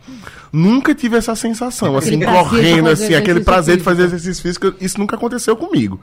Nunca 0.50 0.94
tive 0.94 1.16
essa 1.16 1.34
sensação, 1.34 1.96
assim, 1.96 2.20
correndo, 2.20 2.88
assim, 2.88 3.14
aquele 3.14 3.40
prazer 3.40 3.76
de 3.76 3.82
fazer 3.82 4.04
exercício 4.04 4.42
físico. 4.42 4.74
Isso 4.80 4.98
nunca 4.98 5.16
aconteceu 5.16 5.54
comigo 5.54 6.00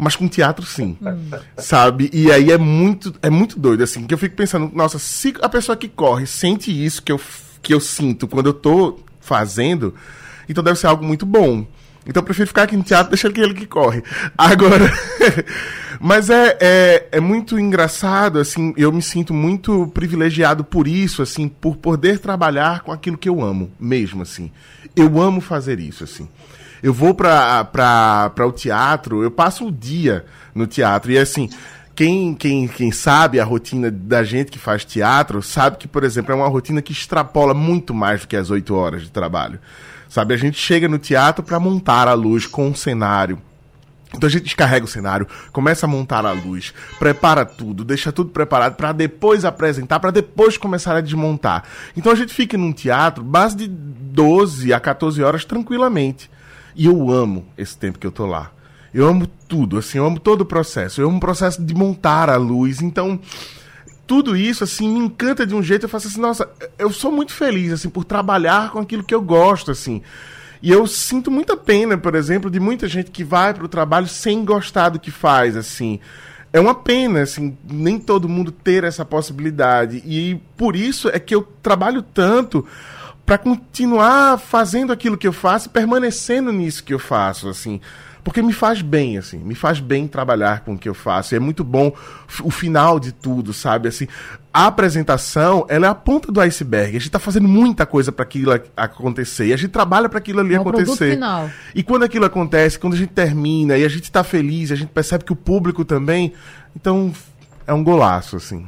mas 0.00 0.14
com 0.14 0.28
teatro 0.28 0.64
sim. 0.64 0.96
Hum. 1.02 1.30
Sabe? 1.56 2.08
E 2.12 2.30
aí 2.30 2.52
é 2.52 2.56
muito, 2.56 3.12
é 3.20 3.28
muito 3.28 3.58
doido, 3.58 3.82
assim, 3.82 4.06
que 4.06 4.14
eu 4.14 4.18
fico 4.18 4.36
pensando, 4.36 4.70
nossa, 4.72 4.96
se 4.96 5.34
a 5.42 5.48
pessoa 5.48 5.76
que 5.76 5.88
corre 5.88 6.24
sente 6.24 6.70
isso 6.70 7.02
que 7.02 7.10
eu, 7.10 7.20
que 7.60 7.74
eu 7.74 7.80
sinto 7.80 8.28
quando 8.28 8.46
eu 8.46 8.54
tô 8.54 9.00
fazendo, 9.20 9.92
então 10.48 10.64
deve 10.64 10.78
ser 10.78 10.86
algo 10.86 11.04
muito 11.04 11.26
bom. 11.26 11.66
Então 12.06 12.22
eu 12.22 12.24
prefiro 12.24 12.48
ficar 12.48 12.62
aqui 12.62 12.76
no 12.76 12.82
teatro, 12.82 13.10
deixando 13.10 13.32
aquele 13.32 13.54
que 13.54 13.66
corre. 13.66 14.02
Agora. 14.36 14.90
Mas 16.00 16.30
é, 16.30 16.56
é, 16.60 17.08
é, 17.12 17.20
muito 17.20 17.58
engraçado, 17.58 18.38
assim, 18.38 18.72
eu 18.76 18.92
me 18.92 19.02
sinto 19.02 19.34
muito 19.34 19.88
privilegiado 19.88 20.62
por 20.62 20.86
isso, 20.86 21.22
assim, 21.22 21.48
por 21.48 21.76
poder 21.76 22.20
trabalhar 22.20 22.82
com 22.82 22.92
aquilo 22.92 23.18
que 23.18 23.28
eu 23.28 23.42
amo, 23.42 23.68
mesmo, 23.80 24.22
assim. 24.22 24.52
Eu 24.94 25.20
amo 25.20 25.40
fazer 25.40 25.80
isso, 25.80 26.04
assim. 26.04 26.28
Eu 26.80 26.94
vou 26.94 27.14
para 27.14 28.30
o 28.46 28.52
teatro, 28.52 29.24
eu 29.24 29.30
passo 29.30 29.66
o 29.66 29.72
dia 29.72 30.24
no 30.54 30.66
teatro, 30.66 31.10
e 31.10 31.18
assim. 31.18 31.50
Quem, 31.96 32.32
quem, 32.32 32.68
quem 32.68 32.92
sabe 32.92 33.40
a 33.40 33.44
rotina 33.44 33.90
da 33.90 34.22
gente 34.22 34.52
que 34.52 34.58
faz 34.58 34.84
teatro, 34.84 35.42
sabe 35.42 35.78
que, 35.78 35.88
por 35.88 36.04
exemplo, 36.04 36.30
é 36.30 36.34
uma 36.36 36.46
rotina 36.46 36.80
que 36.80 36.92
extrapola 36.92 37.52
muito 37.52 37.92
mais 37.92 38.20
do 38.20 38.28
que 38.28 38.36
as 38.36 38.50
oito 38.50 38.72
horas 38.72 39.02
de 39.02 39.10
trabalho. 39.10 39.58
Sabe, 40.08 40.34
a 40.34 40.36
gente 40.36 40.58
chega 40.58 40.88
no 40.88 40.98
teatro 40.98 41.44
para 41.44 41.60
montar 41.60 42.08
a 42.08 42.14
luz 42.14 42.46
com 42.46 42.68
um 42.68 42.74
cenário. 42.74 43.38
Então 44.14 44.26
a 44.26 44.30
gente 44.30 44.44
descarrega 44.44 44.86
o 44.86 44.88
cenário, 44.88 45.28
começa 45.52 45.84
a 45.84 45.88
montar 45.88 46.24
a 46.24 46.32
luz, 46.32 46.72
prepara 46.98 47.44
tudo, 47.44 47.84
deixa 47.84 48.10
tudo 48.10 48.30
preparado 48.30 48.74
para 48.74 48.90
depois 48.92 49.44
apresentar, 49.44 50.00
para 50.00 50.10
depois 50.10 50.56
começar 50.56 50.96
a 50.96 51.02
desmontar. 51.02 51.64
Então 51.94 52.10
a 52.10 52.14
gente 52.14 52.32
fica 52.32 52.56
num 52.56 52.72
teatro 52.72 53.22
base 53.22 53.54
de 53.56 53.68
12 53.68 54.72
a 54.72 54.80
14 54.80 55.22
horas 55.22 55.44
tranquilamente. 55.44 56.30
E 56.74 56.86
eu 56.86 57.10
amo 57.10 57.46
esse 57.58 57.76
tempo 57.76 57.98
que 57.98 58.06
eu 58.06 58.12
tô 58.12 58.24
lá. 58.24 58.50
Eu 58.94 59.06
amo 59.06 59.26
tudo, 59.26 59.76
assim, 59.76 59.98
eu 59.98 60.06
amo 60.06 60.18
todo 60.18 60.40
o 60.42 60.46
processo. 60.46 61.00
Eu 61.00 61.08
amo 61.08 61.18
o 61.18 61.20
processo 61.20 61.62
de 61.62 61.74
montar 61.74 62.30
a 62.30 62.36
luz. 62.36 62.80
Então, 62.80 63.20
tudo 64.08 64.34
isso, 64.34 64.64
assim, 64.64 64.88
me 64.88 65.00
encanta 65.00 65.46
de 65.46 65.54
um 65.54 65.62
jeito. 65.62 65.84
Eu 65.84 65.88
faço 65.88 66.08
assim, 66.08 66.20
nossa, 66.20 66.48
eu 66.78 66.90
sou 66.90 67.12
muito 67.12 67.32
feliz, 67.32 67.72
assim, 67.72 67.90
por 67.90 68.04
trabalhar 68.04 68.70
com 68.70 68.78
aquilo 68.78 69.04
que 69.04 69.14
eu 69.14 69.20
gosto, 69.20 69.70
assim. 69.70 70.02
E 70.62 70.72
eu 70.72 70.86
sinto 70.86 71.30
muita 71.30 71.56
pena, 71.58 71.96
por 71.98 72.14
exemplo, 72.14 72.50
de 72.50 72.58
muita 72.58 72.88
gente 72.88 73.10
que 73.10 73.22
vai 73.22 73.52
para 73.52 73.66
o 73.66 73.68
trabalho 73.68 74.08
sem 74.08 74.46
gostar 74.46 74.88
do 74.88 74.98
que 74.98 75.10
faz, 75.10 75.56
assim. 75.56 76.00
É 76.50 76.58
uma 76.58 76.74
pena, 76.74 77.20
assim, 77.20 77.56
nem 77.70 77.98
todo 77.98 78.30
mundo 78.30 78.50
ter 78.50 78.82
essa 78.82 79.04
possibilidade. 79.04 80.02
E 80.06 80.40
por 80.56 80.74
isso 80.74 81.10
é 81.10 81.18
que 81.20 81.34
eu 81.34 81.42
trabalho 81.62 82.00
tanto 82.00 82.66
para 83.26 83.36
continuar 83.36 84.38
fazendo 84.38 84.90
aquilo 84.90 85.18
que 85.18 85.28
eu 85.28 85.34
faço, 85.34 85.68
permanecendo 85.68 86.50
nisso 86.50 86.82
que 86.82 86.94
eu 86.94 86.98
faço, 86.98 87.46
assim. 87.46 87.78
Porque 88.28 88.42
me 88.42 88.52
faz 88.52 88.82
bem, 88.82 89.16
assim, 89.16 89.38
me 89.38 89.54
faz 89.54 89.80
bem 89.80 90.06
trabalhar 90.06 90.60
com 90.60 90.74
o 90.74 90.78
que 90.78 90.86
eu 90.86 90.92
faço. 90.92 91.34
E 91.34 91.36
é 91.36 91.40
muito 91.40 91.64
bom 91.64 91.90
o 92.44 92.50
final 92.50 93.00
de 93.00 93.10
tudo, 93.10 93.54
sabe? 93.54 93.88
Assim, 93.88 94.06
a 94.52 94.66
apresentação, 94.66 95.64
ela 95.66 95.86
é 95.86 95.88
a 95.88 95.94
ponta 95.94 96.30
do 96.30 96.38
iceberg. 96.38 96.90
A 96.90 96.92
gente 97.00 97.06
está 97.06 97.18
fazendo 97.18 97.48
muita 97.48 97.86
coisa 97.86 98.12
para 98.12 98.24
aquilo 98.24 98.52
acontecer. 98.76 99.46
E 99.46 99.54
a 99.54 99.56
gente 99.56 99.70
trabalha 99.70 100.10
para 100.10 100.18
aquilo 100.18 100.40
ali 100.40 100.52
é 100.52 100.58
acontecer. 100.58 101.14
Final. 101.14 101.48
E 101.74 101.82
quando 101.82 102.02
aquilo 102.02 102.26
acontece, 102.26 102.78
quando 102.78 102.92
a 102.92 102.98
gente 102.98 103.14
termina 103.14 103.78
e 103.78 103.84
a 103.84 103.88
gente 103.88 104.04
está 104.04 104.22
feliz, 104.22 104.70
a 104.70 104.76
gente 104.76 104.90
percebe 104.90 105.24
que 105.24 105.32
o 105.32 105.36
público 105.36 105.82
também, 105.82 106.34
então 106.76 107.10
é 107.66 107.72
um 107.72 107.82
golaço, 107.82 108.36
assim. 108.36 108.66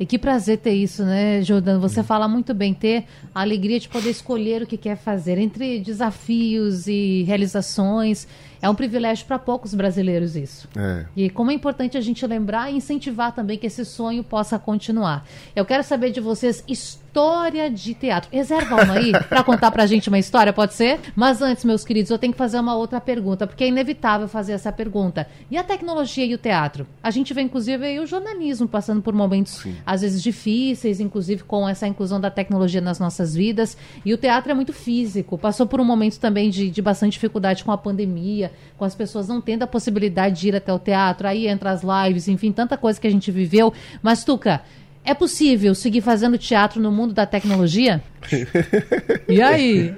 E 0.00 0.06
que 0.06 0.16
prazer 0.16 0.58
ter 0.58 0.74
isso, 0.74 1.02
né, 1.02 1.42
Jordano? 1.42 1.80
Você 1.80 2.04
fala 2.04 2.28
muito 2.28 2.54
bem, 2.54 2.72
ter 2.72 3.04
a 3.34 3.40
alegria 3.40 3.80
de 3.80 3.88
poder 3.88 4.10
escolher 4.10 4.62
o 4.62 4.66
que 4.66 4.76
quer 4.76 4.96
fazer 4.96 5.38
entre 5.38 5.80
desafios 5.80 6.86
e 6.86 7.24
realizações. 7.24 8.28
É 8.60 8.68
um 8.68 8.74
privilégio 8.74 9.26
para 9.26 9.38
poucos 9.38 9.74
brasileiros 9.74 10.36
isso. 10.36 10.68
É. 10.76 11.06
E 11.16 11.30
como 11.30 11.50
é 11.50 11.54
importante 11.54 11.96
a 11.96 12.00
gente 12.00 12.26
lembrar 12.26 12.70
e 12.70 12.76
incentivar 12.76 13.32
também 13.32 13.58
que 13.58 13.66
esse 13.66 13.84
sonho 13.84 14.24
possa 14.24 14.58
continuar. 14.58 15.26
Eu 15.54 15.64
quero 15.64 15.82
saber 15.82 16.10
de 16.10 16.20
vocês 16.20 16.64
história 16.66 17.70
de 17.70 17.94
teatro. 17.94 18.30
Reserva 18.32 18.82
uma 18.82 18.94
aí 18.94 19.12
para 19.28 19.42
contar 19.42 19.70
pra 19.70 19.86
gente 19.86 20.08
uma 20.08 20.18
história, 20.18 20.52
pode 20.52 20.74
ser? 20.74 21.00
Mas 21.16 21.40
antes, 21.42 21.64
meus 21.64 21.84
queridos, 21.84 22.10
eu 22.10 22.18
tenho 22.18 22.32
que 22.32 22.38
fazer 22.38 22.60
uma 22.60 22.76
outra 22.76 23.00
pergunta, 23.00 23.46
porque 23.46 23.64
é 23.64 23.68
inevitável 23.68 24.28
fazer 24.28 24.52
essa 24.52 24.70
pergunta. 24.70 25.26
E 25.50 25.56
a 25.56 25.64
tecnologia 25.64 26.24
e 26.24 26.34
o 26.34 26.38
teatro? 26.38 26.86
A 27.02 27.10
gente 27.10 27.32
vê, 27.34 27.40
inclusive, 27.42 27.84
aí 27.84 27.98
o 27.98 28.06
jornalismo 28.06 28.68
passando 28.68 29.02
por 29.02 29.14
momentos, 29.14 29.54
Sim. 29.54 29.76
às 29.84 30.02
vezes, 30.02 30.22
difíceis, 30.22 31.00
inclusive 31.00 31.42
com 31.42 31.68
essa 31.68 31.86
inclusão 31.86 32.20
da 32.20 32.30
tecnologia 32.30 32.80
nas 32.80 32.98
nossas 32.98 33.34
vidas. 33.34 33.76
E 34.04 34.12
o 34.12 34.18
teatro 34.18 34.52
é 34.52 34.54
muito 34.54 34.72
físico. 34.72 35.38
Passou 35.38 35.66
por 35.66 35.80
um 35.80 35.84
momento 35.84 36.18
também 36.18 36.50
de, 36.50 36.70
de 36.70 36.82
bastante 36.82 37.12
dificuldade 37.12 37.64
com 37.64 37.72
a 37.72 37.78
pandemia, 37.78 38.47
com 38.76 38.84
as 38.84 38.94
pessoas 38.94 39.28
não 39.28 39.40
tendo 39.40 39.62
a 39.62 39.66
possibilidade 39.66 40.40
de 40.40 40.48
ir 40.48 40.56
até 40.56 40.72
o 40.72 40.78
teatro, 40.78 41.26
aí 41.26 41.46
entra 41.46 41.70
as 41.70 41.82
lives, 41.82 42.28
enfim, 42.28 42.52
tanta 42.52 42.76
coisa 42.76 43.00
que 43.00 43.06
a 43.06 43.10
gente 43.10 43.30
viveu. 43.30 43.72
Mas, 44.02 44.24
Tuca, 44.24 44.62
é 45.04 45.14
possível 45.14 45.74
seguir 45.74 46.00
fazendo 46.00 46.36
teatro 46.36 46.80
no 46.80 46.92
mundo 46.92 47.14
da 47.14 47.24
tecnologia? 47.26 48.02
e 49.28 49.40
aí? 49.40 49.94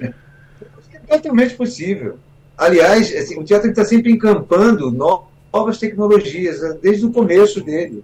É 0.93 0.99
totalmente 1.17 1.55
possível. 1.55 2.17
Aliás, 2.57 3.13
assim, 3.15 3.39
o 3.39 3.43
teatro 3.43 3.69
está 3.69 3.83
sempre 3.83 4.11
encampando 4.11 4.91
novas 4.91 5.77
tecnologias, 5.77 6.61
né, 6.61 6.77
desde 6.81 7.05
o 7.05 7.11
começo 7.11 7.61
dele. 7.61 8.03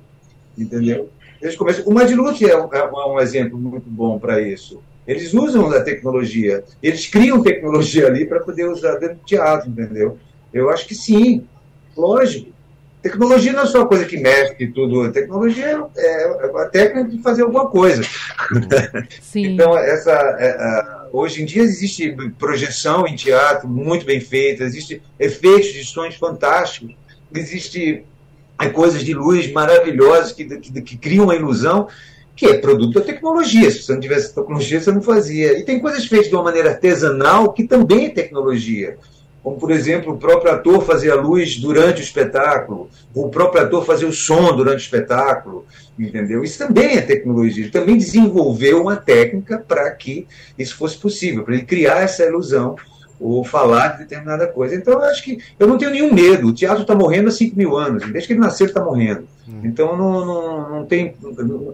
Entendeu? 0.57 1.09
Desde 1.39 1.55
o 1.55 1.59
começo. 1.59 1.89
O 1.89 1.93
Madiluc 1.93 2.43
é 2.43 2.57
um, 2.57 2.73
é 2.73 3.05
um 3.05 3.19
exemplo 3.19 3.57
muito 3.57 3.89
bom 3.89 4.19
para 4.19 4.41
isso. 4.41 4.81
Eles 5.07 5.33
usam 5.33 5.71
a 5.71 5.81
tecnologia, 5.81 6.65
eles 6.83 7.07
criam 7.07 7.41
tecnologia 7.41 8.07
ali 8.07 8.25
para 8.25 8.41
poder 8.41 8.67
usar 8.67 8.95
dentro 8.95 9.15
do 9.15 9.23
teatro, 9.23 9.69
entendeu? 9.69 10.17
Eu 10.53 10.69
acho 10.69 10.87
que 10.87 10.95
sim, 10.95 11.45
lógico. 11.95 12.51
Tecnologia 13.01 13.53
não 13.53 13.61
é 13.61 13.65
só 13.67 13.85
coisa 13.85 14.05
que 14.05 14.17
mexe 14.17 14.67
tudo, 14.67 15.11
tecnologia 15.11 15.85
é, 15.95 16.23
é 16.23 16.47
uma 16.47 16.65
técnica 16.65 17.09
de 17.09 17.21
fazer 17.21 17.43
alguma 17.43 17.69
coisa. 17.69 18.01
Sim. 19.21 19.53
então, 19.53 19.77
essa, 19.77 20.11
é, 20.11 21.07
hoje 21.13 21.41
em 21.41 21.45
dia 21.45 21.61
existe 21.61 22.15
projeção 22.37 23.07
em 23.07 23.15
teatro 23.15 23.67
muito 23.67 24.05
bem 24.05 24.19
feita, 24.19 24.63
existe 24.63 25.01
efeitos 25.19 25.71
de 25.73 25.85
sons 25.85 26.15
fantásticos, 26.15 26.95
existe 27.33 28.03
é, 28.59 28.69
coisas 28.69 29.03
de 29.03 29.13
luz 29.13 29.49
maravilhosas 29.51 30.31
que, 30.31 30.45
que, 30.45 30.81
que 30.81 30.97
criam 30.97 31.25
uma 31.25 31.35
ilusão 31.35 31.87
que 32.35 32.45
é 32.45 32.57
produto 32.59 32.99
da 32.99 33.05
tecnologia. 33.05 33.69
Se 33.71 33.81
você 33.81 33.93
não 33.93 33.99
tivesse 33.99 34.33
tecnologia, 34.33 34.79
você 34.79 34.91
não 34.91 35.01
fazia. 35.01 35.57
E 35.57 35.63
tem 35.63 35.79
coisas 35.79 36.05
feitas 36.05 36.29
de 36.29 36.35
uma 36.35 36.43
maneira 36.43 36.69
artesanal 36.69 37.51
que 37.51 37.63
também 37.63 38.05
é 38.05 38.09
tecnologia. 38.09 38.97
Como, 39.47 39.57
por 39.57 39.71
exemplo, 39.71 40.13
o 40.13 40.17
próprio 40.17 40.51
ator 40.51 40.83
fazer 40.83 41.09
a 41.09 41.15
luz 41.15 41.55
durante 41.55 42.01
o 42.01 42.03
espetáculo, 42.03 42.89
o 43.15 43.29
próprio 43.29 43.63
ator 43.63 43.85
fazer 43.85 44.05
o 44.05 44.11
som 44.11 44.53
durante 44.53 44.79
o 44.79 44.83
espetáculo, 44.83 45.65
entendeu? 45.97 46.43
Isso 46.43 46.57
também 46.57 46.97
é 46.97 47.01
tecnologia. 47.01 47.63
Ele 47.63 47.71
também 47.71 47.97
desenvolveu 47.97 48.81
uma 48.81 48.97
técnica 48.97 49.57
para 49.65 49.89
que 49.91 50.27
isso 50.59 50.75
fosse 50.75 50.97
possível, 50.97 51.45
para 51.45 51.53
ele 51.53 51.63
criar 51.63 52.01
essa 52.01 52.25
ilusão 52.25 52.75
ou 53.17 53.41
falar 53.41 53.93
de 53.93 53.99
determinada 53.99 54.47
coisa. 54.47 54.75
Então, 54.75 54.95
eu 54.95 55.03
acho 55.03 55.23
que 55.23 55.37
eu 55.57 55.65
não 55.65 55.77
tenho 55.77 55.91
nenhum 55.91 56.13
medo. 56.13 56.49
O 56.49 56.53
teatro 56.53 56.81
está 56.81 56.93
morrendo 56.93 57.29
há 57.29 57.31
5 57.31 57.57
mil 57.57 57.77
anos. 57.77 58.03
Desde 58.03 58.27
que 58.27 58.33
ele 58.33 58.41
nasceu, 58.41 58.65
ele 58.65 58.71
está 58.71 58.83
morrendo. 58.83 59.29
Hum. 59.47 59.61
Então, 59.63 59.95
não, 59.95 60.25
não, 60.25 60.69
não 60.71 60.85
tem, 60.85 61.15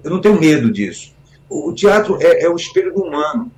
eu 0.03 0.11
não 0.11 0.21
tenho 0.21 0.39
medo 0.39 0.71
disso. 0.71 1.11
O 1.49 1.73
teatro 1.73 2.19
é, 2.21 2.43
é 2.43 2.49
o 2.51 2.55
espelho 2.55 2.93
do 2.93 3.01
humano. 3.01 3.51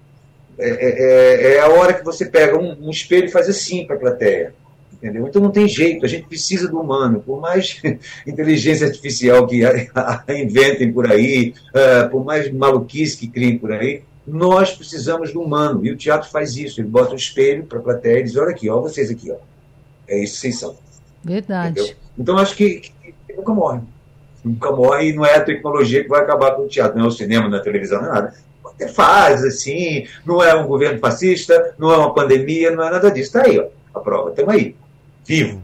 É, 0.57 0.69
é, 0.69 1.53
é, 1.53 1.55
é, 1.55 1.59
a 1.59 1.67
hora 1.69 1.93
que 1.93 2.03
você 2.03 2.25
pega 2.25 2.57
um, 2.57 2.87
um 2.87 2.89
espelho 2.89 3.25
e 3.25 3.31
faz 3.31 3.49
assim 3.49 3.85
para 3.85 3.95
a 3.95 3.99
plateia. 3.99 4.53
Entendeu? 4.93 5.27
Então 5.27 5.41
não 5.41 5.51
tem 5.51 5.67
jeito, 5.67 6.05
a 6.05 6.07
gente 6.07 6.27
precisa 6.27 6.67
do 6.67 6.79
humano. 6.79 7.21
Por 7.21 7.39
mais 7.39 7.81
inteligência 8.25 8.87
artificial 8.87 9.45
que 9.45 9.61
inventem 10.29 10.91
por 10.91 11.11
aí, 11.11 11.53
uh, 11.69 12.09
por 12.09 12.23
mais 12.23 12.51
maluquice 12.51 13.17
que 13.17 13.27
criem 13.27 13.57
por 13.57 13.71
aí, 13.71 14.03
nós 14.25 14.73
precisamos 14.73 15.31
do 15.31 15.41
humano. 15.41 15.85
E 15.85 15.91
o 15.91 15.97
teatro 15.97 16.29
faz 16.29 16.55
isso. 16.55 16.81
Ele 16.81 16.87
bota 16.87 17.13
um 17.13 17.17
espelho 17.17 17.65
para 17.65 17.79
a 17.79 17.81
plateia 17.81 18.19
e 18.19 18.23
diz: 18.23 18.35
olha 18.35 18.51
aqui, 18.51 18.69
olha 18.69 18.81
vocês 18.81 19.11
aqui. 19.11 19.31
Ó. 19.31 19.35
É 20.07 20.23
isso 20.23 20.35
que 20.35 20.39
vocês 20.39 20.59
são. 20.59 20.75
Verdade. 21.23 21.79
Entendeu? 21.79 21.95
Então 22.17 22.37
acho 22.37 22.55
que, 22.55 22.79
que, 22.79 22.93
que, 23.27 23.33
nunca 23.35 23.53
morre. 23.53 23.81
Nunca 24.43 24.71
morre 24.71 25.09
e 25.09 25.13
não 25.13 25.25
é 25.25 25.35
a 25.35 25.41
tecnologia 25.41 26.03
que 26.03 26.09
vai 26.09 26.21
acabar 26.21 26.51
com 26.51 26.63
o 26.63 26.67
teatro. 26.67 26.97
Não 26.97 27.05
é 27.05 27.07
o 27.07 27.11
cinema, 27.11 27.49
não 27.49 27.57
é 27.57 27.59
a 27.59 27.63
televisão, 27.63 28.01
não 28.01 28.09
é 28.09 28.13
nada. 28.13 28.33
Faz, 28.93 29.43
assim, 29.43 30.07
não 30.25 30.43
é 30.43 30.53
um 30.53 30.67
governo 30.67 30.99
fascista, 30.99 31.73
não 31.77 31.91
é 31.91 31.97
uma 31.97 32.13
pandemia, 32.13 32.71
não 32.71 32.83
é 32.83 32.91
nada 32.91 33.09
disso. 33.09 33.37
Está 33.37 33.43
aí, 33.49 33.59
ó, 33.59 33.67
a 33.93 33.99
prova. 33.99 34.31
Estamos 34.31 34.53
aí, 34.53 34.75
vivo 35.25 35.61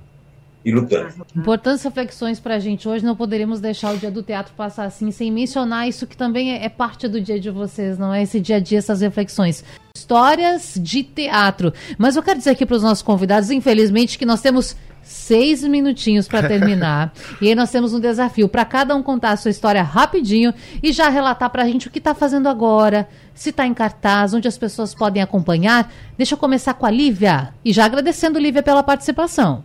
e 0.64 0.72
lutando. 0.72 1.26
Importantes 1.36 1.84
reflexões 1.84 2.39
para 2.39 2.55
a 2.55 2.59
gente 2.59 2.88
hoje. 2.88 3.03
Não 3.03 3.16
poderíamos 3.16 3.59
deixar 3.59 3.93
o 3.93 3.97
dia 3.97 4.12
do 4.12 4.22
teatro 4.22 4.53
passar 4.55 4.86
assim, 4.86 5.12
sem 5.12 5.32
mencionar 5.32 5.88
isso 5.88 6.05
que 6.05 6.16
também 6.16 6.53
é, 6.53 6.66
é 6.66 6.70
parte 6.70 7.07
do 7.07 7.20
dia 7.20 7.39
de 7.39 7.49
vocês, 7.49 7.97
não 7.97 8.14
é? 8.14 8.24
Esse 8.24 8.39
dia 8.39 8.57
a 8.57 8.59
dia, 8.59 8.78
essas 8.78 9.01
reflexões. 9.01 9.64
Histórias 9.95 10.76
de 10.78 11.03
teatro. 11.03 11.74
Mas 11.97 12.16
eu 12.16 12.24
quero 12.24 12.38
dizer 12.38 12.51
aqui 12.51 12.66
para 12.66 12.76
os 12.76 12.84
nossos 12.84 13.01
convidados, 13.01 13.49
infelizmente, 13.49 14.18
que 14.18 14.26
nós 14.26 14.41
temos 14.41 14.76
seis 15.12 15.64
minutinhos 15.64 16.28
para 16.28 16.47
terminar. 16.47 17.14
e 17.41 17.49
aí 17.49 17.55
nós 17.55 17.70
temos 17.70 17.93
um 17.93 17.99
desafio 17.99 18.47
para 18.47 18.66
cada 18.66 18.95
um 18.95 19.03
contar 19.03 19.32
a 19.32 19.38
sua 19.38 19.51
história 19.51 19.84
rapidinho 19.84 20.53
e 20.82 20.91
já 20.91 21.09
relatar 21.09 21.49
para 21.49 21.64
a 21.64 21.68
gente 21.68 21.88
o 21.88 21.91
que 21.91 21.99
está 21.99 22.16
fazendo 22.16 22.47
agora, 22.47 23.07
se 23.34 23.49
está 23.49 23.66
em 23.66 23.74
cartaz, 23.74 24.34
onde 24.34 24.47
as 24.47 24.57
pessoas 24.57 24.95
podem 24.95 25.22
acompanhar. 25.22 25.91
Deixa 26.18 26.36
eu 26.36 26.38
começar 26.38 26.74
com 26.74 26.86
a 26.86 26.91
Lívia 26.91 27.53
e 27.64 27.72
já 27.74 27.86
agradecendo, 27.86 28.39
Lívia, 28.39 28.64
pela 28.64 28.84
participação. 28.84 29.64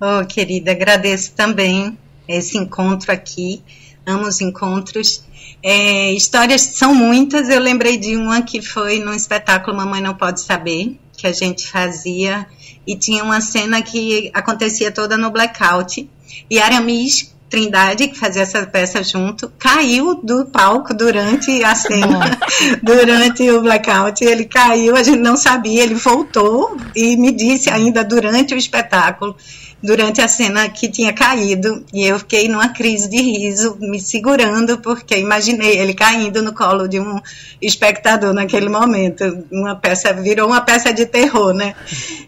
Oh, 0.00 0.26
querida, 0.26 0.72
agradeço 0.72 1.32
também 1.32 1.96
esse 2.26 2.58
encontro 2.58 3.12
aqui. 3.12 3.62
Amo 4.04 4.26
os 4.26 4.40
encontros. 4.40 5.24
É, 5.62 6.12
histórias 6.12 6.60
são 6.60 6.94
muitas. 6.94 7.48
Eu 7.48 7.60
lembrei 7.60 7.96
de 7.96 8.16
uma 8.16 8.42
que 8.42 8.60
foi 8.60 8.98
no 8.98 9.14
espetáculo 9.14 9.76
Mamãe 9.76 10.00
Não 10.00 10.14
Pode 10.14 10.40
Saber, 10.40 10.98
que 11.16 11.26
a 11.26 11.32
gente 11.32 11.68
fazia, 11.68 12.46
e 12.86 12.96
tinha 12.96 13.22
uma 13.22 13.40
cena 13.40 13.82
que 13.82 14.30
acontecia 14.34 14.90
toda 14.90 15.16
no 15.16 15.30
blackout. 15.30 16.08
E 16.50 16.58
Aramis 16.58 17.32
Trindade, 17.52 18.08
que 18.08 18.18
fazia 18.18 18.42
essa 18.42 18.64
peça 18.64 19.02
junto, 19.02 19.52
caiu 19.58 20.14
do 20.14 20.46
palco 20.46 20.94
durante 20.94 21.62
a 21.62 21.74
cena, 21.74 22.38
durante 22.82 23.50
o 23.50 23.60
blackout. 23.60 24.24
Ele 24.24 24.46
caiu, 24.46 24.96
a 24.96 25.02
gente 25.02 25.18
não 25.18 25.36
sabia, 25.36 25.82
ele 25.82 25.94
voltou 25.94 26.74
e 26.96 27.14
me 27.18 27.30
disse 27.30 27.68
ainda 27.68 28.02
durante 28.02 28.54
o 28.54 28.56
espetáculo 28.56 29.36
durante 29.82 30.20
a 30.20 30.28
cena 30.28 30.68
que 30.68 30.88
tinha 30.88 31.12
caído 31.12 31.84
e 31.92 32.06
eu 32.06 32.18
fiquei 32.18 32.48
numa 32.48 32.68
crise 32.68 33.10
de 33.10 33.20
riso, 33.20 33.76
me 33.80 34.00
segurando, 34.00 34.78
porque 34.78 35.18
imaginei 35.18 35.78
ele 35.78 35.92
caindo 35.92 36.40
no 36.40 36.54
colo 36.54 36.86
de 36.86 37.00
um 37.00 37.20
espectador 37.60 38.32
naquele 38.32 38.68
momento. 38.68 39.44
Uma 39.50 39.74
peça 39.74 40.12
virou 40.12 40.46
uma 40.46 40.60
peça 40.60 40.92
de 40.92 41.04
terror, 41.04 41.52
né? 41.52 41.74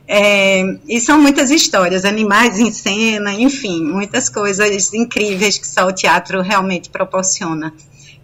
É, 0.08 0.62
e 0.88 1.00
são 1.00 1.20
muitas 1.20 1.50
histórias, 1.50 2.04
animais 2.04 2.58
em 2.58 2.72
cena, 2.72 3.32
enfim, 3.32 3.84
muitas 3.84 4.28
coisas 4.28 4.92
incríveis 4.92 5.56
que 5.56 5.66
só 5.66 5.86
o 5.86 5.92
teatro 5.92 6.42
realmente 6.42 6.90
proporciona. 6.90 7.72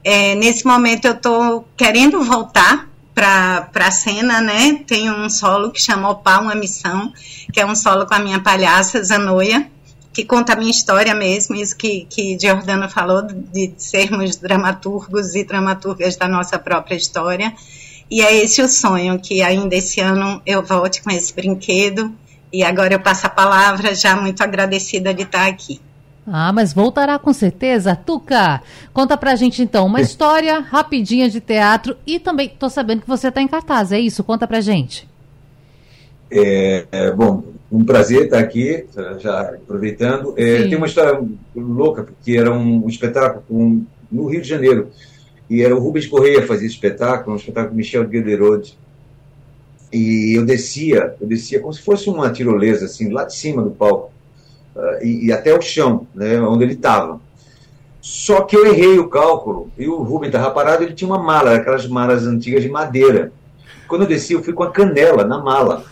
É, 0.03 0.35
nesse 0.35 0.67
momento 0.67 1.05
eu 1.05 1.13
estou 1.13 1.69
querendo 1.77 2.23
voltar 2.25 2.90
para 3.21 3.87
a 3.87 3.91
cena, 3.91 4.41
né? 4.41 4.83
Tem 4.87 5.11
um 5.11 5.29
solo 5.29 5.71
que 5.71 5.81
chama 5.81 6.09
Opá, 6.09 6.39
uma 6.39 6.55
missão, 6.55 7.13
que 7.53 7.61
é 7.61 7.67
um 7.67 7.75
solo 7.75 8.07
com 8.07 8.15
a 8.15 8.19
minha 8.19 8.41
palhaça, 8.41 9.03
Zanoia, 9.03 9.71
que 10.11 10.25
conta 10.25 10.55
a 10.55 10.57
minha 10.57 10.71
história 10.71 11.15
mesmo, 11.15 11.55
isso 11.55 11.77
que, 11.77 12.07
que 12.09 12.39
Giordano 12.41 12.89
falou, 12.89 13.23
de 13.23 13.75
sermos 13.77 14.37
dramaturgos 14.37 15.35
e 15.35 15.45
dramaturgas 15.45 16.17
da 16.17 16.27
nossa 16.27 16.59
própria 16.59 16.95
história. 16.95 17.53
E 18.11 18.23
é 18.23 18.43
esse 18.43 18.63
o 18.63 18.69
sonho, 18.69 19.21
que 19.21 19.43
ainda 19.43 19.77
esse 19.77 20.01
ano 20.01 20.41
eu 20.47 20.63
volte 20.63 21.03
com 21.03 21.11
esse 21.11 21.35
brinquedo. 21.35 22.13
E 22.51 22.65
agora 22.65 22.95
eu 22.95 23.01
passo 23.01 23.27
a 23.27 23.31
palavra, 23.31 23.95
já 23.95 24.17
muito 24.17 24.43
agradecida 24.43 25.13
de 25.13 25.23
estar 25.23 25.47
aqui. 25.47 25.79
Ah, 26.27 26.53
mas 26.53 26.73
voltará 26.73 27.19
com 27.19 27.33
certeza. 27.33 27.97
Tuca, 27.97 28.63
conta 28.93 29.17
pra 29.17 29.35
gente 29.35 29.63
então 29.63 29.87
uma 29.87 30.01
história 30.01 30.61
rapidinha 30.61 31.29
de 31.29 31.41
teatro 31.41 31.97
e 32.07 32.19
também 32.19 32.49
tô 32.49 32.69
sabendo 32.69 33.03
que 33.03 33.09
você 33.09 33.29
está 33.29 33.41
em 33.41 33.49
cartaz, 33.49 33.91
é 33.93 33.99
isso? 33.99 34.23
Conta 34.23 34.47
pra 34.47 34.61
gente. 34.61 35.09
É, 36.31 36.87
é, 36.93 37.11
bom, 37.11 37.43
um 37.73 37.85
prazer 37.85 38.25
estar 38.25 38.39
aqui, 38.39 38.87
já 39.19 39.41
aproveitando. 39.41 40.35
É, 40.37 40.63
tem 40.69 40.77
uma 40.77 40.87
história 40.87 41.21
louca, 41.57 42.05
porque 42.05 42.37
era 42.37 42.53
um, 42.53 42.87
espetáculo 42.89 43.45
um, 43.51 43.85
no 44.11 44.27
Rio 44.27 44.43
de 44.43 44.49
Janeiro, 44.49 44.91
e 45.49 45.63
era 45.63 45.75
o 45.75 45.81
Rubens 45.81 46.07
Correia 46.07 46.47
fazia 46.47 46.67
esse 46.67 46.77
espetáculo, 46.77 47.35
um 47.35 47.39
espetáculo 47.39 47.75
Michel 47.75 48.07
Guederode. 48.07 48.79
E 49.93 50.39
eu 50.39 50.47
descia, 50.47 51.17
eu 51.21 51.27
descia 51.27 51.59
como 51.59 51.73
se 51.73 51.83
fosse 51.83 52.09
uma 52.09 52.31
tirolesa, 52.31 52.85
assim, 52.85 53.11
lá 53.11 53.25
de 53.25 53.35
cima 53.35 53.61
do 53.61 53.73
palco 53.73 54.13
e, 55.03 55.27
e, 55.27 55.33
até 55.33 55.57
o 55.57 55.61
chão, 55.61 56.07
né, 56.15 56.41
onde 56.41 56.65
ele 56.65 56.75
estava. 56.75 57.21
Só 58.01 58.43
que 58.43 58.57
eu 58.57 58.67
errei 58.67 58.99
o 58.99 59.09
cálculo 59.09 59.71
e 59.77 59.87
o 59.89 60.03
Rubem 60.03 60.29
estava 60.29 60.51
parado, 60.51 60.83
ele 60.83 60.95
tinha 60.95 61.09
uma 61.09 61.23
mala, 61.23 61.55
aquelas 61.55 61.87
malas 61.87 62.27
antigas 62.27 62.63
de 62.63 62.69
madeira. 62.69 63.33
Quando 63.87 64.03
eu 64.03 64.09
desci, 64.09 64.33
eu 64.33 64.43
fui 64.43 64.53
com 64.53 64.63
a 64.63 64.71
canela 64.71 65.25
na 65.25 65.39
mala. 65.39 65.85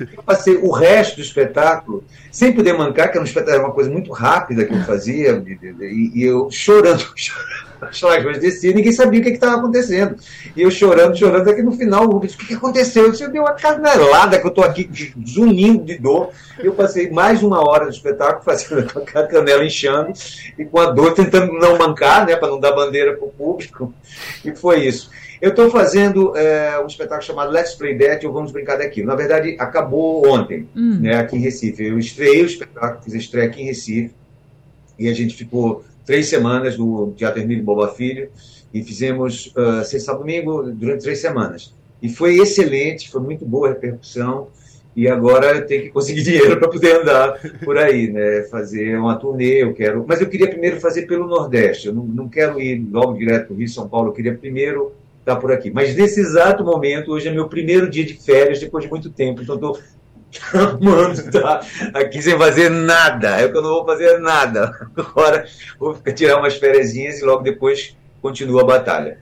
Eu 0.00 0.22
passei 0.24 0.56
o 0.56 0.70
resto 0.70 1.16
do 1.16 1.22
espetáculo 1.22 2.04
sem 2.30 2.52
poder 2.52 2.72
mancar, 2.72 3.10
que 3.10 3.18
era, 3.18 3.20
um 3.20 3.24
espetáculo, 3.24 3.56
era 3.56 3.66
uma 3.66 3.74
coisa 3.74 3.90
muito 3.90 4.12
rápida 4.12 4.64
que 4.64 4.72
eu 4.72 4.82
fazia, 4.84 5.42
e, 5.80 6.12
e 6.14 6.24
eu 6.24 6.50
chorando, 6.50 7.04
chorando, 7.92 8.24
mas 8.24 8.38
descia, 8.38 8.74
ninguém 8.74 8.92
sabia 8.92 9.20
o 9.20 9.22
que 9.22 9.30
estava 9.30 9.56
acontecendo. 9.56 10.16
E 10.54 10.62
eu 10.62 10.70
chorando, 10.70 11.16
chorando, 11.16 11.42
até 11.42 11.54
que 11.54 11.62
no 11.62 11.72
final 11.72 12.04
o 12.04 12.12
Rubens, 12.12 12.34
o 12.34 12.38
que, 12.38 12.46
que 12.46 12.54
aconteceu? 12.54 13.04
Eu 13.04 13.10
disse, 13.10 13.24
eu 13.24 13.30
dei 13.30 13.40
uma 13.40 13.54
canelada 13.54 14.38
que 14.38 14.46
eu 14.46 14.50
estou 14.50 14.64
aqui 14.64 14.90
zunindo 15.26 15.84
de 15.84 15.98
dor. 15.98 16.30
Eu 16.58 16.74
passei 16.74 17.10
mais 17.10 17.42
uma 17.42 17.66
hora 17.66 17.86
do 17.86 17.90
espetáculo 17.90 18.44
fazendo 18.44 18.90
a 19.14 19.22
canela 19.26 19.64
inchando 19.64 20.12
e 20.58 20.64
com 20.64 20.78
a 20.78 20.90
dor 20.90 21.14
tentando 21.14 21.52
não 21.52 21.78
mancar, 21.78 22.26
né, 22.26 22.36
para 22.36 22.48
não 22.48 22.60
dar 22.60 22.72
bandeira 22.72 23.16
para 23.16 23.26
o 23.26 23.30
público. 23.30 23.94
E 24.44 24.54
foi 24.54 24.84
isso. 24.86 25.10
Eu 25.40 25.50
estou 25.50 25.70
fazendo 25.70 26.36
é, 26.36 26.78
um 26.82 26.86
espetáculo 26.86 27.22
chamado 27.22 27.50
Let's 27.50 27.74
Play 27.74 27.96
That 27.96 28.26
ou 28.26 28.32
Vamos 28.32 28.52
Brincar 28.52 28.76
Daquilo. 28.76 29.06
Na 29.06 29.14
verdade, 29.14 29.56
acabou 29.58 30.28
ontem, 30.28 30.68
hum. 30.76 30.98
né, 31.00 31.16
aqui 31.16 31.36
em 31.36 31.40
Recife. 31.40 31.82
Eu 31.82 31.98
estreiei 31.98 32.42
o 32.42 32.46
espetáculo, 32.46 33.02
fiz 33.02 33.14
a 33.14 33.16
estreia 33.16 33.46
aqui 33.46 33.62
em 33.62 33.64
Recife, 33.64 34.14
e 34.98 35.08
a 35.08 35.14
gente 35.14 35.34
ficou 35.34 35.82
três 36.04 36.28
semanas 36.28 36.76
no 36.76 37.12
Teatro 37.16 37.40
Emílio 37.40 37.64
Boba 37.64 37.88
Filho, 37.88 38.28
e 38.72 38.82
fizemos 38.82 39.52
uh, 39.56 39.82
sexta 39.82 40.14
domingo 40.14 40.62
durante 40.72 41.02
três 41.02 41.20
semanas. 41.20 41.72
E 42.02 42.08
foi 42.10 42.36
excelente, 42.36 43.10
foi 43.10 43.22
muito 43.22 43.46
boa 43.46 43.68
a 43.68 43.72
repercussão, 43.72 44.48
e 44.94 45.08
agora 45.08 45.62
tem 45.62 45.80
que 45.80 45.88
conseguir 45.88 46.20
dinheiro 46.22 46.58
para 46.58 46.68
poder 46.68 47.00
andar 47.00 47.40
por 47.64 47.78
aí, 47.78 48.12
né? 48.12 48.42
Fazer 48.50 48.98
uma 48.98 49.16
turnê, 49.16 49.62
eu 49.62 49.72
quero. 49.72 50.04
Mas 50.06 50.20
eu 50.20 50.28
queria 50.28 50.48
primeiro 50.48 50.78
fazer 50.80 51.06
pelo 51.06 51.26
Nordeste. 51.26 51.86
Eu 51.86 51.94
não, 51.94 52.04
não 52.04 52.28
quero 52.28 52.60
ir 52.60 52.86
logo 52.90 53.16
direto 53.16 53.46
para 53.46 53.54
o 53.54 53.56
Rio 53.56 53.68
São 53.68 53.88
Paulo. 53.88 54.08
Eu 54.08 54.12
queria 54.12 54.34
primeiro 54.34 54.92
estar 55.20 55.36
por 55.36 55.52
aqui. 55.52 55.70
Mas 55.70 55.94
nesse 55.94 56.20
exato 56.20 56.64
momento, 56.64 57.12
hoje 57.12 57.28
é 57.28 57.30
meu 57.30 57.48
primeiro 57.48 57.88
dia 57.88 58.04
de 58.04 58.14
férias 58.14 58.58
depois 58.58 58.84
de 58.84 58.90
muito 58.90 59.10
tempo. 59.10 59.42
Então 59.42 59.54
estou 59.54 59.78
amando 60.54 61.12
estar 61.12 61.66
aqui 61.94 62.20
sem 62.20 62.36
fazer 62.36 62.68
nada. 62.68 63.40
É 63.40 63.48
que 63.48 63.56
eu 63.56 63.62
não 63.62 63.70
vou 63.70 63.84
fazer 63.84 64.18
nada. 64.18 64.72
Agora 64.96 65.46
vou 65.78 65.94
tirar 66.14 66.38
umas 66.38 66.56
férias 66.56 66.94
e 66.94 67.24
logo 67.24 67.42
depois 67.42 67.96
continua 68.20 68.62
a 68.62 68.66
batalha. 68.66 69.18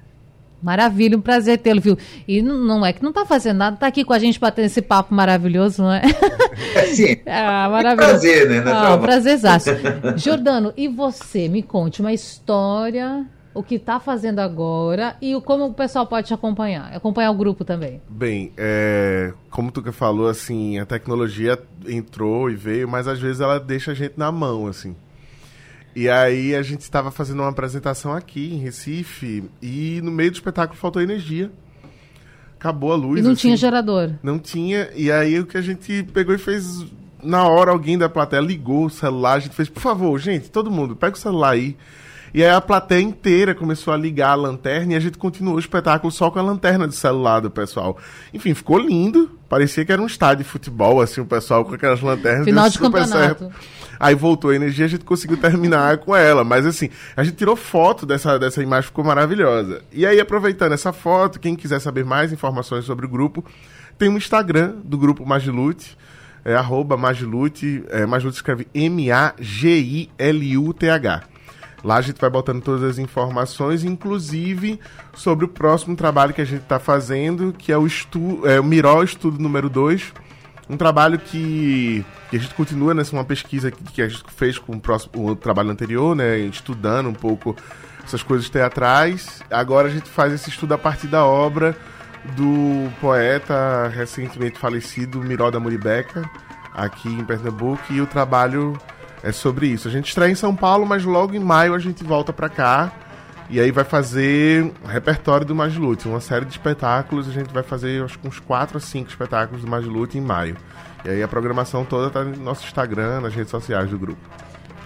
Maravilha, 0.60 1.16
um 1.16 1.20
prazer 1.20 1.58
tê-lo, 1.58 1.80
viu? 1.80 1.96
E 2.26 2.42
não 2.42 2.84
é 2.84 2.92
que 2.92 3.00
não 3.00 3.10
está 3.10 3.24
fazendo 3.24 3.58
nada, 3.58 3.74
está 3.74 3.86
aqui 3.86 4.04
com 4.04 4.12
a 4.12 4.18
gente 4.18 4.40
batendo 4.40 4.64
esse 4.64 4.82
papo 4.82 5.14
maravilhoso, 5.14 5.82
não 5.82 5.92
é? 5.92 6.02
É 6.74 6.86
sim. 6.86 7.16
Ah, 7.26 7.68
maravilhoso. 7.70 8.10
prazer, 8.10 8.48
né? 8.48 8.64
Ah, 8.66 8.96
um 8.96 9.00
prazerzaço. 9.00 9.70
Jordano, 10.16 10.72
e 10.76 10.88
você? 10.88 11.48
Me 11.48 11.62
conte 11.62 12.00
uma 12.00 12.12
história, 12.12 13.24
o 13.58 13.62
que 13.62 13.74
está 13.74 13.98
fazendo 13.98 14.38
agora 14.38 15.16
e 15.20 15.38
como 15.40 15.66
o 15.66 15.74
pessoal 15.74 16.06
pode 16.06 16.28
te 16.28 16.34
acompanhar, 16.34 16.94
acompanhar 16.94 17.32
o 17.32 17.34
grupo 17.34 17.64
também. 17.64 18.00
Bem, 18.08 18.52
é, 18.56 19.32
como 19.50 19.72
tu 19.72 19.82
que 19.82 19.90
falou, 19.90 20.28
assim, 20.28 20.78
a 20.78 20.86
tecnologia 20.86 21.58
entrou 21.84 22.48
e 22.48 22.54
veio, 22.54 22.88
mas 22.88 23.08
às 23.08 23.18
vezes 23.18 23.40
ela 23.40 23.58
deixa 23.58 23.90
a 23.90 23.94
gente 23.94 24.14
na 24.16 24.30
mão, 24.30 24.68
assim. 24.68 24.94
E 25.96 26.08
aí 26.08 26.54
a 26.54 26.62
gente 26.62 26.82
estava 26.82 27.10
fazendo 27.10 27.40
uma 27.40 27.48
apresentação 27.48 28.12
aqui 28.12 28.54
em 28.54 28.58
Recife 28.58 29.42
e 29.60 30.00
no 30.04 30.12
meio 30.12 30.30
do 30.30 30.34
espetáculo 30.34 30.78
faltou 30.78 31.02
energia. 31.02 31.50
Acabou 32.54 32.92
a 32.92 32.96
luz. 32.96 33.18
E 33.18 33.22
não 33.22 33.32
assim. 33.32 33.40
tinha 33.40 33.56
gerador. 33.56 34.12
Não 34.22 34.38
tinha. 34.38 34.88
E 34.94 35.10
aí 35.10 35.40
o 35.40 35.46
que 35.46 35.56
a 35.56 35.62
gente 35.62 36.04
pegou 36.12 36.32
e 36.32 36.38
fez. 36.38 36.86
Na 37.20 37.48
hora 37.48 37.72
alguém 37.72 37.98
da 37.98 38.08
plateia 38.08 38.40
ligou 38.40 38.84
o 38.84 38.90
celular, 38.90 39.34
a 39.34 39.40
gente 39.40 39.56
fez, 39.56 39.68
por 39.68 39.80
favor, 39.80 40.16
gente, 40.20 40.48
todo 40.48 40.70
mundo, 40.70 40.94
pega 40.94 41.16
o 41.16 41.18
celular 41.18 41.50
aí. 41.50 41.76
E 42.32 42.42
aí 42.44 42.50
a 42.50 42.60
plateia 42.60 43.00
inteira 43.00 43.54
começou 43.54 43.92
a 43.92 43.96
ligar 43.96 44.30
a 44.30 44.34
lanterna 44.34 44.92
e 44.92 44.96
a 44.96 45.00
gente 45.00 45.18
continuou 45.18 45.56
o 45.56 45.58
espetáculo 45.58 46.12
só 46.12 46.30
com 46.30 46.38
a 46.38 46.42
lanterna 46.42 46.86
de 46.86 46.94
celular 46.94 47.40
do 47.40 47.50
pessoal. 47.50 47.96
Enfim, 48.32 48.54
ficou 48.54 48.78
lindo. 48.78 49.30
Parecia 49.48 49.84
que 49.84 49.92
era 49.92 50.00
um 50.00 50.06
estádio 50.06 50.44
de 50.44 50.50
futebol, 50.50 51.00
assim, 51.00 51.20
o 51.22 51.26
pessoal 51.26 51.64
com 51.64 51.74
aquelas 51.74 52.02
lanternas. 52.02 52.44
Final 52.44 52.68
de 52.68 52.78
campeonato. 52.78 53.44
Certo. 53.44 53.50
Aí 53.98 54.14
voltou 54.14 54.50
a 54.50 54.54
energia, 54.54 54.84
a 54.84 54.88
gente 54.88 55.04
conseguiu 55.04 55.36
terminar 55.36 55.98
com 56.04 56.14
ela. 56.14 56.44
Mas 56.44 56.64
assim, 56.64 56.88
a 57.16 57.24
gente 57.24 57.36
tirou 57.36 57.56
foto 57.56 58.06
dessa, 58.06 58.38
dessa 58.38 58.62
imagem, 58.62 58.84
ficou 58.86 59.04
maravilhosa. 59.04 59.82
E 59.92 60.06
aí, 60.06 60.20
aproveitando 60.20 60.72
essa 60.72 60.92
foto, 60.92 61.40
quem 61.40 61.56
quiser 61.56 61.80
saber 61.80 62.04
mais 62.04 62.32
informações 62.32 62.84
sobre 62.84 63.06
o 63.06 63.08
grupo, 63.08 63.44
tem 63.98 64.08
um 64.08 64.16
Instagram 64.16 64.76
do 64.84 64.96
grupo 64.96 65.26
Magilute, 65.26 65.96
é 66.44 66.54
arroba 66.54 66.96
Magilute, 66.96 67.82
é, 67.88 68.06
Magilute 68.06 68.36
escreve 68.36 68.68
M-A-G-I-L-U-T-H. 68.72 69.38
Lá 71.84 71.96
a 71.96 72.00
gente 72.00 72.20
vai 72.20 72.28
botando 72.28 72.60
todas 72.60 72.82
as 72.82 72.98
informações, 72.98 73.84
inclusive 73.84 74.80
sobre 75.14 75.44
o 75.44 75.48
próximo 75.48 75.94
trabalho 75.94 76.34
que 76.34 76.40
a 76.40 76.44
gente 76.44 76.62
está 76.62 76.78
fazendo, 76.78 77.52
que 77.52 77.70
é 77.70 77.78
o, 77.78 77.86
estu 77.86 78.46
é, 78.46 78.58
o 78.58 78.64
Miró 78.64 79.02
Estudo 79.02 79.38
número 79.38 79.68
2, 79.70 80.12
um 80.68 80.76
trabalho 80.76 81.18
que, 81.18 82.04
que 82.30 82.36
a 82.36 82.40
gente 82.40 82.54
continua 82.54 82.92
nessa 82.92 83.14
uma 83.14 83.24
pesquisa 83.24 83.70
que, 83.70 83.82
que 83.84 84.02
a 84.02 84.08
gente 84.08 84.24
fez 84.28 84.58
com 84.58 84.72
o, 84.72 84.80
próximo, 84.80 85.30
o 85.30 85.36
trabalho 85.36 85.70
anterior, 85.70 86.16
né, 86.16 86.38
estudando 86.38 87.08
um 87.08 87.14
pouco 87.14 87.56
essas 88.04 88.22
coisas 88.22 88.50
teatrais. 88.50 89.40
Agora 89.50 89.88
a 89.88 89.90
gente 89.90 90.08
faz 90.08 90.32
esse 90.32 90.50
estudo 90.50 90.74
a 90.74 90.78
partir 90.78 91.06
da 91.06 91.24
obra 91.24 91.76
do 92.36 92.90
poeta 93.00 93.88
recentemente 93.88 94.58
falecido 94.58 95.20
Miró 95.20 95.50
da 95.50 95.60
Muribeca, 95.60 96.28
aqui 96.74 97.08
em 97.08 97.24
Pernambuco, 97.24 97.82
e 97.90 98.00
o 98.00 98.06
trabalho 98.06 98.76
é 99.22 99.32
sobre 99.32 99.66
isso. 99.66 99.88
A 99.88 99.90
gente 99.90 100.08
estreia 100.08 100.30
em 100.30 100.34
São 100.34 100.54
Paulo, 100.54 100.86
mas 100.86 101.04
logo 101.04 101.34
em 101.34 101.40
maio 101.40 101.74
a 101.74 101.78
gente 101.78 102.04
volta 102.04 102.32
para 102.32 102.48
cá 102.48 102.92
e 103.50 103.58
aí 103.58 103.70
vai 103.70 103.84
fazer 103.84 104.72
repertório 104.86 105.46
do 105.46 105.54
Magilute, 105.54 106.06
uma 106.06 106.20
série 106.20 106.44
de 106.44 106.52
espetáculos. 106.52 107.28
A 107.28 107.32
gente 107.32 107.52
vai 107.52 107.62
fazer 107.62 108.04
acho 108.04 108.18
uns 108.22 108.38
4 108.38 108.76
a 108.76 108.80
5 108.80 109.08
espetáculos 109.08 109.62
do 109.62 109.68
Magilute 109.68 110.18
em 110.18 110.20
maio. 110.20 110.56
E 111.04 111.08
aí 111.08 111.22
a 111.22 111.28
programação 111.28 111.84
toda 111.84 112.10
tá 112.10 112.22
no 112.22 112.36
nosso 112.36 112.66
Instagram, 112.66 113.20
nas 113.20 113.34
redes 113.34 113.50
sociais 113.50 113.90
do 113.90 113.98
grupo. 113.98 114.20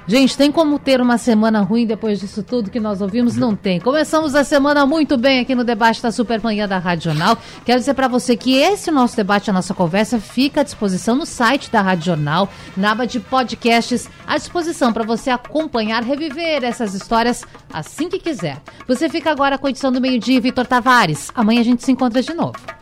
Gente, 0.06 0.36
tem 0.36 0.50
como 0.50 0.80
ter 0.80 1.00
uma 1.00 1.16
semana 1.16 1.60
ruim 1.60 1.86
depois 1.86 2.18
disso 2.18 2.42
tudo 2.42 2.70
que 2.70 2.80
nós 2.80 3.00
ouvimos? 3.00 3.36
Não 3.36 3.54
tem. 3.54 3.78
Começamos 3.78 4.34
a 4.34 4.42
semana 4.42 4.84
muito 4.84 5.16
bem 5.16 5.38
aqui 5.38 5.54
no 5.54 5.62
debate 5.62 6.02
da 6.02 6.10
Supermanhã 6.10 6.66
da 6.66 6.78
Rádio 6.78 7.04
Jornal. 7.04 7.38
Quero 7.64 7.78
dizer 7.78 7.94
para 7.94 8.08
você 8.08 8.36
que 8.36 8.54
esse 8.54 8.90
nosso 8.90 9.16
debate, 9.16 9.48
a 9.48 9.52
nossa 9.52 9.72
conversa, 9.72 10.18
fica 10.18 10.62
à 10.62 10.64
disposição 10.64 11.14
no 11.14 11.24
site 11.24 11.70
da 11.70 11.80
Rádio 11.80 12.06
Jornal, 12.06 12.48
na 12.76 12.90
aba 12.90 13.06
de 13.06 13.20
podcasts, 13.20 14.10
à 14.26 14.36
disposição 14.36 14.92
para 14.92 15.04
você 15.04 15.30
acompanhar, 15.30 16.02
reviver 16.02 16.64
essas 16.64 16.94
histórias 16.94 17.44
assim 17.72 18.08
que 18.08 18.18
quiser. 18.18 18.60
Você 18.88 19.08
fica 19.08 19.30
agora 19.30 19.56
com 19.56 19.68
a 19.68 19.70
edição 19.70 19.92
do 19.92 20.00
meio-dia, 20.00 20.40
Vitor 20.40 20.66
Tavares. 20.66 21.30
Amanhã 21.32 21.60
a 21.60 21.64
gente 21.64 21.84
se 21.84 21.92
encontra 21.92 22.20
de 22.20 22.34
novo. 22.34 22.81